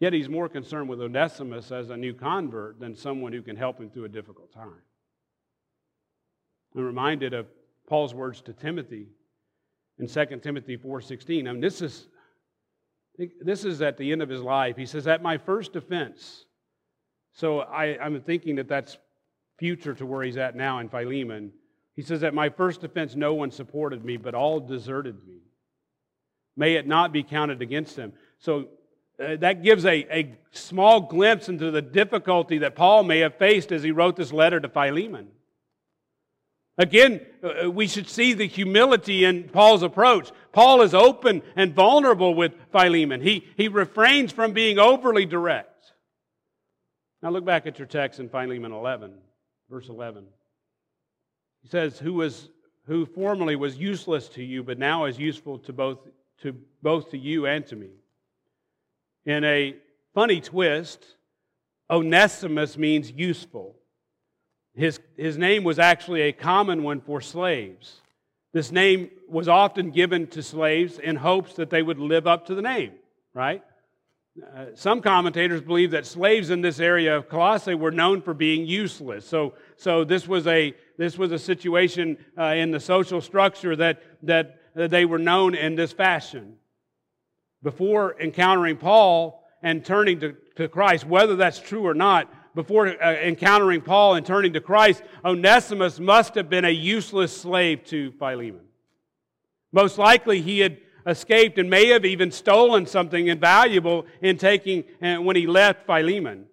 Yet 0.00 0.12
he's 0.12 0.28
more 0.28 0.48
concerned 0.48 0.88
with 0.88 1.00
Onesimus 1.00 1.72
as 1.72 1.90
a 1.90 1.96
new 1.96 2.14
convert 2.14 2.78
than 2.78 2.94
someone 2.94 3.32
who 3.32 3.42
can 3.42 3.56
help 3.56 3.80
him 3.80 3.90
through 3.90 4.04
a 4.04 4.08
difficult 4.08 4.52
time. 4.52 4.82
I'm 6.76 6.84
reminded 6.84 7.34
of 7.34 7.46
Paul's 7.88 8.14
words 8.14 8.40
to 8.42 8.52
Timothy 8.52 9.08
in 9.98 10.06
2 10.06 10.42
Timothy 10.42 10.76
4:16. 10.76 11.48
I 11.48 11.52
mean, 11.52 11.60
this 11.60 11.82
is 11.82 12.08
this 13.40 13.64
is 13.64 13.82
at 13.82 13.96
the 13.96 14.12
end 14.12 14.22
of 14.22 14.28
his 14.28 14.42
life. 14.42 14.76
He 14.76 14.86
says, 14.86 15.08
"At 15.08 15.22
my 15.22 15.38
first 15.38 15.72
defense." 15.72 16.44
So 17.32 17.60
I, 17.60 17.98
I'm 17.98 18.20
thinking 18.20 18.56
that 18.56 18.68
that's 18.68 18.96
future 19.58 19.94
to 19.94 20.06
where 20.06 20.22
he's 20.22 20.36
at 20.36 20.54
now 20.54 20.78
in 20.78 20.88
Philemon. 20.88 21.52
He 21.96 22.02
says, 22.02 22.22
"At 22.22 22.34
my 22.34 22.48
first 22.48 22.84
offense, 22.84 23.16
no 23.16 23.34
one 23.34 23.50
supported 23.50 24.04
me, 24.04 24.16
but 24.16 24.34
all 24.36 24.60
deserted 24.60 25.26
me. 25.26 25.40
May 26.56 26.74
it 26.74 26.86
not 26.86 27.12
be 27.12 27.24
counted 27.24 27.60
against 27.60 27.96
them." 27.96 28.12
So 28.38 28.68
uh, 29.20 29.36
that 29.36 29.62
gives 29.62 29.84
a, 29.84 30.06
a 30.16 30.36
small 30.52 31.00
glimpse 31.00 31.48
into 31.48 31.70
the 31.70 31.82
difficulty 31.82 32.58
that 32.58 32.76
Paul 32.76 33.02
may 33.02 33.18
have 33.20 33.34
faced 33.34 33.72
as 33.72 33.82
he 33.82 33.90
wrote 33.90 34.16
this 34.16 34.32
letter 34.32 34.60
to 34.60 34.68
Philemon. 34.68 35.28
Again, 36.76 37.26
uh, 37.42 37.64
uh, 37.64 37.70
we 37.70 37.88
should 37.88 38.08
see 38.08 38.32
the 38.32 38.46
humility 38.46 39.24
in 39.24 39.48
Paul's 39.48 39.82
approach. 39.82 40.30
Paul 40.52 40.82
is 40.82 40.94
open 40.94 41.42
and 41.56 41.74
vulnerable 41.74 42.34
with 42.34 42.52
Philemon. 42.70 43.20
He, 43.20 43.44
he 43.56 43.66
refrains 43.66 44.30
from 44.30 44.52
being 44.52 44.78
overly 44.78 45.26
direct. 45.26 45.92
Now 47.20 47.30
look 47.30 47.44
back 47.44 47.66
at 47.66 47.80
your 47.80 47.88
text 47.88 48.20
in 48.20 48.28
Philemon 48.28 48.70
11, 48.70 49.12
verse 49.68 49.88
11. 49.88 50.24
He 51.62 51.68
says, 51.68 51.98
who, 51.98 52.14
was, 52.14 52.48
who 52.86 53.04
formerly 53.04 53.56
was 53.56 53.76
useless 53.76 54.28
to 54.30 54.44
you, 54.44 54.62
but 54.62 54.78
now 54.78 55.06
is 55.06 55.18
useful 55.18 55.58
to 55.60 55.72
both, 55.72 55.98
to 56.42 56.54
both 56.80 57.10
to 57.10 57.18
you 57.18 57.46
and 57.46 57.66
to 57.66 57.74
me. 57.74 57.88
In 59.28 59.44
a 59.44 59.76
funny 60.14 60.40
twist, 60.40 61.04
Onesimus 61.90 62.78
means 62.78 63.10
useful. 63.10 63.76
His, 64.74 64.98
his 65.18 65.36
name 65.36 65.64
was 65.64 65.78
actually 65.78 66.22
a 66.22 66.32
common 66.32 66.82
one 66.82 67.02
for 67.02 67.20
slaves. 67.20 68.00
This 68.54 68.72
name 68.72 69.10
was 69.28 69.46
often 69.46 69.90
given 69.90 70.28
to 70.28 70.42
slaves 70.42 70.98
in 70.98 71.16
hopes 71.16 71.52
that 71.56 71.68
they 71.68 71.82
would 71.82 71.98
live 71.98 72.26
up 72.26 72.46
to 72.46 72.54
the 72.54 72.62
name, 72.62 72.92
right? 73.34 73.62
Uh, 74.56 74.66
some 74.74 75.02
commentators 75.02 75.60
believe 75.60 75.90
that 75.90 76.06
slaves 76.06 76.48
in 76.48 76.62
this 76.62 76.80
area 76.80 77.14
of 77.14 77.28
Colossae 77.28 77.74
were 77.74 77.90
known 77.90 78.22
for 78.22 78.32
being 78.32 78.66
useless. 78.66 79.28
So, 79.28 79.52
so 79.76 80.04
this, 80.04 80.26
was 80.26 80.46
a, 80.46 80.72
this 80.96 81.18
was 81.18 81.32
a 81.32 81.38
situation 81.38 82.16
uh, 82.38 82.54
in 82.56 82.70
the 82.70 82.80
social 82.80 83.20
structure 83.20 83.76
that, 83.76 84.02
that, 84.22 84.58
that 84.74 84.90
they 84.90 85.04
were 85.04 85.18
known 85.18 85.54
in 85.54 85.74
this 85.74 85.92
fashion 85.92 86.56
before 87.62 88.20
encountering 88.20 88.76
Paul 88.76 89.44
and 89.62 89.84
turning 89.84 90.20
to, 90.20 90.36
to 90.56 90.68
Christ, 90.68 91.06
whether 91.06 91.36
that's 91.36 91.58
true 91.58 91.86
or 91.86 91.94
not, 91.94 92.32
before 92.54 92.88
uh, 92.88 93.12
encountering 93.14 93.80
Paul 93.80 94.14
and 94.14 94.26
turning 94.26 94.52
to 94.54 94.60
Christ, 94.60 95.02
Onesimus 95.24 96.00
must 96.00 96.34
have 96.34 96.48
been 96.48 96.64
a 96.64 96.70
useless 96.70 97.36
slave 97.36 97.84
to 97.86 98.12
Philemon. 98.12 98.62
Most 99.72 99.98
likely 99.98 100.40
he 100.40 100.60
had 100.60 100.78
escaped 101.06 101.58
and 101.58 101.70
may 101.70 101.88
have 101.88 102.04
even 102.04 102.30
stolen 102.30 102.86
something 102.86 103.28
invaluable 103.28 104.06
in 104.20 104.38
taking 104.38 104.84
uh, 105.02 105.16
when 105.16 105.36
he 105.36 105.46
left 105.46 105.86
Philemon. 105.86 106.46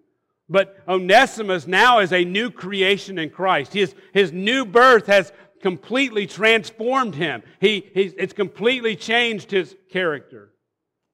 But 0.48 0.78
Onesimus 0.88 1.66
now 1.66 2.00
is 2.00 2.14
a 2.14 2.24
new 2.24 2.52
creation 2.52 3.18
in 3.18 3.30
Christ. 3.32 3.74
His, 3.74 3.96
his 4.14 4.32
new 4.32 4.64
birth 4.64 5.08
has 5.08 5.32
completely 5.62 6.28
transformed 6.28 7.16
him. 7.16 7.42
He, 7.60 7.78
it's 7.78 8.34
completely 8.34 8.96
changed 8.96 9.50
his 9.50 9.76
character. 9.90 10.52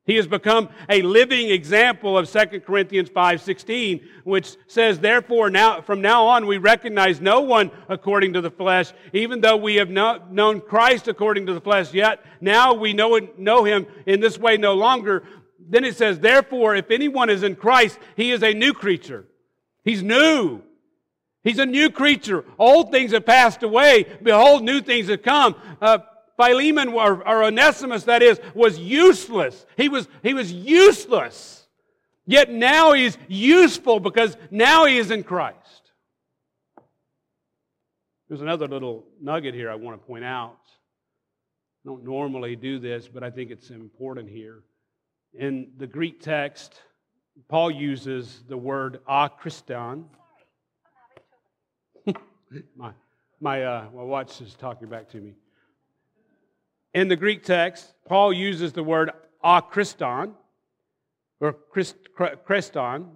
He 0.06 0.16
has 0.16 0.26
become 0.26 0.70
a 0.90 1.04
living 1.04 1.52
example 1.52 2.18
of 2.18 2.28
2 2.28 2.66
Corinthians 2.66 3.10
5:16, 3.10 4.02
which 4.24 4.56
says, 4.68 5.00
"Therefore 5.00 5.52
now 5.52 5.82
from 5.82 6.02
now 6.02 6.26
on 6.26 6.48
we 6.48 6.58
recognize 6.58 7.22
no 7.22 7.42
one 7.42 7.70
according 7.88 8.34
to 8.34 8.42
the 8.42 8.50
flesh, 8.50 8.94
even 9.14 9.42
though 9.42 9.58
we 9.58 9.76
have 9.76 9.92
not 9.92 10.34
known 10.34 10.60
Christ 10.60 11.08
according 11.08 11.46
to 11.46 11.54
the 11.54 11.62
flesh, 11.62 11.94
yet 11.94 12.26
now 12.40 12.74
we 12.74 12.94
know, 12.94 13.20
know 13.38 13.64
him 13.64 13.86
in 14.08 14.20
this 14.20 14.40
way 14.40 14.58
no 14.58 14.74
longer. 14.74 15.24
then 15.70 15.86
it 15.86 15.96
says, 15.96 16.20
therefore, 16.20 16.76
if 16.76 16.92
anyone 16.92 17.30
is 17.30 17.44
in 17.44 17.56
Christ, 17.56 17.98
he 18.18 18.32
is 18.32 18.44
a 18.44 18.54
new 18.54 18.74
creature. 18.74 19.26
He's 19.86 20.04
new. 20.04 20.62
He's 21.44 21.60
a 21.60 21.66
new 21.66 21.90
creature. 21.90 22.44
Old 22.60 22.92
things 22.92 23.14
have 23.14 23.26
passed 23.26 23.64
away. 23.64 24.06
Behold, 24.22 24.64
new 24.64 24.82
things 24.82 25.08
have 25.08 25.24
come. 25.24 25.56
Uh, 25.82 26.00
Philemon, 26.42 26.90
or, 26.90 27.28
or 27.28 27.44
Onesimus, 27.44 28.04
that 28.06 28.24
is, 28.24 28.40
was 28.54 28.80
useless. 28.80 29.66
He 29.78 29.90
was, 29.90 30.08
he 30.24 30.34
was 30.34 30.52
useless. 30.52 31.68
Yet 32.26 32.52
now 32.52 32.94
he's 32.94 33.18
useful 33.28 34.00
because 34.00 34.38
now 34.50 34.86
he 34.86 34.98
is 34.98 35.12
in 35.12 35.24
Christ. 35.24 35.58
There's 38.28 38.42
another 38.42 38.68
little 38.68 39.06
nugget 39.22 39.54
here 39.54 39.70
I 39.70 39.76
want 39.76 40.00
to 40.00 40.08
point 40.08 40.24
out. 40.24 40.58
I 41.84 41.90
don't 41.90 42.04
normally 42.04 42.56
do 42.56 42.80
this, 42.80 43.08
but 43.08 43.24
I 43.24 43.30
think 43.30 43.52
it's 43.52 43.70
important 43.70 44.30
here. 44.30 44.64
In 45.34 45.72
the 45.78 45.88
Greek 45.88 46.22
text, 46.22 46.82
Paul 47.50 47.72
uses 47.72 48.44
the 48.48 48.58
word 48.58 49.00
akriston. 49.08 50.06
my 52.76 52.92
my, 53.42 53.64
uh, 53.64 53.86
my 53.94 54.04
watch 54.04 54.40
is 54.40 54.54
talking 54.54 54.88
back 54.88 55.10
to 55.10 55.18
me. 55.18 55.34
In 56.94 57.08
the 57.08 57.16
Greek 57.16 57.44
text, 57.44 57.94
Paul 58.06 58.34
uses 58.34 58.74
the 58.74 58.84
word 58.84 59.12
akriston, 59.44 60.34
or 61.40 61.56
kreston, 61.74 63.08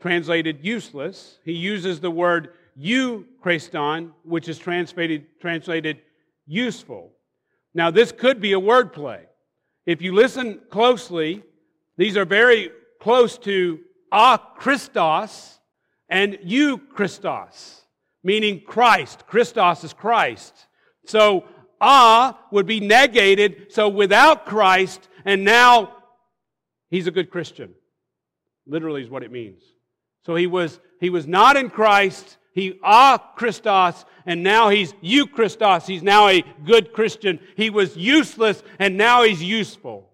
translated 0.00 0.64
useless. 0.64 1.38
He 1.44 1.52
uses 1.52 2.00
the 2.00 2.10
word 2.10 2.54
eukreston, 2.80 4.12
which 4.24 4.48
is 4.48 4.58
translated, 4.58 5.26
translated 5.40 5.98
useful. 6.46 7.12
Now, 7.74 7.90
this 7.90 8.10
could 8.10 8.40
be 8.40 8.54
a 8.54 8.60
wordplay. 8.60 9.26
If 9.84 10.00
you 10.00 10.14
listen 10.14 10.60
closely, 10.70 11.42
these 11.96 12.16
are 12.16 12.24
very 12.24 12.70
close 13.00 13.36
to 13.38 13.80
a 14.10 14.38
Christos 14.56 15.58
and 16.08 16.38
you 16.42 16.78
Christos, 16.78 17.82
meaning 18.24 18.62
Christ. 18.66 19.26
Christos 19.26 19.84
is 19.84 19.92
Christ. 19.92 20.66
So 21.04 21.44
a 21.80 22.34
would 22.50 22.66
be 22.66 22.80
negated. 22.80 23.72
So 23.72 23.88
without 23.88 24.46
Christ, 24.46 25.08
and 25.24 25.44
now 25.44 25.96
he's 26.90 27.06
a 27.06 27.10
good 27.10 27.30
Christian. 27.30 27.74
Literally 28.66 29.02
is 29.02 29.10
what 29.10 29.22
it 29.22 29.32
means. 29.32 29.62
So 30.26 30.34
he 30.34 30.46
was, 30.46 30.78
he 31.00 31.10
was 31.10 31.26
not 31.26 31.56
in 31.56 31.70
Christ. 31.70 32.36
He 32.52 32.78
ah 32.82 33.18
Christos, 33.36 34.04
and 34.26 34.42
now 34.42 34.68
he's 34.68 34.92
you 35.00 35.26
Christos. 35.26 35.86
He's 35.86 36.02
now 36.02 36.26
a 36.26 36.42
good 36.64 36.92
Christian. 36.92 37.38
He 37.56 37.70
was 37.70 37.96
useless, 37.96 38.62
and 38.80 38.96
now 38.96 39.22
he's 39.22 39.42
useful. 39.42 40.10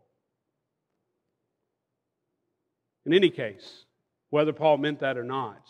In 3.06 3.14
any 3.14 3.30
case, 3.30 3.86
whether 4.30 4.52
Paul 4.52 4.76
meant 4.78 5.00
that 5.00 5.16
or 5.16 5.24
not, 5.24 5.66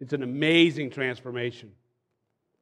it's 0.00 0.12
an 0.12 0.22
amazing 0.22 0.90
transformation. 0.90 1.72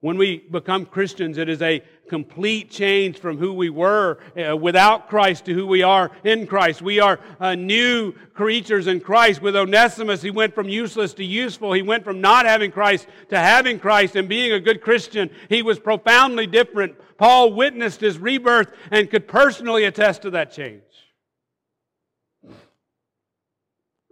When 0.01 0.16
we 0.16 0.38
become 0.38 0.86
Christians, 0.86 1.38
it 1.38 1.49
is 1.49 1.61
a 1.61 1.82
complete 2.09 2.70
change 2.70 3.18
from 3.18 3.36
who 3.36 3.53
we 3.53 3.68
were 3.68 4.18
uh, 4.36 4.57
without 4.57 5.09
Christ 5.09 5.46
to 5.46 5.55
who 5.55 5.66
we 5.66 5.82
are 5.82 6.12
in 6.22 6.46
Christ. 6.46 6.80
We 6.80 7.01
are 7.01 7.18
uh, 7.40 7.57
new 7.57 8.12
creatures 8.32 8.86
in 8.86 9.01
Christ. 9.01 9.42
With 9.42 9.57
Onesimus, 9.57 10.22
he 10.22 10.30
went 10.30 10.55
from 10.55 10.68
useless 10.68 11.14
to 11.14 11.24
useful. 11.24 11.72
He 11.72 11.82
went 11.82 12.05
from 12.05 12.20
not 12.20 12.46
having 12.46 12.70
Christ 12.70 13.09
to 13.30 13.38
having 13.38 13.80
Christ 13.80 14.14
and 14.14 14.28
being 14.28 14.53
a 14.53 14.61
good 14.61 14.82
Christian. 14.82 15.30
He 15.49 15.62
was 15.62 15.80
profoundly 15.80 16.46
different. 16.46 16.94
Paul 17.18 17.53
witnessed 17.55 18.01
his 18.01 18.18
rebirth 18.18 18.72
and 18.92 19.11
could 19.11 19.26
personally 19.26 19.82
attest 19.82 20.22
to 20.22 20.30
that 20.30 20.53
change. 20.53 20.82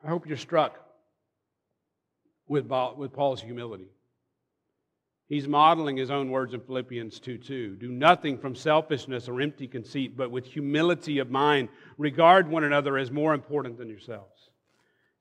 I 0.04 0.08
hope 0.08 0.26
you're 0.26 0.36
struck 0.36 0.80
with 2.48 2.68
Paul's 2.68 3.40
humility. 3.40 3.86
He's 5.28 5.48
modeling 5.48 5.96
his 5.96 6.10
own 6.10 6.30
words 6.30 6.54
in 6.54 6.60
Philippians 6.60 7.18
2 7.18 7.38
2. 7.38 7.76
Do 7.76 7.90
nothing 7.90 8.38
from 8.38 8.54
selfishness 8.54 9.28
or 9.28 9.40
empty 9.40 9.66
conceit, 9.66 10.16
but 10.16 10.30
with 10.30 10.46
humility 10.46 11.18
of 11.18 11.30
mind, 11.30 11.68
regard 11.98 12.48
one 12.48 12.62
another 12.62 12.96
as 12.96 13.10
more 13.10 13.34
important 13.34 13.76
than 13.76 13.88
yourselves. 13.88 14.50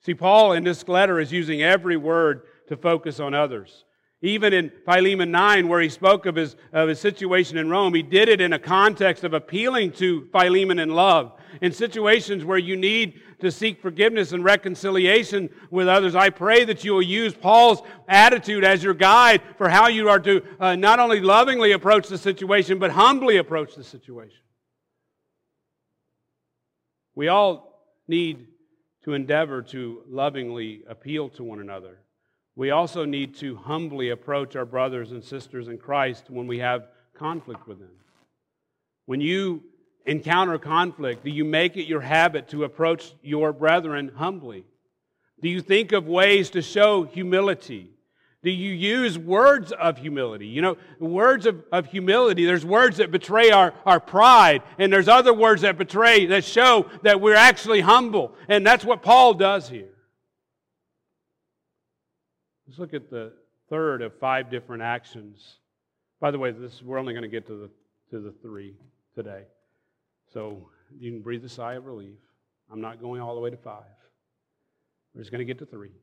See, 0.02 0.14
Paul 0.14 0.54
in 0.54 0.64
this 0.64 0.88
letter 0.88 1.20
is 1.20 1.32
using 1.32 1.64
every 1.64 1.98
word 1.98 2.44
to 2.68 2.78
focus 2.78 3.20
on 3.20 3.34
others. 3.34 3.86
Even 4.22 4.54
in 4.54 4.72
Philemon 4.86 5.32
9, 5.32 5.68
where 5.68 5.82
he 5.82 5.90
spoke 5.90 6.26
of 6.26 6.36
his, 6.36 6.56
of 6.72 6.88
his 6.88 7.00
situation 7.00 7.58
in 7.58 7.70
Rome, 7.70 7.94
he 7.94 8.04
did 8.04 8.30
it 8.30 8.42
in 8.42 8.54
a 8.54 8.60
context 8.60 9.24
of 9.24 9.34
appealing 9.34 9.92
to 9.94 10.28
Philemon 10.32 10.80
in 10.80 10.90
love. 10.90 11.34
In 11.62 11.72
situations 11.72 12.46
where 12.46 12.58
you 12.58 12.76
need 12.76 13.22
to 13.40 13.52
seek 13.52 13.82
forgiveness 13.82 14.32
and 14.32 14.44
reconciliation 14.44 15.50
with 15.70 15.88
others, 15.88 16.16
I 16.16 16.30
pray 16.30 16.66
that 16.66 16.84
you 16.84 16.94
will 16.94 17.02
use 17.02 17.34
Paul's 17.34 17.82
attitude 18.08 18.64
as 18.64 18.84
your 18.84 18.94
guide 18.94 19.42
for 19.58 19.70
how 19.70 19.88
you 19.88 20.10
are 20.10 20.20
to 20.20 20.44
uh, 20.60 20.76
not 20.76 21.00
only 21.00 21.22
lovingly 21.22 21.72
approach 21.72 22.08
the 22.08 22.18
situation, 22.18 22.80
but 22.80 22.92
humbly 22.92 23.38
approach 23.38 23.76
the 23.76 23.84
situation. 23.84 24.40
We 27.16 27.28
all 27.28 27.82
need 28.08 28.48
to 29.04 29.14
endeavor 29.14 29.62
to 29.62 30.02
lovingly 30.10 30.84
appeal 30.88 31.30
to 31.30 31.44
one 31.44 31.60
another 31.60 32.00
we 32.56 32.72
also 32.72 33.04
need 33.04 33.36
to 33.36 33.58
humbly 33.58 34.10
approach 34.10 34.56
our 34.56 34.66
brothers 34.66 35.12
and 35.12 35.24
sisters 35.24 35.68
in 35.68 35.78
Christ 35.78 36.30
when 36.30 36.48
we 36.48 36.60
have 36.60 36.88
conflict 37.14 37.68
with 37.68 37.80
them. 37.80 37.92
When 39.06 39.20
you 39.20 39.64
encounter 40.06 40.58
conflict, 40.58 41.24
do 41.24 41.32
you 41.32 41.46
make 41.46 41.78
it 41.78 41.86
your 41.86 42.02
habit 42.02 42.50
to 42.50 42.64
approach 42.64 43.14
your 43.22 43.52
brethren 43.54 44.12
humbly? 44.16 44.66
Do 45.42 45.50
you 45.50 45.62
think 45.62 45.92
of 45.92 46.08
ways 46.08 46.50
to 46.52 46.62
show 46.62 47.04
humility? 47.04 47.92
Do 48.44 48.52
you 48.52 48.74
use 48.74 49.18
words 49.18 49.72
of 49.72 49.98
humility? 49.98 50.46
You 50.46 50.62
know, 50.62 50.78
words 51.00 51.48
of, 51.48 51.64
of 51.72 51.88
humility, 51.88 52.46
there's 52.46 52.64
words 52.64 52.98
that 52.98 53.10
betray 53.10 53.50
our, 53.50 53.74
our 53.88 54.00
pride, 54.00 54.62
and 54.78 54.94
there's 54.94 55.08
other 55.08 55.34
words 55.34 55.64
that 55.64 55.80
betray, 55.80 56.28
that 56.28 56.44
show 56.44 56.88
that 57.02 57.20
we're 57.20 57.36
actually 57.36 57.82
humble. 57.82 58.36
And 58.48 58.66
that's 58.66 58.86
what 58.86 59.02
Paul 59.02 59.34
does 59.34 59.68
here. 59.68 59.90
Let's 62.68 62.78
look 62.78 62.94
at 62.94 63.10
the 63.10 63.34
third 63.70 64.04
of 64.04 64.14
five 64.20 64.52
different 64.52 64.84
actions. 64.84 65.58
By 66.20 66.32
the 66.32 66.38
way, 66.38 66.52
this 66.52 66.84
we're 66.84 67.00
only 67.00 67.14
going 67.14 67.24
to 67.24 67.30
get 67.30 67.48
to 67.48 67.56
the 67.56 67.70
to 68.12 68.20
the 68.20 68.32
three 68.44 68.76
today. 69.16 69.44
So 70.36 70.68
you 71.00 71.12
can 71.12 71.22
breathe 71.22 71.46
a 71.46 71.50
sigh 71.50 71.76
of 71.76 71.86
relief. 71.86 72.18
I'm 72.70 72.82
not 72.82 73.00
going 73.00 73.22
all 73.22 73.36
the 73.36 73.40
way 73.40 73.50
to 73.50 73.56
five. 73.56 73.84
We're 75.14 75.22
just 75.22 75.32
going 75.32 75.40
to 75.40 75.46
get 75.46 75.60
to 75.60 75.66
three. 75.66 75.94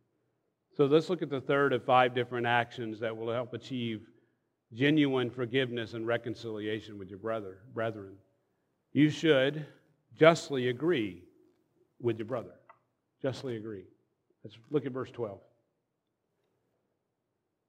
So 0.75 0.87
let's 0.87 1.11
look 1.11 1.21
at 1.21 1.29
the 1.29 1.43
third 1.43 1.75
of 1.75 1.85
five 1.85 2.15
different 2.15 2.47
actions 2.47 2.99
that 3.01 3.15
will 3.15 3.31
help 3.31 3.53
achieve 3.53 4.01
genuine 4.73 5.29
forgiveness 5.29 5.93
and 5.93 6.07
reconciliation 6.07 6.99
with 6.99 7.11
your 7.11 7.19
brother, 7.19 7.59
brethren. 7.75 8.15
You 8.95 9.11
should 9.11 9.67
justly 10.19 10.71
agree 10.71 11.25
with 12.01 12.17
your 12.17 12.25
brother. 12.25 12.55
Justly 13.21 13.57
agree. 13.57 13.85
Let's 14.45 14.57
look 14.71 14.87
at 14.87 14.93
verse 14.93 15.11
12. 15.11 15.41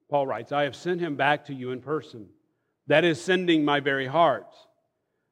Paul 0.08 0.26
writes, 0.26 0.50
I 0.50 0.62
have 0.62 0.76
sent 0.76 1.02
him 1.02 1.14
back 1.14 1.44
to 1.46 1.54
you 1.54 1.72
in 1.72 1.82
person. 1.82 2.26
That 2.86 3.04
is 3.04 3.20
sending 3.20 3.66
my 3.66 3.80
very 3.80 4.06
heart. 4.06 4.46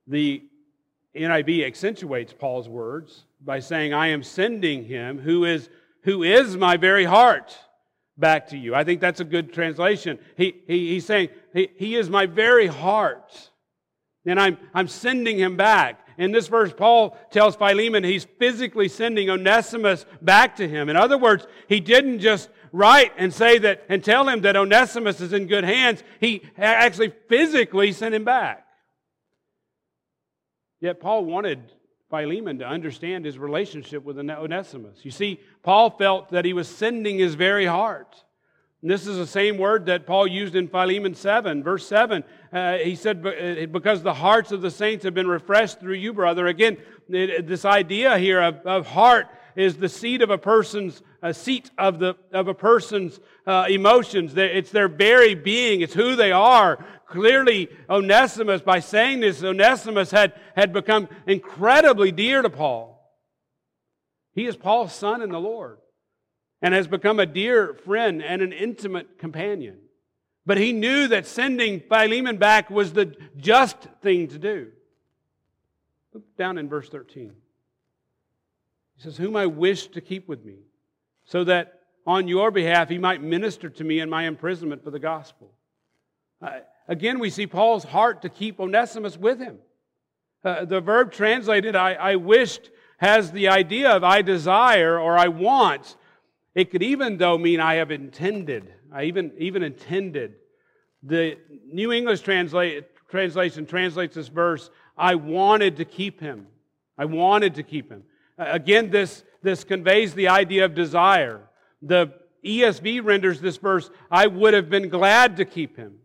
The 0.07 0.43
NIV 1.16 1.66
accentuates 1.66 2.32
Paul's 2.32 2.68
words 2.68 3.24
by 3.40 3.60
saying, 3.60 3.92
I 3.92 4.08
am 4.08 4.22
sending 4.22 4.84
him 4.84 5.18
who 5.18 5.44
is, 5.44 5.68
who 6.04 6.22
is 6.22 6.56
my 6.56 6.76
very 6.76 7.04
heart 7.04 7.56
back 8.16 8.48
to 8.48 8.58
you. 8.58 8.74
I 8.74 8.84
think 8.84 9.00
that's 9.00 9.20
a 9.20 9.24
good 9.24 9.52
translation. 9.52 10.18
He, 10.36 10.54
he, 10.66 10.88
he's 10.90 11.06
saying, 11.06 11.28
he, 11.52 11.68
he 11.76 11.96
is 11.96 12.08
my 12.08 12.26
very 12.26 12.66
heart. 12.66 13.50
And 14.24 14.40
I'm, 14.40 14.56
I'm 14.72 14.88
sending 14.88 15.38
him 15.38 15.56
back. 15.56 15.98
In 16.18 16.30
this 16.30 16.46
verse, 16.46 16.72
Paul 16.72 17.16
tells 17.30 17.56
Philemon 17.56 18.04
he's 18.04 18.24
physically 18.38 18.88
sending 18.88 19.28
Onesimus 19.28 20.06
back 20.20 20.56
to 20.56 20.68
him. 20.68 20.88
In 20.88 20.96
other 20.96 21.18
words, 21.18 21.46
he 21.68 21.80
didn't 21.80 22.20
just 22.20 22.48
write 22.70 23.12
and 23.16 23.32
say 23.32 23.58
that 23.58 23.84
and 23.88 24.04
tell 24.04 24.28
him 24.28 24.42
that 24.42 24.56
Onesimus 24.56 25.20
is 25.20 25.32
in 25.32 25.46
good 25.46 25.64
hands. 25.64 26.02
He 26.20 26.42
actually 26.56 27.12
physically 27.28 27.92
sent 27.92 28.14
him 28.14 28.24
back. 28.24 28.66
Yet 30.83 30.99
Paul 30.99 31.24
wanted 31.24 31.61
Philemon 32.11 32.59
to 32.59 32.66
understand 32.66 33.24
his 33.24 33.39
relationship 33.39 34.03
with 34.03 34.18
Onesimus. 34.18 34.99
You 35.05 35.12
see, 35.12 35.41
Paul 35.62 35.91
felt 35.91 36.30
that 36.30 36.45
he 36.45 36.53
was 36.53 36.68
sending 36.68 37.18
his 37.18 37.37
very 37.37 37.66
heart. 37.66 38.22
And 38.83 38.91
this 38.91 39.07
is 39.07 39.16
the 39.16 39.26
same 39.26 39.59
word 39.59 39.87
that 39.87 40.07
Paul 40.09 40.26
used 40.26 40.57
in 40.57 40.66
Philemon 40.66 41.14
7, 41.14 41.62
verse 41.62 41.87
7. 41.87 42.24
Uh, 42.53 42.78
he 42.78 42.97
said, 42.97 43.24
uh, 43.24 43.66
Because 43.66 44.03
the 44.03 44.12
hearts 44.12 44.51
of 44.51 44.61
the 44.61 44.72
saints 44.72 45.05
have 45.05 45.14
been 45.14 45.28
refreshed 45.28 45.78
through 45.78 45.95
you, 45.95 46.12
brother. 46.12 46.49
Again, 46.49 46.76
it, 47.09 47.47
this 47.47 47.64
idea 47.64 48.18
here 48.18 48.43
of, 48.43 48.57
of 48.66 48.89
heart 48.89 49.28
is 49.57 49.76
the 49.76 49.88
seat 49.88 50.22
of 50.22 50.30
a 50.30 50.38
person's 50.38 51.03
seat 51.32 51.70
of 51.78 51.98
the 51.98 52.16
of 52.32 52.48
a 52.48 52.55
person's 52.55 53.20
uh, 53.46 53.66
emotions. 53.68 54.36
It's 54.36 54.70
their 54.70 54.88
very 54.88 55.34
being. 55.34 55.80
It's 55.80 55.94
who 55.94 56.16
they 56.16 56.32
are. 56.32 56.84
Clearly, 57.07 57.68
Onesimus, 57.90 58.62
by 58.62 58.80
saying 58.80 59.20
this, 59.20 59.42
Onesimus 59.42 60.11
had 60.11 60.32
had 60.57 60.72
become 60.72 61.09
incredibly 61.26 62.12
dear 62.12 62.42
to 62.42 62.50
Paul. 62.50 62.92
He 64.34 64.46
is 64.46 64.57
Paul's 64.57 64.94
son 64.94 65.22
in 65.22 65.30
the 65.30 65.40
Lord 65.40 65.78
and 66.62 66.74
has 66.74 66.86
become 66.86 67.20
a 67.20 67.26
dear 67.26 67.74
friend 67.74 68.22
and 68.22 68.40
an 68.40 68.53
intimate 68.53 69.18
companion. 69.18 69.78
But 70.46 70.59
he 70.59 70.72
knew 70.72 71.09
that 71.09 71.26
sending 71.26 71.80
Philemon 71.80 72.38
back 72.38 72.70
was 72.70 72.92
the 72.92 73.14
just 73.36 73.76
thing 74.00 74.28
to 74.28 74.38
do. 74.38 74.68
Look 76.14 76.36
down 76.36 76.59
in 76.59 76.68
verse 76.68 76.88
13. 76.88 77.32
He 79.03 79.11
says, 79.11 79.16
Whom 79.16 79.34
I 79.34 79.46
wish 79.46 79.88
to 79.88 80.00
keep 80.00 80.28
with 80.28 80.44
me, 80.44 80.59
so 81.24 81.42
that 81.44 81.80
on 82.07 82.28
your 82.28 82.53
behalf 82.53 82.88
he 82.88 82.98
might 82.98 83.20
minister 83.20 83.68
to 83.68 83.82
me 83.82 83.98
in 83.98 84.09
my 84.09 84.28
imprisonment 84.28 84.84
for 84.84 84.92
the 84.92 85.00
gospel. 85.00 85.50
Uh, 86.40 86.61
again, 86.86 87.18
we 87.18 87.28
see 87.28 87.48
Paul's 87.48 87.82
heart 87.82 88.22
to 88.22 88.28
keep 88.28 88.61
Onesimus 88.61 89.16
with 89.16 89.40
him. 89.40 89.59
Uh, 90.44 90.66
the 90.66 90.80
verb 90.80 91.11
translated, 91.11 91.74
I, 91.74 91.94
I 91.94 92.16
wished, 92.16 92.70
has 92.98 93.32
the 93.32 93.48
idea 93.48 93.90
of 93.90 94.05
I 94.05 94.22
desire 94.22 95.00
or 95.00 95.18
I 95.18 95.26
want. 95.26 95.96
It 96.55 96.70
could 96.70 96.84
even, 96.84 97.16
though, 97.16 97.38
mean 97.38 97.59
I 97.59 97.74
have 97.74 97.90
intended. 97.90 98.72
I 98.92 99.05
even, 99.05 99.32
even 99.36 99.64
intended. 99.64 100.34
The 101.03 101.38
New 101.66 101.90
English 101.90 102.20
translate, 102.20 102.84
translation 103.09 103.66
translates 103.66 104.14
this 104.14 104.28
verse, 104.28 104.70
I 104.96 105.16
wanted 105.16 105.78
to 105.78 105.84
keep 105.84 106.20
him. 106.20 106.46
I 106.96 107.07
wanted 107.07 107.57
to 107.57 107.64
keep 107.64 107.90
him. 107.90 108.05
Uh, 108.39 108.47
again, 108.49 108.91
this, 108.91 109.24
this 109.43 109.64
conveys 109.64 110.14
the 110.14 110.28
idea 110.28 110.64
of 110.64 110.74
desire. 110.74 111.41
The 111.80 112.12
ESV 112.45 113.05
renders 113.05 113.41
this 113.41 113.57
verse, 113.57 113.91
I 114.11 114.26
would 114.26 114.55
have 114.55 114.68
been 114.68 114.89
glad 114.89 115.37
to 115.37 115.45
keep 115.45 115.76
him. 115.76 115.99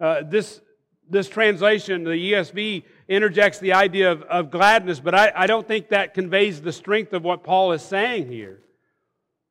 Uh, 0.00 0.22
this, 0.22 0.60
this 1.08 1.28
translation, 1.28 2.04
the 2.04 2.10
ESV, 2.32 2.84
interjects 3.08 3.58
the 3.58 3.74
idea 3.74 4.12
of, 4.12 4.22
of 4.22 4.50
gladness, 4.50 5.00
but 5.00 5.14
I, 5.14 5.32
I 5.34 5.46
don't 5.46 5.66
think 5.66 5.88
that 5.88 6.14
conveys 6.14 6.62
the 6.62 6.72
strength 6.72 7.12
of 7.12 7.24
what 7.24 7.44
Paul 7.44 7.72
is 7.72 7.82
saying 7.82 8.30
here. 8.30 8.62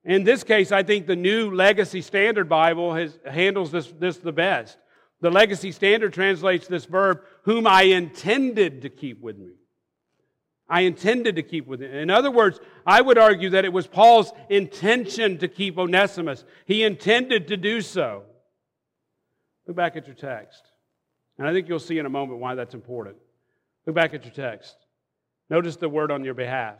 In 0.05 0.23
this 0.23 0.43
case, 0.43 0.71
I 0.71 0.81
think 0.81 1.05
the 1.05 1.15
new 1.15 1.53
Legacy 1.53 2.01
Standard 2.01 2.47
Bible 2.47 2.95
has, 2.95 3.19
handles 3.29 3.71
this, 3.71 3.87
this 3.99 4.17
the 4.17 4.31
best. 4.31 4.77
The 5.21 5.29
Legacy 5.29 5.71
Standard 5.71 6.13
translates 6.13 6.67
this 6.67 6.85
verb, 6.85 7.21
whom 7.43 7.67
I 7.67 7.83
intended 7.83 8.83
to 8.83 8.89
keep 8.89 9.21
with 9.21 9.37
me. 9.37 9.51
I 10.69 10.81
intended 10.81 11.35
to 11.37 11.43
keep 11.43 11.65
with 11.65 11.81
him. 11.81 11.91
In 11.91 12.09
other 12.09 12.29
words, 12.29 12.59
I 12.85 13.01
would 13.01 13.17
argue 13.17 13.49
that 13.51 13.65
it 13.65 13.73
was 13.73 13.87
Paul's 13.87 14.31
intention 14.49 15.39
to 15.39 15.47
keep 15.47 15.77
Onesimus. 15.77 16.45
He 16.65 16.83
intended 16.83 17.47
to 17.47 17.57
do 17.57 17.81
so. 17.81 18.23
Look 19.67 19.75
back 19.75 19.95
at 19.95 20.05
your 20.05 20.15
text. 20.15 20.63
And 21.37 21.47
I 21.47 21.53
think 21.53 21.67
you'll 21.67 21.79
see 21.79 21.97
in 21.97 22.05
a 22.05 22.09
moment 22.09 22.39
why 22.39 22.55
that's 22.55 22.75
important. 22.75 23.15
Look 23.85 23.95
back 23.95 24.13
at 24.13 24.23
your 24.25 24.33
text. 24.33 24.75
Notice 25.49 25.77
the 25.77 25.89
word 25.89 26.11
on 26.11 26.23
your 26.23 26.35
behalf. 26.35 26.75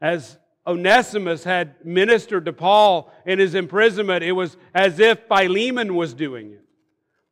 As 0.00 0.36
Onesimus 0.66 1.44
had 1.44 1.74
ministered 1.84 2.44
to 2.44 2.52
Paul 2.52 3.10
in 3.24 3.38
his 3.38 3.54
imprisonment, 3.54 4.22
it 4.22 4.32
was 4.32 4.56
as 4.74 4.98
if 4.98 5.20
Philemon 5.28 5.94
was 5.94 6.12
doing 6.12 6.52
it. 6.52 6.64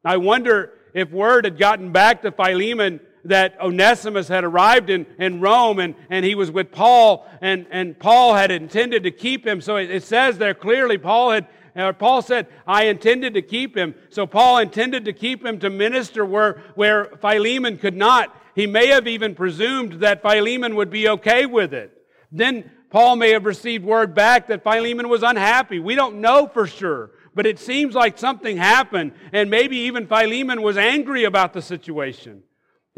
I 0.04 0.16
wonder 0.16 0.72
if 0.94 1.10
word 1.10 1.44
had 1.44 1.58
gotten 1.58 1.92
back 1.92 2.22
to 2.22 2.32
Philemon 2.32 3.00
that 3.28 3.60
Onesimus 3.60 4.28
had 4.28 4.44
arrived 4.44 4.90
in, 4.90 5.06
in 5.18 5.40
Rome 5.40 5.78
and, 5.78 5.94
and 6.10 6.24
he 6.24 6.34
was 6.34 6.50
with 6.50 6.72
Paul, 6.72 7.26
and, 7.40 7.66
and 7.70 7.98
Paul 7.98 8.34
had 8.34 8.50
intended 8.50 9.04
to 9.04 9.10
keep 9.10 9.46
him. 9.46 9.60
So 9.60 9.76
it, 9.76 9.90
it 9.90 10.02
says 10.02 10.38
there 10.38 10.54
clearly, 10.54 10.98
Paul 10.98 11.30
had 11.30 11.46
uh, 11.76 11.92
Paul 11.92 12.22
said, 12.22 12.48
I 12.66 12.86
intended 12.86 13.34
to 13.34 13.42
keep 13.42 13.76
him. 13.76 13.94
So 14.10 14.26
Paul 14.26 14.58
intended 14.58 15.04
to 15.04 15.12
keep 15.12 15.46
him 15.46 15.60
to 15.60 15.70
minister 15.70 16.24
where, 16.24 16.60
where 16.74 17.04
Philemon 17.20 17.78
could 17.78 17.96
not. 17.96 18.34
He 18.56 18.66
may 18.66 18.88
have 18.88 19.06
even 19.06 19.36
presumed 19.36 20.00
that 20.00 20.20
Philemon 20.20 20.74
would 20.74 20.90
be 20.90 21.08
okay 21.08 21.46
with 21.46 21.72
it. 21.72 21.96
Then 22.32 22.68
Paul 22.90 23.14
may 23.16 23.30
have 23.30 23.44
received 23.44 23.84
word 23.84 24.14
back 24.14 24.48
that 24.48 24.64
Philemon 24.64 25.08
was 25.08 25.22
unhappy. 25.22 25.78
We 25.78 25.94
don't 25.94 26.20
know 26.20 26.48
for 26.48 26.66
sure, 26.66 27.12
but 27.34 27.46
it 27.46 27.60
seems 27.60 27.94
like 27.94 28.18
something 28.18 28.56
happened, 28.56 29.12
and 29.32 29.48
maybe 29.48 29.76
even 29.76 30.08
Philemon 30.08 30.62
was 30.62 30.76
angry 30.76 31.24
about 31.24 31.52
the 31.52 31.62
situation. 31.62 32.42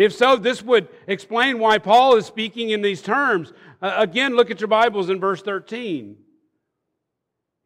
If 0.00 0.14
so, 0.14 0.36
this 0.36 0.62
would 0.62 0.88
explain 1.06 1.58
why 1.58 1.76
Paul 1.76 2.16
is 2.16 2.24
speaking 2.24 2.70
in 2.70 2.80
these 2.80 3.02
terms. 3.02 3.52
Uh, 3.82 3.96
again, 3.98 4.34
look 4.34 4.50
at 4.50 4.58
your 4.58 4.68
Bibles 4.68 5.10
in 5.10 5.20
verse 5.20 5.42
13. 5.42 6.16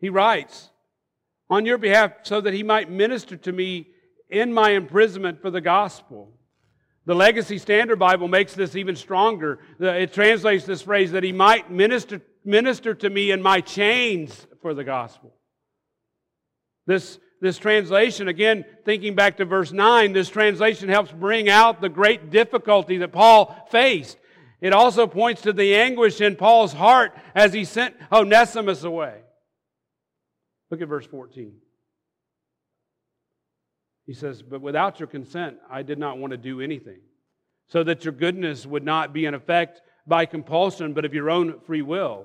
He 0.01 0.09
writes, 0.09 0.70
On 1.49 1.64
your 1.64 1.78
behalf, 1.78 2.11
so 2.24 2.41
that 2.41 2.53
he 2.53 2.64
might 2.64 2.91
minister 2.91 3.37
to 3.37 3.53
me 3.53 3.87
in 4.28 4.53
my 4.53 4.70
imprisonment 4.70 5.41
for 5.41 5.51
the 5.51 5.61
gospel. 5.61 6.32
The 7.07 7.14
Legacy 7.14 7.57
Standard 7.57 8.01
Bible 8.01 8.26
makes 8.26 8.53
this 8.53 8.74
even 8.74 8.97
stronger. 8.97 9.61
It 9.78 10.12
translates 10.12 10.64
this 10.64 10.82
phrase 10.82 11.12
that 11.12 11.22
he 11.22 11.30
might 11.30 11.70
minister, 11.70 12.20
minister 12.45 12.95
to 12.95 13.11
me 13.11 13.30
in 13.30 13.43
my 13.43 13.61
chains 13.61 14.49
for 14.61 14.74
the 14.74 14.82
gospel. 14.82 15.32
This 16.85 17.20
this 17.45 17.59
translation, 17.59 18.26
again, 18.26 18.64
thinking 18.86 19.14
back 19.14 19.36
to 19.36 19.45
verse 19.45 19.70
9, 19.70 20.14
this 20.14 20.30
translation 20.30 20.88
helps 20.88 21.12
bring 21.12 21.51
out 21.51 21.82
the 21.82 21.90
great 21.90 22.30
difficulty 22.30 22.97
that 22.97 23.12
Paul 23.12 23.55
faced. 23.70 24.16
It 24.62 24.72
also 24.72 25.07
points 25.07 25.42
to 25.42 25.53
the 25.53 25.76
anguish 25.76 26.22
in 26.22 26.36
Paul's 26.36 26.72
heart 26.72 27.14
as 27.34 27.53
he 27.53 27.66
sent 27.66 27.95
Onesimus 28.11 28.82
away. 28.82 29.20
Look 30.70 30.80
at 30.80 30.88
verse 30.88 31.07
14. 31.07 31.53
He 34.07 34.14
says, 34.14 34.40
But 34.40 34.62
without 34.62 34.99
your 34.99 35.07
consent, 35.07 35.59
I 35.70 35.82
did 35.82 35.99
not 35.99 36.16
want 36.16 36.30
to 36.30 36.38
do 36.38 36.62
anything, 36.62 37.01
so 37.68 37.84
that 37.84 38.07
your 38.07 38.12
goodness 38.12 38.64
would 38.64 38.84
not 38.84 39.12
be 39.12 39.26
in 39.26 39.34
effect 39.34 39.82
by 40.07 40.24
compulsion, 40.24 40.95
but 40.95 41.05
of 41.05 41.12
your 41.12 41.28
own 41.28 41.61
free 41.66 41.82
will. 41.82 42.24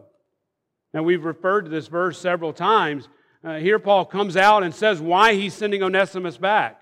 Now, 0.93 1.03
we've 1.03 1.26
referred 1.26 1.63
to 1.63 1.70
this 1.70 1.88
verse 1.88 2.17
several 2.17 2.53
times 2.53 3.09
uh, 3.43 3.55
here, 3.55 3.79
Paul 3.79 4.05
comes 4.05 4.35
out 4.35 4.63
and 4.63 4.73
says 4.75 4.99
why 4.99 5.33
he's 5.33 5.53
sending 5.53 5.81
Onesimus 5.81 6.37
back. 6.37 6.79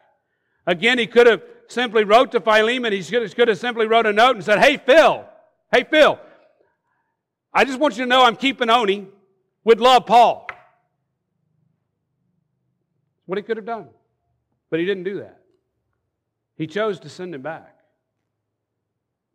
Again, 0.65 0.97
he 0.97 1.05
could 1.05 1.27
have 1.27 1.43
simply 1.67 2.03
wrote 2.03 2.31
to 2.31 2.39
Philemon. 2.39 2.93
He 2.93 3.03
could, 3.03 3.35
could 3.35 3.47
have 3.47 3.59
simply 3.59 3.85
wrote 3.85 4.05
a 4.05 4.13
note 4.13 4.35
and 4.35 4.43
said, 4.43 4.59
Hey, 4.59 4.77
Phil, 4.77 5.25
hey, 5.71 5.83
Phil, 5.83 6.19
I 7.53 7.63
just 7.63 7.79
want 7.79 7.97
you 7.97 8.05
to 8.05 8.09
know 8.09 8.23
I'm 8.23 8.35
keeping 8.35 8.69
Oni. 8.69 9.07
Would 9.63 9.81
love 9.81 10.05
Paul. 10.05 10.47
What 13.25 13.37
he 13.37 13.43
could 13.43 13.57
have 13.57 13.65
done. 13.65 13.87
But 14.69 14.79
he 14.79 14.85
didn't 14.85 15.03
do 15.03 15.19
that. 15.19 15.41
He 16.55 16.65
chose 16.67 16.99
to 17.01 17.09
send 17.09 17.35
him 17.35 17.41
back. 17.41 17.75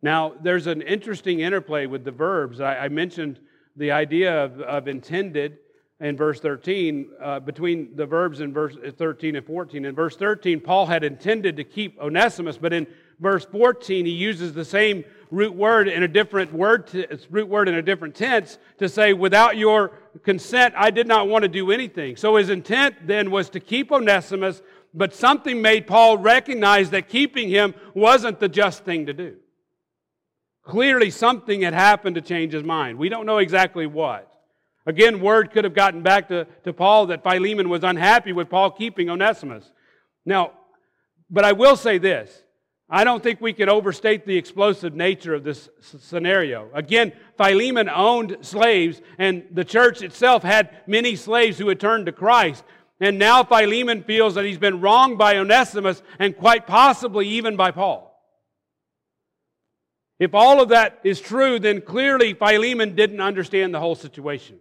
Now, 0.01 0.33
there's 0.41 0.67
an 0.67 0.81
interesting 0.81 1.39
interplay 1.39 1.85
with 1.85 2.03
the 2.03 2.11
verbs. 2.11 2.59
I, 2.59 2.77
I 2.77 2.89
mentioned 2.89 3.39
the 3.75 3.91
idea 3.91 4.43
of, 4.43 4.59
of 4.59 4.87
intended 4.87 5.59
in 6.03 6.17
verse 6.17 6.41
13, 6.41 7.09
uh, 7.21 7.39
between 7.39 7.95
the 7.95 8.05
verbs 8.05 8.41
in 8.41 8.51
verse 8.51 8.75
13 8.97 9.37
and 9.37 9.45
14. 9.45 9.85
In 9.85 9.95
verse 9.95 10.17
13, 10.17 10.59
Paul 10.59 10.85
had 10.85 11.03
intended 11.05 11.55
to 11.55 11.63
keep 11.63 11.97
Onesimus, 11.97 12.57
but 12.57 12.73
in 12.73 12.85
verse 13.21 13.45
14, 13.45 14.05
he 14.05 14.11
uses 14.11 14.53
the 14.53 14.65
same 14.65 15.05
root 15.31 15.55
word 15.55 15.87
in 15.87 16.03
a 16.03 16.07
different 16.07 16.51
word, 16.51 16.87
t- 16.87 17.07
root 17.29 17.47
word 17.47 17.69
in 17.69 17.75
a 17.75 17.81
different 17.81 18.15
tense 18.15 18.57
to 18.79 18.89
say, 18.89 19.13
without 19.13 19.55
your 19.55 19.93
consent, 20.23 20.73
I 20.75 20.91
did 20.91 21.07
not 21.07 21.29
want 21.29 21.43
to 21.43 21.47
do 21.47 21.71
anything. 21.71 22.17
So 22.17 22.35
his 22.35 22.49
intent 22.49 23.07
then 23.07 23.31
was 23.31 23.49
to 23.51 23.61
keep 23.61 23.89
Onesimus, 23.89 24.61
but 24.93 25.15
something 25.15 25.61
made 25.61 25.87
Paul 25.87 26.17
recognize 26.17 26.89
that 26.89 27.07
keeping 27.07 27.47
him 27.47 27.73
wasn't 27.93 28.41
the 28.41 28.49
just 28.49 28.83
thing 28.83 29.05
to 29.05 29.13
do. 29.13 29.37
Clearly, 30.63 31.09
something 31.09 31.61
had 31.61 31.73
happened 31.73 32.15
to 32.15 32.21
change 32.21 32.51
his 32.51 32.63
mind. 32.63 32.97
We 32.97 33.07
don't 33.07 33.25
know 33.25 33.37
exactly 33.37 33.85
what. 33.85 34.32
Again, 34.85 35.21
word 35.21 35.51
could 35.51 35.63
have 35.63 35.73
gotten 35.73 36.01
back 36.01 36.27
to, 36.27 36.45
to 36.65 36.73
Paul 36.73 37.07
that 37.07 37.23
Philemon 37.23 37.69
was 37.69 37.83
unhappy 37.83 38.33
with 38.33 38.49
Paul 38.49 38.71
keeping 38.71 39.09
Onesimus. 39.09 39.71
Now, 40.25 40.51
but 41.29 41.45
I 41.45 41.53
will 41.53 41.75
say 41.75 41.97
this. 41.97 42.43
I 42.89 43.05
don't 43.05 43.23
think 43.23 43.39
we 43.39 43.53
can 43.53 43.69
overstate 43.69 44.25
the 44.25 44.37
explosive 44.37 44.93
nature 44.93 45.33
of 45.33 45.43
this 45.43 45.69
scenario. 45.79 46.69
Again, 46.73 47.13
Philemon 47.37 47.89
owned 47.89 48.37
slaves, 48.41 49.01
and 49.17 49.45
the 49.51 49.63
church 49.63 50.01
itself 50.01 50.43
had 50.43 50.69
many 50.85 51.15
slaves 51.15 51.57
who 51.57 51.69
had 51.69 51.79
turned 51.79 52.05
to 52.07 52.11
Christ. 52.11 52.63
And 52.99 53.17
now 53.17 53.43
Philemon 53.43 54.03
feels 54.03 54.35
that 54.35 54.45
he's 54.45 54.57
been 54.57 54.81
wronged 54.81 55.17
by 55.17 55.37
Onesimus 55.37 56.03
and 56.19 56.37
quite 56.37 56.67
possibly 56.67 57.27
even 57.29 57.55
by 57.55 57.71
Paul. 57.71 58.09
If 60.19 60.35
all 60.35 60.61
of 60.61 60.69
that 60.69 60.99
is 61.03 61.19
true, 61.19 61.59
then 61.59 61.81
clearly 61.81 62.33
Philemon 62.33 62.95
didn't 62.95 63.21
understand 63.21 63.73
the 63.73 63.79
whole 63.79 63.95
situation. 63.95 64.59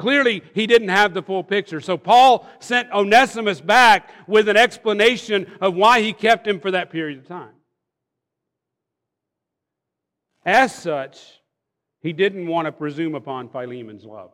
Clearly, 0.00 0.42
he 0.54 0.66
didn't 0.66 0.88
have 0.88 1.12
the 1.12 1.22
full 1.22 1.44
picture. 1.44 1.78
So 1.78 1.98
Paul 1.98 2.48
sent 2.58 2.90
Onesimus 2.90 3.60
back 3.60 4.08
with 4.26 4.48
an 4.48 4.56
explanation 4.56 5.46
of 5.60 5.74
why 5.74 6.00
he 6.00 6.14
kept 6.14 6.48
him 6.48 6.58
for 6.58 6.70
that 6.70 6.88
period 6.88 7.18
of 7.18 7.28
time. 7.28 7.52
As 10.42 10.74
such, 10.74 11.20
he 12.00 12.14
didn't 12.14 12.46
want 12.46 12.64
to 12.64 12.72
presume 12.72 13.14
upon 13.14 13.50
Philemon's 13.50 14.06
love 14.06 14.30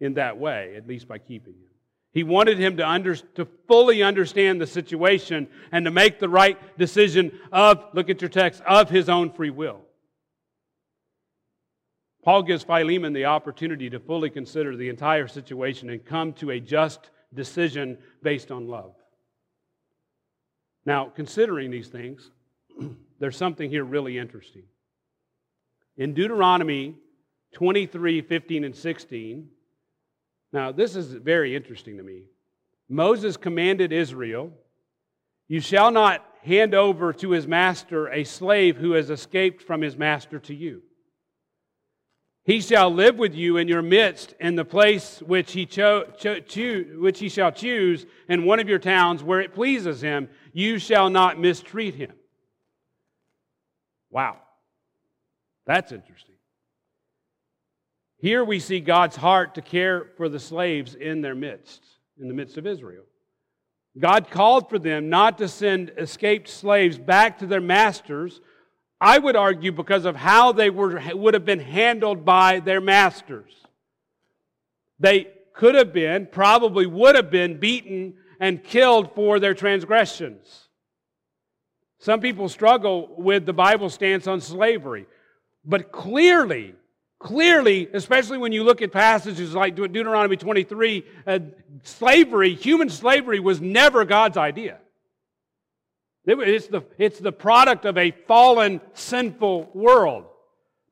in 0.00 0.14
that 0.14 0.36
way, 0.36 0.74
at 0.76 0.88
least 0.88 1.06
by 1.06 1.18
keeping 1.18 1.54
him. 1.54 1.70
He 2.12 2.24
wanted 2.24 2.58
him 2.58 2.76
to, 2.78 2.88
under, 2.88 3.14
to 3.14 3.46
fully 3.68 4.02
understand 4.02 4.60
the 4.60 4.66
situation 4.66 5.46
and 5.70 5.84
to 5.84 5.92
make 5.92 6.18
the 6.18 6.28
right 6.28 6.58
decision 6.76 7.38
of, 7.52 7.84
look 7.92 8.10
at 8.10 8.20
your 8.20 8.30
text, 8.30 8.62
of 8.66 8.90
his 8.90 9.08
own 9.08 9.30
free 9.30 9.50
will. 9.50 9.82
Paul 12.22 12.44
gives 12.44 12.62
Philemon 12.62 13.12
the 13.12 13.24
opportunity 13.24 13.90
to 13.90 13.98
fully 13.98 14.30
consider 14.30 14.76
the 14.76 14.88
entire 14.88 15.26
situation 15.26 15.90
and 15.90 16.04
come 16.04 16.32
to 16.34 16.50
a 16.50 16.60
just 16.60 17.10
decision 17.34 17.98
based 18.22 18.52
on 18.52 18.68
love. 18.68 18.94
Now, 20.86 21.06
considering 21.14 21.70
these 21.70 21.88
things, 21.88 22.30
there's 23.18 23.36
something 23.36 23.68
here 23.68 23.84
really 23.84 24.18
interesting. 24.18 24.62
In 25.96 26.14
Deuteronomy 26.14 26.94
23 27.54 28.22
15 28.22 28.64
and 28.64 28.74
16, 28.74 29.48
now 30.52 30.70
this 30.72 30.96
is 30.96 31.12
very 31.12 31.56
interesting 31.56 31.96
to 31.96 32.02
me. 32.02 32.22
Moses 32.88 33.36
commanded 33.36 33.92
Israel, 33.92 34.52
You 35.48 35.60
shall 35.60 35.90
not 35.90 36.24
hand 36.42 36.74
over 36.74 37.12
to 37.14 37.30
his 37.30 37.46
master 37.46 38.08
a 38.08 38.24
slave 38.24 38.76
who 38.76 38.92
has 38.92 39.10
escaped 39.10 39.62
from 39.62 39.80
his 39.80 39.96
master 39.96 40.38
to 40.40 40.54
you. 40.54 40.82
He 42.44 42.60
shall 42.60 42.90
live 42.92 43.18
with 43.18 43.34
you 43.34 43.56
in 43.56 43.68
your 43.68 43.82
midst 43.82 44.34
in 44.40 44.56
the 44.56 44.64
place 44.64 45.22
which 45.22 45.52
he, 45.52 45.64
cho- 45.64 46.06
cho- 46.18 46.40
which 46.98 47.20
he 47.20 47.28
shall 47.28 47.52
choose 47.52 48.04
in 48.28 48.44
one 48.44 48.58
of 48.58 48.68
your 48.68 48.80
towns 48.80 49.22
where 49.22 49.40
it 49.40 49.54
pleases 49.54 50.00
him. 50.00 50.28
You 50.52 50.78
shall 50.78 51.08
not 51.08 51.38
mistreat 51.38 51.94
him. 51.94 52.12
Wow. 54.10 54.38
That's 55.66 55.92
interesting. 55.92 56.34
Here 58.18 58.44
we 58.44 58.58
see 58.58 58.80
God's 58.80 59.16
heart 59.16 59.54
to 59.54 59.62
care 59.62 60.10
for 60.16 60.28
the 60.28 60.40
slaves 60.40 60.94
in 60.94 61.22
their 61.22 61.34
midst, 61.34 61.84
in 62.20 62.28
the 62.28 62.34
midst 62.34 62.56
of 62.56 62.66
Israel. 62.66 63.04
God 63.98 64.30
called 64.30 64.68
for 64.68 64.78
them 64.78 65.10
not 65.10 65.38
to 65.38 65.48
send 65.48 65.92
escaped 65.96 66.48
slaves 66.48 66.98
back 66.98 67.38
to 67.38 67.46
their 67.46 67.60
masters, 67.60 68.40
I 69.02 69.18
would 69.18 69.34
argue 69.34 69.72
because 69.72 70.04
of 70.04 70.14
how 70.14 70.52
they 70.52 70.70
were, 70.70 71.02
would 71.12 71.34
have 71.34 71.44
been 71.44 71.58
handled 71.58 72.24
by 72.24 72.60
their 72.60 72.80
masters. 72.80 73.52
They 75.00 75.26
could 75.54 75.74
have 75.74 75.92
been, 75.92 76.26
probably 76.26 76.86
would 76.86 77.16
have 77.16 77.28
been 77.28 77.58
beaten 77.58 78.14
and 78.38 78.62
killed 78.62 79.12
for 79.16 79.40
their 79.40 79.54
transgressions. 79.54 80.68
Some 81.98 82.20
people 82.20 82.48
struggle 82.48 83.12
with 83.18 83.44
the 83.44 83.52
Bible 83.52 83.90
stance 83.90 84.28
on 84.28 84.40
slavery, 84.40 85.06
but 85.64 85.90
clearly, 85.90 86.76
clearly, 87.18 87.88
especially 87.92 88.38
when 88.38 88.52
you 88.52 88.62
look 88.62 88.82
at 88.82 88.92
passages 88.92 89.52
like 89.52 89.74
Deuteronomy 89.74 90.36
23, 90.36 91.04
uh, 91.26 91.40
slavery, 91.82 92.54
human 92.54 92.88
slavery, 92.88 93.40
was 93.40 93.60
never 93.60 94.04
God's 94.04 94.36
idea. 94.36 94.78
It's 96.24 96.68
the, 96.68 96.82
it's 96.98 97.18
the 97.18 97.32
product 97.32 97.84
of 97.84 97.98
a 97.98 98.12
fallen, 98.26 98.80
sinful 98.94 99.70
world. 99.74 100.26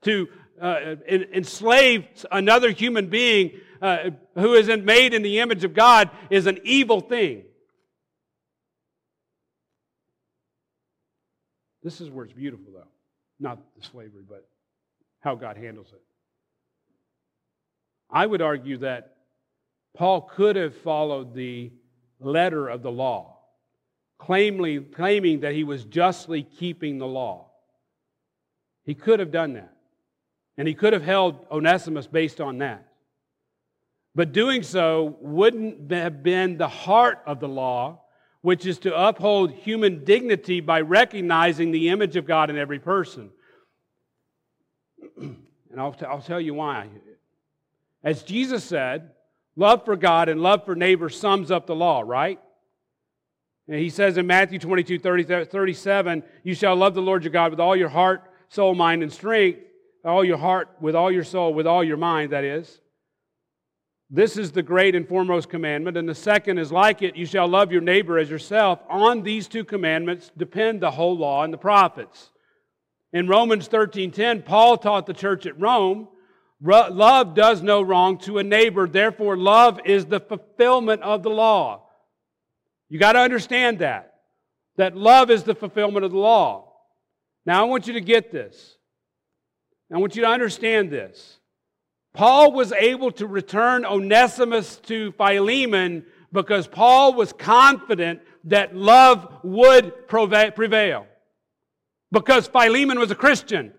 To 0.03 0.29
uh, 0.61 0.97
enslave 1.09 2.07
another 2.33 2.71
human 2.71 3.09
being 3.09 3.53
uh, 3.83 4.11
who 4.35 4.55
isn't 4.55 4.85
made 4.85 5.15
in 5.15 5.23
the 5.23 5.39
image 5.41 5.65
of 5.65 5.75
God 5.75 6.11
is 6.31 6.47
an 6.47 6.59
evil 6.65 7.01
thing. 7.01 7.45
This 11.83 12.01
is 12.01 12.11
where 12.11 12.25
it's 12.25 12.35
beautiful, 12.35 12.73
though. 12.73 12.89
Not 13.39 13.59
the 13.79 13.87
slavery, 13.87 14.25
but 14.29 14.47
how 15.21 15.35
God 15.35 15.57
handles 15.57 15.89
it. 15.93 16.03
I 18.11 18.27
would 18.27 18.43
argue 18.43 18.79
that 18.79 19.17
Paul 19.97 20.23
could 20.23 20.57
have 20.57 20.77
followed 20.77 21.35
the 21.35 21.73
letter 22.21 22.69
of 22.69 22.83
the 22.83 22.91
law 22.91 23.40
claiming, 24.21 24.85
claiming 24.95 25.41
that 25.41 25.55
he 25.55 25.65
was 25.65 25.85
justly 25.85 26.43
keeping 26.43 26.99
the 26.99 27.07
law. 27.07 27.47
He 28.85 28.95
could 28.95 29.19
have 29.19 29.33
done 29.33 29.55
that. 29.55 29.75
And 30.59 30.69
he 30.69 30.75
could 30.75 30.93
have 30.93 31.03
held 31.03 31.47
Onesimus 31.51 32.07
based 32.07 32.41
on 32.41 32.59
that. 32.59 32.87
But 34.15 34.33
doing 34.33 34.63
so 34.63 35.17
wouldn't 35.21 35.91
have 35.91 36.23
been 36.23 36.59
the 36.59 36.69
heart 36.69 37.23
of 37.25 37.41
the 37.41 37.49
law, 37.49 38.03
which 38.43 38.67
is 38.67 38.79
to 38.81 38.95
uphold 38.95 39.53
human 39.53 40.05
dignity 40.05 40.61
by 40.61 40.83
recognizing 40.83 41.71
the 41.71 41.89
image 41.89 42.17
of 42.17 42.27
God 42.27 42.51
in 42.51 42.59
every 42.59 42.79
person. 42.79 43.31
and 45.17 45.39
I'll, 45.79 45.95
t- 45.95 46.05
I'll 46.05 46.21
tell 46.21 46.41
you 46.41 46.53
why. 46.53 46.89
As 48.05 48.23
Jesus 48.23 48.65
said, 48.65 49.13
love 49.57 49.85
for 49.87 49.97
God 49.97 50.29
and 50.29 50.43
love 50.43 50.67
for 50.67 50.75
neighbor 50.75 51.09
sums 51.09 51.51
up 51.51 51.67
the 51.67 51.75
law, 51.75 52.03
right? 52.05 52.41
And 53.69 53.79
he 53.79 53.91
says 53.91 54.17
in 54.17 54.27
Matthew 54.27 54.59
22, 54.59 54.99
30, 54.99 55.45
37, 55.45 56.23
you 56.43 56.55
shall 56.55 56.77
love 56.77 56.95
the 56.95 57.03
Lord 57.03 57.23
your 57.25 57.33
God 57.33 57.51
with 57.51 57.61
all 57.61 57.77
your 57.77 57.89
heart, 57.89 58.23
soul, 58.49 58.75
mind, 58.75 59.03
and 59.03 59.13
strength. 59.13 59.61
All 60.03 60.25
your 60.25 60.39
heart, 60.39 60.71
with 60.81 60.97
all 60.97 61.13
your 61.13 61.25
soul, 61.25 61.53
with 61.53 61.67
all 61.67 61.85
your 61.85 61.99
mind, 61.99 62.33
that 62.33 62.43
is. 62.43 62.81
This 64.09 64.37
is 64.37 64.51
the 64.51 64.63
great 64.63 64.95
and 64.95 65.07
foremost 65.07 65.51
commandment. 65.51 65.97
And 65.97 66.09
the 66.09 66.15
second 66.15 66.59
is 66.59 66.73
like 66.73 67.03
it 67.03 67.17
you 67.17 67.27
shall 67.27 67.47
love 67.47 67.71
your 67.71 67.83
neighbor 67.83 68.19
as 68.19 68.31
yourself. 68.31 68.81
On 68.89 69.23
these 69.23 69.47
two 69.47 69.63
commandments 69.63 70.31
depend 70.37 70.81
the 70.81 70.91
whole 70.91 71.17
law 71.17 71.45
and 71.45 71.53
the 71.53 71.59
prophets. 71.59 72.31
In 73.13 73.29
Romans 73.29 73.69
13:10, 73.69 74.43
Paul 74.43 74.79
taught 74.79 75.07
the 75.07 75.13
church 75.13 75.45
at 75.47 75.61
Rome, 75.61 76.09
love 76.63 77.35
does 77.35 77.63
no 77.63 77.83
wrong 77.83 78.19
to 78.19 78.39
a 78.39 78.43
neighbor. 78.43 78.89
Therefore, 78.89 79.37
love 79.37 79.81
is 79.85 80.07
the 80.07 80.21
fulfillment 80.21 81.03
of 81.03 81.23
the 81.23 81.31
law. 81.31 81.90
You 82.91 82.99
got 82.99 83.13
to 83.13 83.21
understand 83.21 83.79
that. 83.79 84.15
That 84.77 84.97
love 84.97 85.31
is 85.31 85.45
the 85.45 85.55
fulfillment 85.55 86.05
of 86.05 86.11
the 86.11 86.19
law. 86.19 86.73
Now, 87.47 87.63
I 87.63 87.69
want 87.69 87.87
you 87.87 87.95
to 87.95 88.01
get 88.01 88.31
this. 88.31 88.77
I 89.93 89.99
want 89.99 90.17
you 90.17 90.23
to 90.23 90.29
understand 90.29 90.91
this. 90.91 91.39
Paul 92.13 92.53
was 92.53 92.73
able 92.73 93.13
to 93.13 93.27
return 93.27 93.85
Onesimus 93.85 94.77
to 94.87 95.13
Philemon 95.13 96.05
because 96.33 96.67
Paul 96.67 97.15
was 97.15 97.33
confident 97.33 98.21
that 98.45 98.75
love 98.75 99.41
would 99.43 100.09
prevail. 100.09 101.07
Because 102.13 102.49
Philemon 102.49 102.99
was 102.99 103.11
a 103.11 103.17
Christian. 103.17 103.73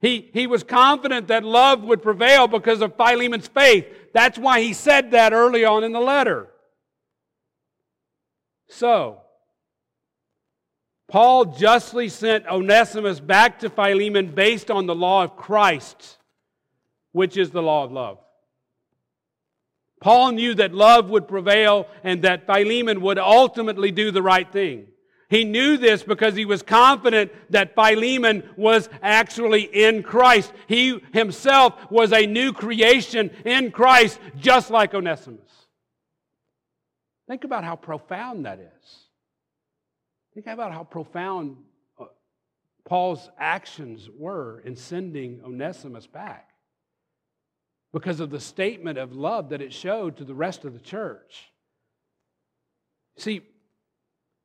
He, 0.00 0.30
he 0.34 0.46
was 0.46 0.62
confident 0.62 1.28
that 1.28 1.44
love 1.44 1.82
would 1.82 2.02
prevail 2.02 2.46
because 2.46 2.82
of 2.82 2.96
Philemon's 2.96 3.48
faith. 3.48 3.86
That's 4.12 4.38
why 4.38 4.60
he 4.60 4.74
said 4.74 5.12
that 5.12 5.32
early 5.32 5.64
on 5.64 5.84
in 5.84 5.92
the 5.92 6.00
letter. 6.00 6.48
So, 8.68 9.20
Paul 11.08 11.46
justly 11.46 12.08
sent 12.08 12.46
Onesimus 12.46 13.20
back 13.20 13.60
to 13.60 13.70
Philemon 13.70 14.34
based 14.34 14.70
on 14.70 14.86
the 14.86 14.94
law 14.94 15.22
of 15.22 15.36
Christ, 15.36 16.18
which 17.12 17.36
is 17.36 17.50
the 17.50 17.62
law 17.62 17.84
of 17.84 17.92
love. 17.92 18.18
Paul 20.00 20.32
knew 20.32 20.54
that 20.54 20.74
love 20.74 21.08
would 21.10 21.28
prevail 21.28 21.86
and 22.04 22.22
that 22.22 22.46
Philemon 22.46 23.00
would 23.00 23.18
ultimately 23.18 23.90
do 23.90 24.10
the 24.10 24.22
right 24.22 24.50
thing. 24.50 24.88
He 25.28 25.44
knew 25.44 25.76
this 25.76 26.02
because 26.02 26.36
he 26.36 26.44
was 26.44 26.62
confident 26.62 27.32
that 27.50 27.74
Philemon 27.74 28.48
was 28.56 28.88
actually 29.02 29.62
in 29.62 30.02
Christ. 30.02 30.52
He 30.68 31.00
himself 31.12 31.74
was 31.90 32.12
a 32.12 32.26
new 32.26 32.52
creation 32.52 33.30
in 33.44 33.72
Christ, 33.72 34.20
just 34.38 34.70
like 34.70 34.94
Onesimus. 34.94 35.45
Think 37.28 37.44
about 37.44 37.64
how 37.64 37.76
profound 37.76 38.46
that 38.46 38.60
is. 38.60 38.98
Think 40.34 40.46
about 40.46 40.72
how 40.72 40.84
profound 40.84 41.56
uh, 41.98 42.04
Paul's 42.84 43.30
actions 43.38 44.08
were 44.16 44.60
in 44.60 44.76
sending 44.76 45.40
Onesimus 45.44 46.06
back 46.06 46.50
because 47.92 48.20
of 48.20 48.30
the 48.30 48.40
statement 48.40 48.98
of 48.98 49.14
love 49.14 49.48
that 49.48 49.62
it 49.62 49.72
showed 49.72 50.18
to 50.18 50.24
the 50.24 50.34
rest 50.34 50.64
of 50.64 50.74
the 50.74 50.80
church. 50.80 51.50
See, 53.16 53.40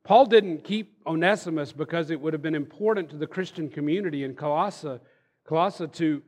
Paul 0.03 0.25
didn't 0.25 0.63
keep 0.63 0.97
Onesimus 1.05 1.73
because 1.73 2.09
it 2.09 2.19
would 2.19 2.34
have 2.34 2.41
been 2.41 2.55
important 2.55 3.09
to 3.09 3.17
the 3.17 3.27
Christian 3.27 3.69
community 3.69 4.23
in 4.23 4.36
Colossae, 4.36 4.99
Colossae 5.45 5.88
to 5.88 6.23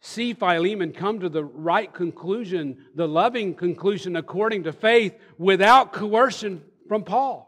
see 0.00 0.32
Philemon 0.32 0.92
come 0.92 1.20
to 1.20 1.28
the 1.28 1.44
right 1.44 1.92
conclusion, 1.92 2.78
the 2.94 3.06
loving 3.08 3.54
conclusion 3.54 4.16
according 4.16 4.64
to 4.64 4.72
faith, 4.72 5.14
without 5.38 5.92
coercion 5.92 6.62
from 6.88 7.04
Paul. 7.04 7.46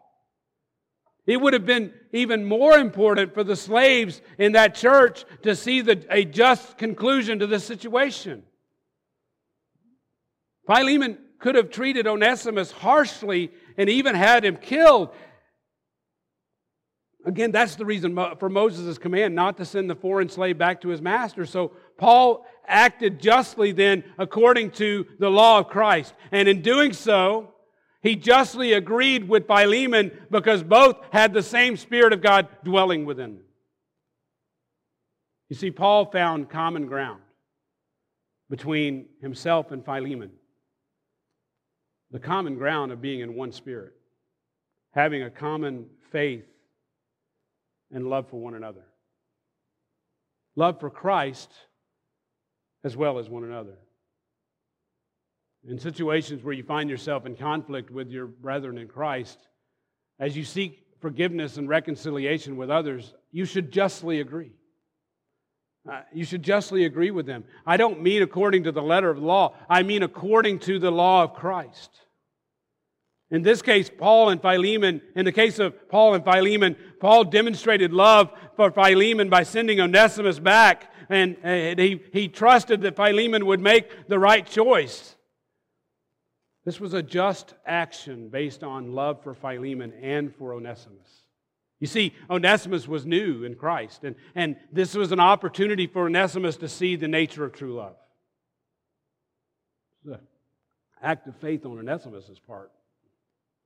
It 1.26 1.40
would 1.40 1.53
have 1.53 1.66
been 1.66 1.92
even 2.12 2.44
more 2.44 2.76
important 2.76 3.32
for 3.32 3.44
the 3.44 3.57
slaves 3.57 4.20
in 4.38 4.53
that 4.53 4.74
church 4.74 5.24
to 5.42 5.55
see 5.55 5.80
the, 5.80 6.05
a 6.11 6.24
just 6.24 6.76
conclusion 6.76 7.38
to 7.38 7.46
the 7.46 7.61
situation. 7.61 8.42
Philemon 10.66 11.18
could 11.38 11.55
have 11.55 11.70
treated 11.70 12.07
Onesimus 12.07 12.70
harshly 12.70 13.50
and 13.76 13.88
even 13.88 14.14
had 14.14 14.44
him 14.44 14.57
killed. 14.57 15.11
Again, 17.24 17.53
that's 17.53 17.76
the 17.76 17.84
reason 17.84 18.16
for 18.38 18.48
Moses' 18.48 18.98
command 18.98 19.34
not 19.34 19.57
to 19.59 19.64
send 19.64 19.88
the 19.88 19.94
foreign 19.94 20.28
slave 20.28 20.59
back 20.59 20.80
to 20.80 20.88
his 20.88 21.00
master. 21.00 21.46
So 21.46 21.72
Paul 22.03 22.44
acted 22.66 23.20
justly 23.20 23.70
then 23.70 24.03
according 24.18 24.72
to 24.72 25.07
the 25.20 25.30
law 25.30 25.61
of 25.61 25.68
Christ. 25.68 26.12
And 26.32 26.48
in 26.48 26.61
doing 26.61 26.92
so, 26.92 27.55
he 28.03 28.16
justly 28.16 28.72
agreed 28.72 29.28
with 29.28 29.46
Philemon 29.46 30.11
because 30.28 30.64
both 30.64 30.96
had 31.12 31.32
the 31.32 31.44
same 31.44 31.76
Spirit 31.76 32.12
of 32.12 32.20
God 32.20 32.48
dwelling 32.64 33.05
within 33.05 33.36
them. 33.36 33.44
You 35.48 35.55
see, 35.55 35.70
Paul 35.70 36.07
found 36.07 36.50
common 36.50 36.86
ground. 36.86 37.22
between 38.50 39.07
himself 39.20 39.70
and 39.70 39.82
Philemon. 39.82 40.30
The 42.11 42.18
common 42.18 42.57
ground 42.57 42.90
of 42.92 43.00
being 43.00 43.20
in 43.20 43.34
one 43.34 43.53
spirit, 43.53 43.94
having 44.90 45.22
a 45.22 45.30
common 45.30 45.86
faith 46.11 46.44
and 47.92 48.11
love 48.11 48.28
for 48.28 48.40
one 48.40 48.55
another. 48.55 48.84
Love 50.57 50.80
for 50.80 50.90
Christ 50.90 51.50
as 52.85 52.97
well 52.97 53.18
as 53.18 53.28
one 53.28 53.45
another. 53.45 53.76
In 55.68 55.78
situations 55.78 56.43
where 56.43 56.55
you 56.55 56.64
find 56.64 56.91
yourself 56.91 57.24
in 57.24 57.37
conflict 57.37 57.91
with 57.91 58.11
your 58.11 58.26
brethren 58.26 58.78
in 58.78 58.89
Christ, 58.89 59.39
as 60.18 60.37
you 60.37 60.45
seek 60.45 60.85
forgiveness 61.01 61.57
and 61.57 61.68
reconciliation 61.68 62.57
with 62.57 62.70
others, 62.70 63.14
you 63.30 63.45
should 63.45 63.70
justly 63.70 64.20
agree. 64.20 64.53
Uh, 65.91 66.03
you 66.12 66.24
should 66.24 66.43
justly 66.43 66.85
agree 66.85 67.11
with 67.11 67.26
them. 67.26 67.45
I 67.66 67.76
don't 67.76 68.03
mean 68.03 68.22
according 68.22 68.64
to 68.64 68.72
the 68.72 68.83
letter 68.83 69.11
of 69.11 69.18
the 69.18 69.26
law, 69.26 69.55
I 69.68 69.83
mean 69.83 70.03
according 70.03 70.61
to 70.61 70.78
the 70.78 70.93
law 70.93 71.24
of 71.24 71.35
Christ. 71.35 71.91
In 73.33 73.43
this 73.43 73.62
case, 73.62 73.91
Paul 73.91 74.28
and 74.28 74.43
Philemon, 74.43 75.01
in 75.16 75.24
the 75.24 75.33
case 75.33 75.59
of 75.59 75.89
Paul 75.89 76.14
and 76.14 76.22
Philemon, 76.22 76.76
Paul 77.01 77.24
demonstrated 77.24 77.93
love 77.93 78.30
for 78.57 78.70
Philemon 78.70 79.30
by 79.30 79.43
sending 79.43 79.80
Onesimus 79.80 80.39
back, 80.39 80.91
and, 81.12 81.36
and 81.42 81.78
he, 81.78 82.02
he 82.12 82.28
trusted 82.28 82.80
that 82.82 82.96
Philemon 82.96 83.46
would 83.46 83.60
make 83.60 84.08
the 84.08 84.18
right 84.18 84.46
choice. 84.46 85.14
This 86.64 86.80
was 86.80 86.94
a 86.94 87.02
just 87.02 87.54
action 87.66 88.28
based 88.28 88.62
on 88.62 88.94
love 88.94 89.22
for 89.22 89.34
Philemon 89.34 89.92
and 90.00 90.34
for 90.34 90.54
Onesimus. 90.54 91.08
You 91.80 91.88
see, 91.88 92.14
Onesimus 92.30 92.86
was 92.86 93.04
new 93.04 93.42
in 93.42 93.56
Christ, 93.56 94.04
and, 94.04 94.14
and 94.36 94.56
this 94.72 94.94
was 94.94 95.10
an 95.10 95.18
opportunity 95.18 95.88
for 95.88 96.06
Onesimus 96.06 96.56
to 96.58 96.68
see 96.68 96.94
the 96.94 97.08
nature 97.08 97.44
of 97.44 97.52
true 97.52 97.74
love. 97.74 97.96
An 100.06 100.18
act 101.02 101.26
of 101.26 101.36
faith 101.36 101.66
on 101.66 101.78
Onesimus' 101.78 102.38
part. 102.46 102.70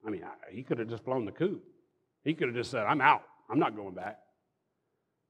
I 0.06 0.10
mean, 0.10 0.24
he 0.50 0.62
could 0.62 0.78
have 0.78 0.88
just 0.88 1.04
blown 1.04 1.26
the 1.26 1.32
coop. 1.32 1.62
He 2.24 2.32
could 2.32 2.48
have 2.48 2.56
just 2.56 2.70
said, 2.70 2.86
I'm 2.86 3.02
out. 3.02 3.22
I'm 3.50 3.58
not 3.58 3.76
going 3.76 3.94
back. 3.94 4.18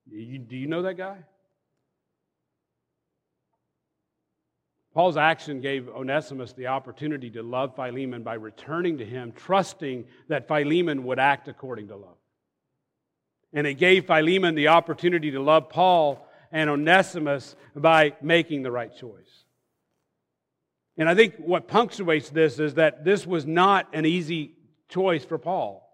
You, 0.08 0.38
do 0.38 0.56
you 0.56 0.68
know 0.68 0.82
that 0.82 0.94
guy? 0.94 1.18
Paul's 4.96 5.18
action 5.18 5.60
gave 5.60 5.90
Onesimus 5.90 6.54
the 6.54 6.68
opportunity 6.68 7.28
to 7.32 7.42
love 7.42 7.76
Philemon 7.76 8.22
by 8.22 8.32
returning 8.32 8.96
to 8.96 9.04
him, 9.04 9.30
trusting 9.32 10.06
that 10.28 10.48
Philemon 10.48 11.04
would 11.04 11.18
act 11.18 11.48
according 11.48 11.88
to 11.88 11.96
love. 11.96 12.16
And 13.52 13.66
it 13.66 13.74
gave 13.74 14.06
Philemon 14.06 14.54
the 14.54 14.68
opportunity 14.68 15.32
to 15.32 15.40
love 15.42 15.68
Paul 15.68 16.26
and 16.50 16.70
Onesimus 16.70 17.56
by 17.74 18.14
making 18.22 18.62
the 18.62 18.70
right 18.70 18.90
choice. 18.96 19.44
And 20.96 21.10
I 21.10 21.14
think 21.14 21.34
what 21.36 21.68
punctuates 21.68 22.30
this 22.30 22.58
is 22.58 22.76
that 22.76 23.04
this 23.04 23.26
was 23.26 23.44
not 23.44 23.88
an 23.92 24.06
easy 24.06 24.54
choice 24.88 25.26
for 25.26 25.36
Paul. 25.36 25.86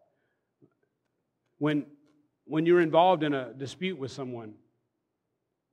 When, 1.58 1.86
when 2.44 2.66
you're 2.66 2.80
involved 2.80 3.24
in 3.24 3.34
a 3.34 3.52
dispute 3.52 3.98
with 3.98 4.12
someone, 4.12 4.54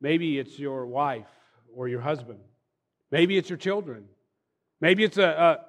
maybe 0.01 0.39
it's 0.39 0.57
your 0.57 0.87
wife 0.87 1.29
or 1.75 1.87
your 1.87 2.01
husband, 2.01 2.39
maybe 3.11 3.37
it's 3.37 3.49
your 3.49 3.57
children, 3.57 4.05
maybe 4.81 5.03
it's 5.03 5.17
a, 5.17 5.59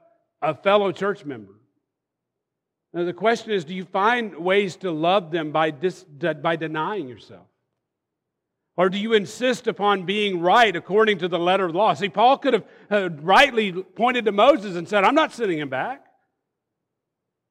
a, 0.43 0.51
a 0.51 0.55
fellow 0.55 0.93
church 0.93 1.25
member. 1.25 1.55
Now, 2.93 3.05
the 3.05 3.13
question 3.13 3.53
is 3.53 3.65
do 3.65 3.75
you 3.75 3.85
find 3.85 4.37
ways 4.37 4.77
to 4.77 4.91
love 4.91 5.31
them 5.31 5.53
by, 5.53 5.71
dis, 5.71 6.03
by 6.05 6.57
denying 6.57 7.09
yourself? 7.09 7.47
Or 8.77 8.89
do 8.89 8.99
you 8.99 9.13
insist 9.13 9.67
upon 9.67 10.07
being 10.07 10.41
right 10.41 10.75
according 10.75 11.19
to 11.19 11.29
the 11.29 11.39
letter 11.39 11.67
of 11.67 11.73
the 11.73 11.79
law? 11.79 11.93
See, 11.95 12.09
Paul 12.09 12.39
could 12.39 12.55
have 12.55 12.65
uh, 12.91 13.11
rightly 13.21 13.73
pointed 13.73 14.25
to 14.25 14.33
Moses 14.33 14.77
and 14.77 14.89
said, 14.89 15.05
I'm 15.05 15.15
not 15.15 15.33
sending 15.33 15.59
him 15.59 15.69
back. 15.69 16.05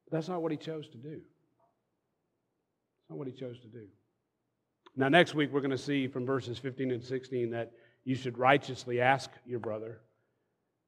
But 0.05 0.17
that's 0.17 0.27
not 0.27 0.41
what 0.41 0.51
he 0.51 0.57
chose 0.57 0.87
to 0.89 0.97
do. 0.97 1.09
That's 1.11 3.09
not 3.11 3.19
what 3.19 3.27
he 3.27 3.33
chose 3.33 3.59
to 3.59 3.67
do. 3.67 3.85
Now, 4.95 5.09
next 5.09 5.35
week, 5.35 5.51
we're 5.53 5.61
going 5.61 5.71
to 5.71 5.77
see 5.77 6.07
from 6.07 6.25
verses 6.25 6.57
15 6.57 6.91
and 6.91 7.03
16 7.03 7.51
that 7.51 7.71
you 8.03 8.15
should 8.15 8.37
righteously 8.37 9.01
ask 9.01 9.29
your 9.45 9.59
brother 9.59 10.01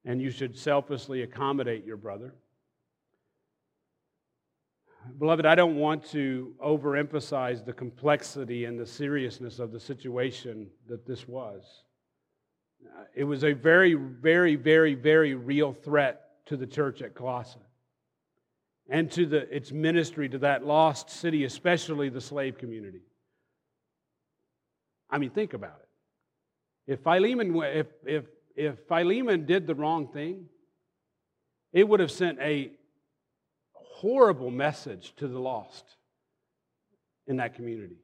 and 0.05 0.21
you 0.21 0.31
should 0.31 0.57
selflessly 0.57 1.21
accommodate 1.21 1.85
your 1.85 1.97
brother. 1.97 2.33
Beloved, 5.17 5.45
I 5.45 5.55
don't 5.55 5.75
want 5.75 6.05
to 6.11 6.53
overemphasize 6.63 7.65
the 7.65 7.73
complexity 7.73 8.65
and 8.65 8.79
the 8.79 8.85
seriousness 8.85 9.59
of 9.59 9.71
the 9.71 9.79
situation 9.79 10.67
that 10.87 11.05
this 11.05 11.27
was. 11.27 11.63
It 13.15 13.23
was 13.23 13.43
a 13.43 13.53
very, 13.53 13.93
very, 13.93 14.55
very, 14.55 14.95
very 14.95 15.35
real 15.35 15.73
threat 15.73 16.45
to 16.47 16.57
the 16.57 16.67
church 16.67 17.01
at 17.01 17.15
Colossae 17.15 17.59
and 18.89 19.11
to 19.11 19.25
the, 19.25 19.55
its 19.55 19.71
ministry 19.71 20.27
to 20.29 20.37
that 20.39 20.65
lost 20.65 21.09
city, 21.09 21.45
especially 21.45 22.09
the 22.09 22.21
slave 22.21 22.57
community. 22.57 23.01
I 25.09 25.17
mean, 25.17 25.29
think 25.29 25.53
about 25.53 25.79
it. 25.81 25.90
If 26.87 27.01
Philemon, 27.01 27.55
if, 27.63 27.87
if, 28.05 28.25
if 28.55 28.75
Philemon 28.87 29.45
did 29.45 29.67
the 29.67 29.75
wrong 29.75 30.07
thing, 30.07 30.45
it 31.73 31.87
would 31.87 31.99
have 31.99 32.11
sent 32.11 32.39
a 32.39 32.71
horrible 33.73 34.51
message 34.51 35.13
to 35.17 35.27
the 35.27 35.39
lost 35.39 35.85
in 37.27 37.37
that 37.37 37.55
community. 37.55 37.97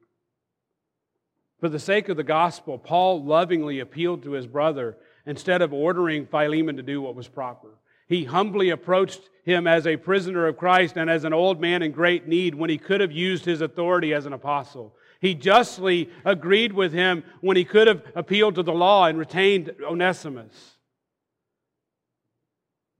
For 1.60 1.68
the 1.68 1.80
sake 1.80 2.08
of 2.08 2.16
the 2.16 2.22
gospel, 2.22 2.78
Paul 2.78 3.24
lovingly 3.24 3.80
appealed 3.80 4.22
to 4.22 4.32
his 4.32 4.46
brother 4.46 4.96
instead 5.26 5.60
of 5.60 5.72
ordering 5.72 6.26
Philemon 6.26 6.76
to 6.76 6.82
do 6.82 7.02
what 7.02 7.16
was 7.16 7.26
proper. 7.26 7.68
He 8.06 8.24
humbly 8.24 8.70
approached 8.70 9.28
him 9.44 9.66
as 9.66 9.86
a 9.86 9.96
prisoner 9.96 10.46
of 10.46 10.56
Christ 10.56 10.96
and 10.96 11.10
as 11.10 11.24
an 11.24 11.34
old 11.34 11.60
man 11.60 11.82
in 11.82 11.92
great 11.92 12.26
need 12.26 12.54
when 12.54 12.70
he 12.70 12.78
could 12.78 13.00
have 13.00 13.12
used 13.12 13.44
his 13.44 13.60
authority 13.60 14.14
as 14.14 14.24
an 14.24 14.32
apostle. 14.32 14.94
He 15.20 15.34
justly 15.34 16.10
agreed 16.24 16.72
with 16.72 16.92
him 16.92 17.24
when 17.40 17.56
he 17.56 17.64
could 17.64 17.88
have 17.88 18.02
appealed 18.14 18.54
to 18.54 18.62
the 18.62 18.72
law 18.72 19.06
and 19.06 19.18
retained 19.18 19.74
Onesimus. 19.82 20.76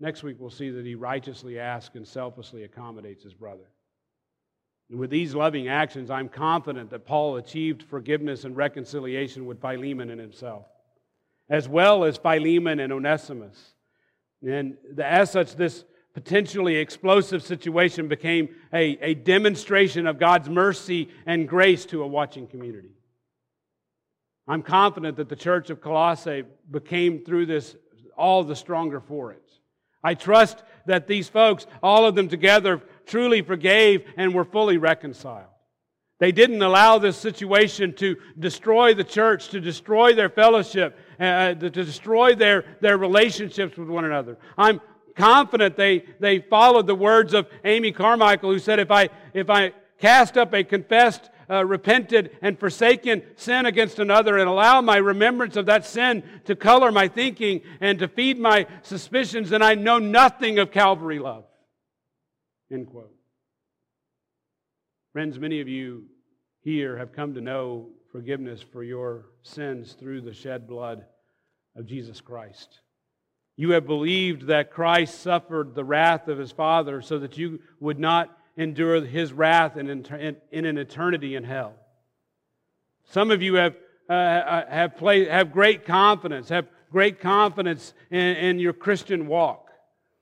Next 0.01 0.23
week, 0.23 0.37
we'll 0.39 0.51
see 0.51 0.71
that 0.71 0.87
he 0.87 0.95
righteously 0.95 1.59
asks 1.59 1.95
and 1.97 2.07
selflessly 2.07 2.65
accommodates 2.65 3.25
his 3.25 3.35
brother. 3.35 3.69
And 4.91 4.99
with 4.99 5.11
these 5.11 5.35
loving 5.35 5.69
actions, 5.69 6.11
I'm 6.11 6.29
confident 6.29 6.91
that 6.91 7.07
Paul 7.07 7.37
achieved 7.37 7.83
forgiveness 7.83 8.45
and 8.45 8.57
reconciliation 8.57 9.45
with 9.45 9.61
Philemon 9.61 10.11
and 10.11 10.21
himself, 10.21 10.67
as 11.51 11.69
well 11.69 12.05
as 12.05 12.17
Philemon 12.17 12.81
and 12.81 12.93
Onesimus. 12.93 13.75
And 14.43 14.77
as 14.99 15.31
such, 15.31 15.57
this 15.57 15.85
potentially 16.19 16.75
explosive 16.75 17.45
situation 17.45 18.09
became 18.09 18.49
a, 18.73 18.99
a 19.01 19.15
demonstration 19.15 20.05
of 20.09 20.19
God's 20.19 20.49
mercy 20.49 21.11
and 21.27 21.49
grace 21.49 21.87
to 21.87 22.03
a 22.03 22.07
watching 22.09 22.49
community. 22.49 22.91
I'm 24.49 24.65
confident 24.65 25.19
that 25.19 25.29
the 25.29 25.37
church 25.37 25.71
of 25.71 25.81
Colossae 25.81 26.43
became 26.69 27.25
through 27.25 27.47
this 27.47 27.77
all 28.17 28.43
the 28.43 28.57
stronger 28.57 28.99
for 28.99 29.31
it. 29.31 29.49
I 30.03 30.15
trust 30.15 30.65
that 30.87 31.07
these 31.07 31.29
folks, 31.29 31.69
all 31.85 32.05
of 32.05 32.17
them 32.17 32.29
together, 32.29 32.83
truly 33.07 33.41
forgave 33.43 34.03
and 34.17 34.35
were 34.35 34.45
fully 34.45 34.77
reconciled. 34.77 35.47
They 36.19 36.33
didn't 36.33 36.63
allow 36.63 36.99
this 36.99 37.17
situation 37.17 37.95
to 37.95 38.17
destroy 38.37 38.93
the 38.93 39.05
church, 39.05 39.51
to 39.51 39.61
destroy 39.61 40.15
their 40.15 40.31
fellowship, 40.31 40.99
uh, 41.21 41.23
uh, 41.23 41.55
to 41.55 41.71
destroy 41.71 42.35
their, 42.35 42.65
their 42.81 42.99
relationships 42.99 43.79
with 43.79 43.89
one 43.89 44.05
another. 44.05 44.37
I'm 44.57 44.81
confident 45.19 45.77
they, 45.77 46.05
they 46.21 46.39
followed 46.39 46.87
the 46.87 46.95
words 46.95 47.35
of 47.35 47.49
Amy 47.65 47.93
Carmichael, 47.93 48.53
who 48.53 48.59
said, 48.59 48.79
If 48.79 48.91
I, 48.91 49.11
if 49.35 49.51
I 49.51 49.73
cast 49.99 50.39
up 50.39 50.55
a 50.55 50.65
confessed 50.65 51.29
uh, 51.51 51.65
repented 51.65 52.31
and 52.41 52.59
forsaken 52.59 53.23
sin 53.37 53.67
against 53.67 53.99
another 53.99 54.39
and 54.39 54.49
allow 54.49 54.81
my 54.81 54.97
remembrance 54.97 55.57
of 55.57 55.67
that 55.67 55.85
sin 55.85 56.23
to 56.45 56.55
color 56.55 56.93
my 56.93 57.09
thinking 57.09 57.63
and 57.81 57.99
to 57.99 58.09
feed 58.09 58.39
my 58.39 58.67
suspicions, 58.83 59.51
then 59.51 59.63
I 59.63 59.75
know 59.75 59.99
nothing 59.99 60.59
of 60.59 60.71
Calvary 60.71 61.19
love. 61.19 61.45
End 62.71 62.87
quote. 62.87 63.15
Friends, 65.13 65.39
many 65.39 65.61
of 65.61 65.69
you 65.69 66.05
here 66.61 66.97
have 66.97 67.13
come 67.13 67.35
to 67.35 67.41
know 67.41 67.89
forgiveness 68.13 68.63
for 68.73 68.85
your 68.85 69.27
sins 69.43 69.95
through 69.99 70.21
the 70.21 70.35
shed 70.35 70.69
blood 70.69 71.07
of 71.75 71.87
Jesus 71.87 72.21
Christ. 72.21 72.81
You 73.61 73.71
have 73.71 73.87
believed 73.89 74.47
that 74.47 74.71
Christ 74.71 75.21
suffered 75.21 75.75
the 75.75 75.83
wrath 75.83 76.29
of 76.29 76.39
his 76.39 76.53
Father 76.53 77.03
so 77.03 77.19
that 77.19 77.37
you 77.37 77.59
would 77.81 77.99
not 77.99 78.31
endure 78.57 79.05
his 79.05 79.33
wrath 79.33 79.77
in, 79.77 79.91
in 80.53 80.65
an 80.65 80.79
eternity 80.79 81.35
in 81.35 81.43
hell. 81.43 81.75
Some 83.11 83.33
of 83.33 83.43
you 83.43 83.55
have, 83.55 83.75
uh, 84.09 84.13
uh 84.13 84.71
have, 84.71 84.97
play, 84.97 85.27
have 85.27 85.51
great 85.51 85.85
confidence, 85.85 86.51
have 86.51 86.69
great 86.93 87.21
confidence 87.21 87.95
in, 88.13 88.21
in 88.21 88.59
your 88.61 88.73
Christian 88.73 89.27
walk. 89.27 89.68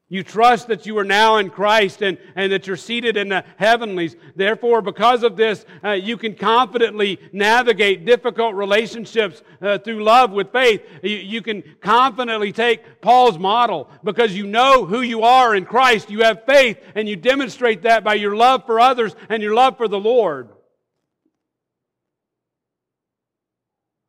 You 0.08 0.22
trust 0.22 0.68
that 0.68 0.86
you 0.86 0.96
are 0.98 1.04
now 1.04 1.38
in 1.38 1.50
Christ 1.50 2.00
and, 2.00 2.16
and 2.36 2.52
that 2.52 2.68
you're 2.68 2.76
seated 2.76 3.16
in 3.16 3.28
the 3.28 3.44
heavenlies. 3.56 4.14
Therefore, 4.36 4.80
because 4.80 5.24
of 5.24 5.36
this, 5.36 5.66
uh, 5.82 5.92
you 5.92 6.16
can 6.16 6.36
confidently 6.36 7.18
navigate 7.32 8.04
difficult 8.04 8.54
relationships 8.54 9.42
uh, 9.60 9.78
through 9.78 10.04
love 10.04 10.30
with 10.30 10.52
faith. 10.52 10.82
You, 11.02 11.16
you 11.16 11.42
can 11.42 11.64
confidently 11.80 12.52
take 12.52 13.00
Paul's 13.00 13.36
model 13.36 13.90
because 14.04 14.36
you 14.36 14.46
know 14.46 14.86
who 14.86 15.00
you 15.00 15.22
are 15.22 15.56
in 15.56 15.64
Christ. 15.64 16.08
You 16.08 16.22
have 16.22 16.44
faith 16.46 16.78
and 16.94 17.08
you 17.08 17.16
demonstrate 17.16 17.82
that 17.82 18.04
by 18.04 18.14
your 18.14 18.36
love 18.36 18.64
for 18.64 18.78
others 18.78 19.16
and 19.28 19.42
your 19.42 19.54
love 19.54 19.76
for 19.76 19.88
the 19.88 19.98
Lord. 19.98 20.50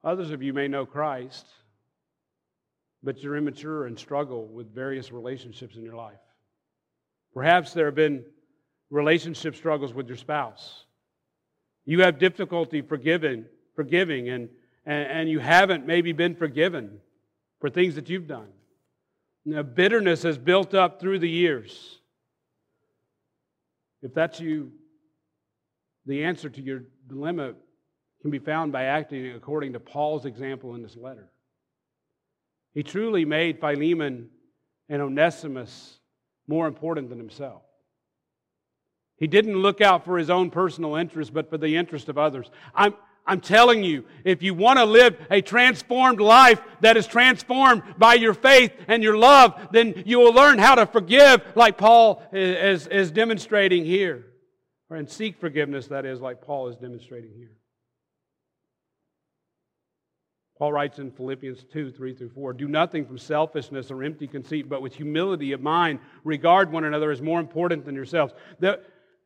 Others 0.03 0.29
of 0.29 0.43
you 0.43 0.53
may 0.53 0.67
know 0.67 0.85
Christ 0.85 1.47
but 3.07 3.23
you're 3.23 3.37
immature 3.37 3.85
and 3.85 3.97
struggle 3.97 4.47
with 4.47 4.75
various 4.75 5.13
relationships 5.13 5.77
in 5.77 5.81
your 5.81 5.95
life. 5.95 6.19
Perhaps 7.33 7.71
there 7.71 7.85
have 7.85 7.95
been 7.95 8.25
relationship 8.89 9.55
struggles 9.55 9.93
with 9.93 10.09
your 10.09 10.17
spouse. 10.17 10.83
You 11.85 12.01
have 12.01 12.19
difficulty 12.19 12.81
forgiving, 12.81 13.45
forgiving 13.77 14.27
and, 14.27 14.49
and, 14.85 15.09
and 15.09 15.29
you 15.29 15.39
haven't 15.39 15.87
maybe 15.87 16.11
been 16.11 16.35
forgiven 16.35 16.99
for 17.61 17.69
things 17.69 17.95
that 17.95 18.09
you've 18.09 18.27
done. 18.27 18.49
Now, 19.45 19.63
bitterness 19.63 20.23
has 20.23 20.37
built 20.37 20.73
up 20.73 20.99
through 20.99 21.19
the 21.19 21.29
years. 21.29 21.99
If 24.01 24.13
that's 24.13 24.41
you, 24.41 24.73
the 26.05 26.25
answer 26.25 26.49
to 26.49 26.61
your 26.61 26.83
dilemma 27.07 27.53
can 28.21 28.31
be 28.31 28.39
found 28.39 28.73
by 28.73 28.83
acting 28.83 29.31
according 29.31 29.71
to 29.71 29.79
Paul's 29.79 30.25
example 30.25 30.75
in 30.75 30.83
this 30.83 30.97
letter. 30.97 31.29
He 32.73 32.83
truly 32.83 33.25
made 33.25 33.59
Philemon 33.59 34.29
and 34.89 35.01
Onesimus 35.01 35.99
more 36.47 36.67
important 36.67 37.09
than 37.09 37.17
himself. 37.17 37.63
He 39.17 39.27
didn't 39.27 39.55
look 39.55 39.81
out 39.81 40.05
for 40.05 40.17
his 40.17 40.29
own 40.29 40.51
personal 40.51 40.95
interest, 40.95 41.33
but 41.33 41.49
for 41.49 41.57
the 41.57 41.75
interest 41.75 42.07
of 42.07 42.17
others. 42.17 42.49
I'm, 42.75 42.93
I'm 43.25 43.41
telling 43.41 43.83
you, 43.83 44.05
if 44.23 44.43
you 44.43 44.53
want 44.53 44.79
to 44.79 44.85
live 44.85 45.17
a 45.31 45.41
transformed 45.41 46.21
life 46.21 46.61
that 46.81 46.97
is 46.97 47.07
transformed 47.07 47.83
by 47.97 48.13
your 48.13 48.33
faith 48.33 48.71
and 48.87 49.03
your 49.03 49.17
love, 49.17 49.69
then 49.71 50.03
you 50.05 50.19
will 50.19 50.33
learn 50.33 50.59
how 50.59 50.75
to 50.75 50.85
forgive 50.85 51.41
like 51.55 51.77
Paul 51.77 52.23
is, 52.31 52.87
is 52.87 53.11
demonstrating 53.11 53.83
here. 53.83 54.25
Or 54.89 54.95
and 54.95 55.09
seek 55.09 55.39
forgiveness, 55.39 55.87
that 55.87 56.05
is, 56.05 56.21
like 56.21 56.41
Paul 56.41 56.69
is 56.69 56.77
demonstrating 56.77 57.33
here. 57.35 57.56
Paul 60.57 60.73
writes 60.73 60.97
in 60.97 61.11
Philippians 61.11 61.65
2 61.71 61.91
3 61.91 62.13
through 62.13 62.29
4 62.29 62.53
Do 62.53 62.67
nothing 62.67 63.05
from 63.05 63.17
selfishness 63.17 63.91
or 63.91 64.03
empty 64.03 64.27
conceit, 64.27 64.67
but 64.67 64.81
with 64.81 64.95
humility 64.95 65.51
of 65.51 65.61
mind, 65.61 65.99
regard 66.23 66.71
one 66.71 66.83
another 66.83 67.11
as 67.11 67.21
more 67.21 67.39
important 67.39 67.85
than 67.85 67.95
yourselves. 67.95 68.33
The, 68.59 68.79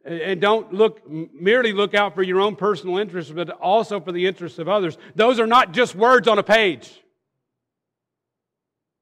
and 0.03 0.41
don't 0.41 0.73
look 0.73 1.07
merely 1.09 1.73
look 1.73 1.93
out 1.93 2.15
for 2.15 2.23
your 2.23 2.41
own 2.41 2.55
personal 2.55 2.97
interests, 2.97 3.31
but 3.31 3.49
also 3.49 3.99
for 3.99 4.11
the 4.11 4.25
interests 4.25 4.59
of 4.59 4.67
others. 4.67 4.97
Those 5.15 5.39
are 5.39 5.47
not 5.47 5.73
just 5.73 5.95
words 5.95 6.27
on 6.27 6.39
a 6.39 6.43
page. 6.43 7.01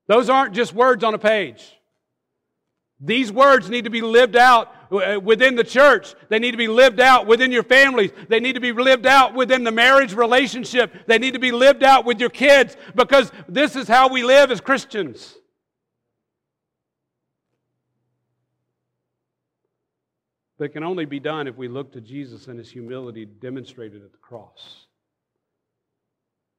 Those 0.07 0.29
aren't 0.29 0.53
just 0.53 0.73
words 0.73 1.03
on 1.03 1.13
a 1.13 1.19
page. 1.19 1.78
These 2.99 3.31
words 3.31 3.69
need 3.69 3.85
to 3.85 3.89
be 3.89 4.01
lived 4.01 4.35
out 4.35 4.75
uh, 4.91 5.19
within 5.21 5.55
the 5.55 5.63
church. 5.63 6.15
They 6.27 6.39
need 6.39 6.51
to 6.51 6.57
be 6.57 6.67
lived 6.67 6.99
out 6.99 7.27
within 7.27 7.51
your 7.51 7.63
families. 7.63 8.11
They 8.27 8.41
need 8.41 8.53
to 8.53 8.59
be 8.59 8.73
lived 8.73 9.05
out 9.05 9.33
within 9.33 9.63
the 9.63 9.71
marriage 9.71 10.13
relationship. 10.13 10.93
They 11.07 11.17
need 11.17 11.33
to 11.33 11.39
be 11.39 11.51
lived 11.51 11.83
out 11.83 12.03
with 12.03 12.19
your 12.19 12.29
kids 12.29 12.75
because 12.95 13.31
this 13.47 13.77
is 13.77 13.87
how 13.87 14.09
we 14.09 14.23
live 14.23 14.51
as 14.51 14.59
Christians. 14.59 15.35
But 20.57 20.65
it 20.65 20.73
can 20.73 20.83
only 20.83 21.05
be 21.05 21.21
done 21.21 21.47
if 21.47 21.55
we 21.55 21.69
look 21.69 21.93
to 21.93 22.01
Jesus 22.01 22.47
and 22.47 22.59
his 22.59 22.69
humility 22.69 23.23
demonstrated 23.25 24.03
at 24.03 24.11
the 24.11 24.17
cross. 24.17 24.87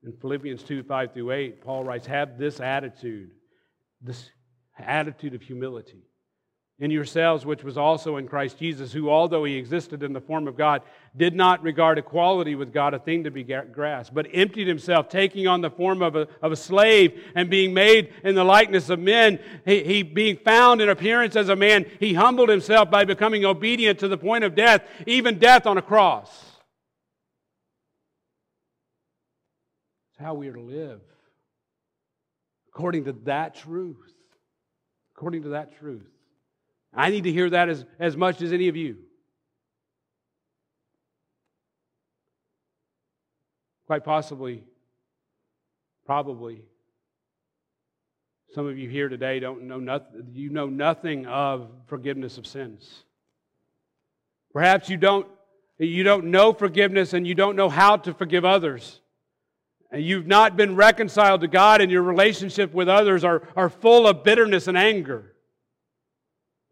In 0.02 0.12
Philippians 0.12 0.62
2 0.62 0.84
5 0.84 1.12
through 1.12 1.32
8, 1.32 1.60
Paul 1.60 1.84
writes, 1.84 2.06
Have 2.06 2.38
this 2.38 2.60
attitude, 2.60 3.32
this 4.00 4.30
attitude 4.78 5.34
of 5.34 5.42
humility 5.42 6.04
in 6.80 6.90
yourselves, 6.90 7.44
which 7.44 7.62
was 7.62 7.76
also 7.76 8.16
in 8.16 8.26
Christ 8.26 8.58
Jesus, 8.58 8.90
who, 8.90 9.10
although 9.10 9.44
he 9.44 9.56
existed 9.56 10.02
in 10.02 10.14
the 10.14 10.20
form 10.20 10.48
of 10.48 10.56
God, 10.56 10.80
did 11.14 11.34
not 11.34 11.62
regard 11.62 11.98
equality 11.98 12.54
with 12.54 12.72
God 12.72 12.94
a 12.94 12.98
thing 12.98 13.24
to 13.24 13.30
be 13.30 13.44
grasped, 13.44 14.14
but 14.14 14.26
emptied 14.32 14.66
himself, 14.66 15.10
taking 15.10 15.46
on 15.46 15.60
the 15.60 15.70
form 15.70 16.00
of 16.00 16.16
a, 16.16 16.26
of 16.40 16.52
a 16.52 16.56
slave 16.56 17.22
and 17.34 17.50
being 17.50 17.74
made 17.74 18.14
in 18.24 18.34
the 18.34 18.44
likeness 18.44 18.88
of 18.88 18.98
men. 18.98 19.38
He, 19.66 19.84
he, 19.84 20.02
being 20.02 20.38
found 20.38 20.80
in 20.80 20.88
appearance 20.88 21.36
as 21.36 21.50
a 21.50 21.56
man, 21.56 21.84
he 22.00 22.14
humbled 22.14 22.48
himself 22.48 22.90
by 22.90 23.04
becoming 23.04 23.44
obedient 23.44 23.98
to 23.98 24.08
the 24.08 24.18
point 24.18 24.44
of 24.44 24.54
death, 24.54 24.82
even 25.06 25.38
death 25.38 25.66
on 25.66 25.76
a 25.76 25.82
cross. 25.82 26.30
It's 30.12 30.20
how 30.20 30.32
we 30.32 30.48
are 30.48 30.54
to 30.54 30.60
live, 30.62 31.02
according 32.68 33.04
to 33.04 33.12
that 33.24 33.54
truth. 33.54 33.98
According 35.14 35.42
to 35.42 35.48
that 35.50 35.78
truth. 35.78 36.08
I 36.92 37.10
need 37.10 37.24
to 37.24 37.32
hear 37.32 37.50
that 37.50 37.68
as, 37.68 37.84
as 37.98 38.16
much 38.16 38.42
as 38.42 38.52
any 38.52 38.68
of 38.68 38.76
you. 38.76 38.98
Quite 43.86 44.04
possibly, 44.04 44.64
probably, 46.06 46.62
some 48.54 48.66
of 48.66 48.78
you 48.78 48.88
here 48.88 49.08
today 49.08 49.38
don't 49.38 49.62
know 49.62 49.78
nothing, 49.78 50.28
you 50.32 50.50
know 50.50 50.66
nothing 50.66 51.26
of 51.26 51.68
forgiveness 51.86 52.36
of 52.36 52.46
sins. 52.46 53.04
Perhaps 54.52 54.88
you 54.88 54.96
don't, 54.96 55.28
you 55.78 56.02
don't 56.02 56.26
know 56.26 56.52
forgiveness 56.52 57.12
and 57.12 57.26
you 57.26 57.34
don't 57.36 57.54
know 57.54 57.68
how 57.68 57.96
to 57.98 58.12
forgive 58.12 58.44
others. 58.44 59.00
And 59.92 60.04
you've 60.04 60.26
not 60.26 60.56
been 60.56 60.74
reconciled 60.74 61.42
to 61.42 61.48
God 61.48 61.80
and 61.80 61.90
your 61.92 62.02
relationship 62.02 62.72
with 62.72 62.88
others 62.88 63.22
are, 63.22 63.42
are 63.56 63.68
full 63.68 64.06
of 64.06 64.24
bitterness 64.24 64.66
and 64.66 64.76
anger. 64.76 65.29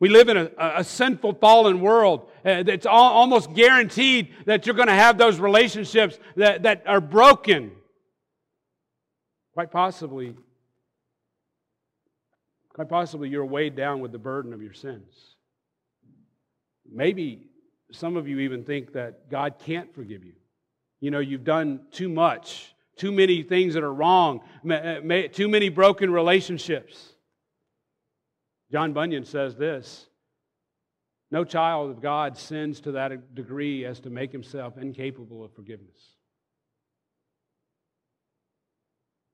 We 0.01 0.09
live 0.09 0.28
in 0.28 0.36
a, 0.36 0.51
a 0.59 0.84
sinful, 0.84 1.34
fallen 1.34 1.80
world. 1.80 2.30
Uh, 2.46 2.62
it's 2.66 2.86
almost 2.86 3.53
guaranteed 3.53 4.32
that 4.46 4.64
you're 4.64 4.76
going 4.76 4.88
to 4.88 4.94
have 4.94 5.18
those 5.18 5.40
relationships 5.40 6.18
that, 6.36 6.62
that 6.62 6.84
are 6.86 7.01
broken. 7.01 7.72
Quite 9.55 9.72
possibly, 9.72 10.36
quite 12.72 12.88
possibly, 12.88 13.28
you're 13.28 13.44
weighed 13.44 13.74
down 13.74 13.99
with 13.99 14.12
the 14.12 14.18
burden 14.18 14.53
of 14.53 14.62
your 14.62 14.72
sins. 14.72 15.34
Maybe 16.88 17.49
some 17.90 18.16
of 18.16 18.28
you 18.28 18.38
even 18.40 18.62
think 18.62 18.92
that 18.92 19.28
God 19.28 19.57
can't 19.59 19.92
forgive 19.92 20.24
you. 20.24 20.34
You 21.01 21.11
know, 21.11 21.18
you've 21.18 21.44
done 21.44 21.80
too 21.90 22.09
much, 22.09 22.72
too 22.96 23.11
many 23.11 23.42
things 23.42 23.74
that 23.74 23.82
are 23.82 23.92
wrong, 23.92 24.42
too 25.32 25.49
many 25.49 25.70
broken 25.70 26.12
relationships. 26.12 27.14
John 28.71 28.93
Bunyan 28.93 29.25
says 29.25 29.57
this 29.57 30.07
No 31.31 31.45
child 31.45 31.91
of 31.91 32.03
God 32.03 32.37
sins 32.37 32.81
to 32.83 32.93
that 32.93 33.35
degree 33.35 33.85
as 33.85 34.01
to 34.01 34.11
make 34.11 34.33
himself 34.33 34.77
incapable 34.79 35.45
of 35.45 35.53
forgiveness. 35.55 36.14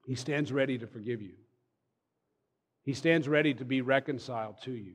He 0.06 0.14
stands 0.14 0.52
ready 0.52 0.78
to 0.78 0.86
forgive 0.86 1.22
you, 1.22 1.34
he 2.82 2.94
stands 2.94 3.28
ready 3.28 3.54
to 3.54 3.64
be 3.64 3.80
reconciled 3.80 4.60
to 4.62 4.72
you. 4.72 4.94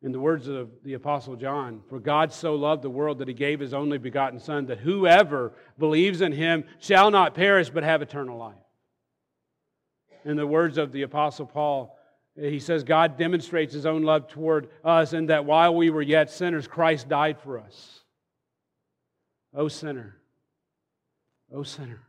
In 0.00 0.12
the 0.12 0.20
words 0.20 0.46
of 0.46 0.70
the 0.84 0.94
Apostle 0.94 1.34
John, 1.34 1.82
for 1.88 1.98
God 1.98 2.32
so 2.32 2.54
loved 2.54 2.82
the 2.82 2.90
world 2.90 3.18
that 3.18 3.26
he 3.26 3.34
gave 3.34 3.58
his 3.58 3.74
only 3.74 3.98
begotten 3.98 4.38
Son, 4.38 4.66
that 4.66 4.78
whoever 4.78 5.54
believes 5.76 6.20
in 6.20 6.30
him 6.30 6.62
shall 6.78 7.10
not 7.10 7.34
perish 7.34 7.68
but 7.68 7.82
have 7.82 8.00
eternal 8.00 8.38
life. 8.38 8.54
In 10.24 10.36
the 10.36 10.46
words 10.46 10.78
of 10.78 10.92
the 10.92 11.02
Apostle 11.02 11.46
Paul, 11.46 11.97
he 12.40 12.60
says 12.60 12.84
God 12.84 13.16
demonstrates 13.16 13.74
his 13.74 13.86
own 13.86 14.02
love 14.02 14.28
toward 14.28 14.68
us 14.84 15.12
in 15.12 15.26
that 15.26 15.44
while 15.44 15.74
we 15.74 15.90
were 15.90 16.02
yet 16.02 16.30
sinners, 16.30 16.66
Christ 16.66 17.08
died 17.08 17.40
for 17.40 17.58
us. 17.58 18.00
O 19.54 19.68
sinner, 19.68 20.16
O 21.52 21.62
sinner, 21.62 22.00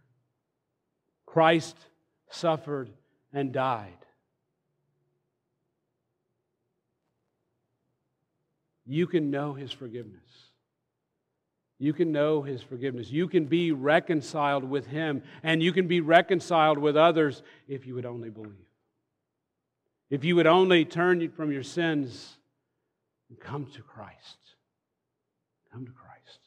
Christ 1.26 1.76
suffered 2.30 2.90
and 3.34 3.52
died. 3.52 3.94
You 8.86 9.08
can 9.08 9.32
know 9.32 9.54
his 9.54 9.72
forgiveness. 9.72 10.20
You 11.78 11.94
can 11.94 12.12
know 12.12 12.42
his 12.42 12.62
forgiveness. 12.62 13.10
You 13.10 13.28
can 13.28 13.46
be 13.46 13.72
reconciled 13.72 14.64
with 14.64 14.88
him, 14.88 15.24
and 15.44 15.64
you 15.64 15.72
can 15.72 15.88
be 15.88 16.02
reconciled 16.02 16.78
with 16.78 16.98
others 16.98 17.42
if 17.68 17.88
you 17.88 17.96
would 17.96 18.06
only 18.06 18.30
believe. 18.30 18.69
If 20.10 20.24
you 20.24 20.36
would 20.36 20.48
only 20.48 20.86
turn 20.86 21.30
from 21.32 21.52
your 21.52 21.64
sins 21.64 22.38
and 23.30 23.40
come 23.40 23.68
to 23.76 23.82
Christ. 23.82 24.38
Come 25.72 25.86
to 25.86 25.92
Christ. 25.92 26.40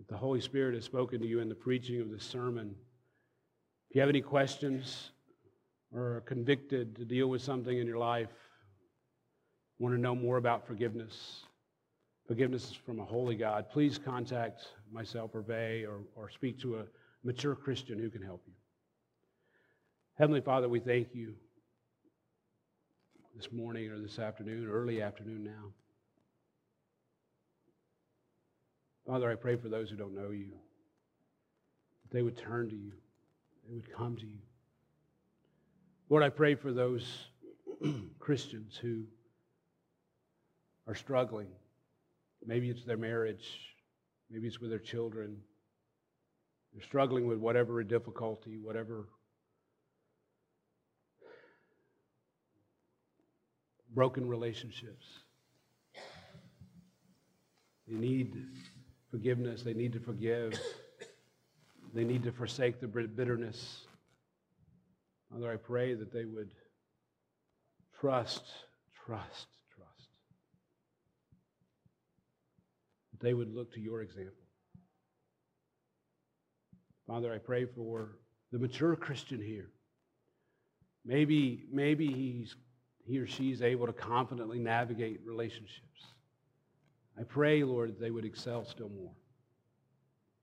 If 0.00 0.08
the 0.08 0.16
Holy 0.16 0.40
Spirit 0.40 0.74
has 0.74 0.84
spoken 0.84 1.20
to 1.20 1.26
you 1.26 1.40
in 1.40 1.48
the 1.48 1.54
preaching 1.54 2.00
of 2.00 2.10
this 2.10 2.24
sermon, 2.24 2.74
if 3.88 3.94
you 3.94 4.00
have 4.00 4.10
any 4.10 4.20
questions 4.20 5.10
or 5.92 6.16
are 6.16 6.20
convicted 6.22 6.96
to 6.96 7.04
deal 7.04 7.28
with 7.28 7.42
something 7.42 7.78
in 7.78 7.86
your 7.86 7.98
life, 7.98 8.28
want 9.78 9.94
to 9.94 10.00
know 10.00 10.14
more 10.14 10.36
about 10.36 10.66
forgiveness, 10.66 11.42
forgiveness 12.26 12.70
is 12.70 12.74
from 12.74 12.98
a 12.98 13.04
holy 13.04 13.36
God, 13.36 13.70
please 13.70 13.98
contact 13.98 14.62
myself 14.90 15.30
or 15.34 15.42
Vay 15.42 15.84
or, 15.84 16.00
or 16.16 16.28
speak 16.30 16.60
to 16.60 16.78
a 16.78 16.84
mature 17.22 17.54
Christian 17.54 17.98
who 17.98 18.10
can 18.10 18.22
help 18.22 18.42
you. 18.46 18.54
Heavenly 20.18 20.40
Father, 20.40 20.66
we 20.66 20.80
thank 20.80 21.08
you 21.14 21.34
this 23.36 23.52
morning 23.52 23.90
or 23.90 24.00
this 24.00 24.18
afternoon, 24.18 24.66
early 24.66 25.02
afternoon 25.02 25.44
now. 25.44 25.72
Father, 29.06 29.30
I 29.30 29.34
pray 29.34 29.56
for 29.56 29.68
those 29.68 29.90
who 29.90 29.96
don't 29.96 30.14
know 30.14 30.30
you, 30.30 30.52
that 32.02 32.16
they 32.16 32.22
would 32.22 32.38
turn 32.38 32.70
to 32.70 32.74
you, 32.74 32.92
they 33.68 33.74
would 33.74 33.92
come 33.92 34.16
to 34.16 34.26
you. 34.26 34.38
Lord, 36.08 36.22
I 36.22 36.30
pray 36.30 36.54
for 36.54 36.72
those 36.72 37.06
Christians 38.18 38.74
who 38.80 39.02
are 40.88 40.94
struggling. 40.94 41.48
Maybe 42.42 42.70
it's 42.70 42.86
their 42.86 42.96
marriage, 42.96 43.46
maybe 44.30 44.46
it's 44.46 44.60
with 44.60 44.70
their 44.70 44.78
children. 44.78 45.36
They're 46.72 46.82
struggling 46.82 47.26
with 47.26 47.38
whatever 47.38 47.82
difficulty, 47.82 48.56
whatever 48.56 49.08
broken 53.96 54.28
relationships. 54.28 55.06
They 57.88 57.94
need 57.94 58.36
forgiveness, 59.10 59.62
they 59.62 59.72
need 59.72 59.94
to 59.94 60.00
forgive, 60.00 60.52
they 61.94 62.04
need 62.04 62.22
to 62.24 62.32
forsake 62.32 62.78
the 62.78 62.86
bitterness. 62.88 63.86
Father, 65.32 65.50
I 65.50 65.56
pray 65.56 65.94
that 65.94 66.12
they 66.12 66.26
would 66.26 66.50
trust, 67.98 68.42
trust, 69.06 69.46
trust. 69.74 70.10
That 73.12 73.20
they 73.20 73.32
would 73.32 73.54
look 73.54 73.72
to 73.72 73.80
your 73.80 74.02
example. 74.02 74.44
Father, 77.06 77.32
I 77.32 77.38
pray 77.38 77.64
for 77.64 78.18
the 78.52 78.58
mature 78.58 78.94
Christian 78.94 79.40
here. 79.40 79.70
Maybe, 81.06 81.64
maybe 81.72 82.08
he's, 82.08 82.54
he 83.06 83.18
or 83.18 83.26
she 83.26 83.52
is 83.52 83.62
able 83.62 83.86
to 83.86 83.92
confidently 83.92 84.58
navigate 84.58 85.20
relationships. 85.24 85.82
I 87.18 87.22
pray, 87.22 87.62
Lord, 87.62 87.90
that 87.90 88.00
they 88.00 88.10
would 88.10 88.24
excel 88.24 88.64
still 88.64 88.88
more. 88.88 89.12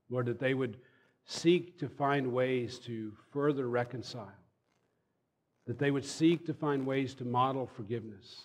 Lord, 0.09 0.25
that 0.27 0.39
they 0.39 0.53
would 0.53 0.77
seek 1.25 1.79
to 1.79 1.89
find 1.89 2.31
ways 2.31 2.79
to 2.79 3.13
further 3.31 3.67
reconcile, 3.67 4.31
that 5.67 5.79
they 5.79 5.91
would 5.91 6.05
seek 6.05 6.45
to 6.45 6.53
find 6.53 6.85
ways 6.85 7.13
to 7.15 7.25
model 7.25 7.67
forgiveness 7.67 8.43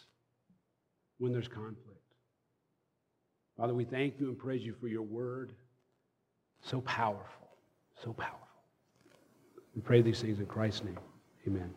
when 1.18 1.32
there's 1.32 1.48
conflict. 1.48 1.98
Father, 3.56 3.74
we 3.74 3.84
thank 3.84 4.20
you 4.20 4.28
and 4.28 4.38
praise 4.38 4.64
you 4.64 4.72
for 4.72 4.88
your 4.88 5.02
word, 5.02 5.52
so 6.62 6.80
powerful, 6.82 7.48
so 8.02 8.12
powerful. 8.12 8.38
We 9.74 9.82
pray 9.82 10.00
these 10.00 10.20
things 10.20 10.38
in 10.38 10.46
Christ's 10.46 10.84
name. 10.84 10.98
Amen. 11.46 11.74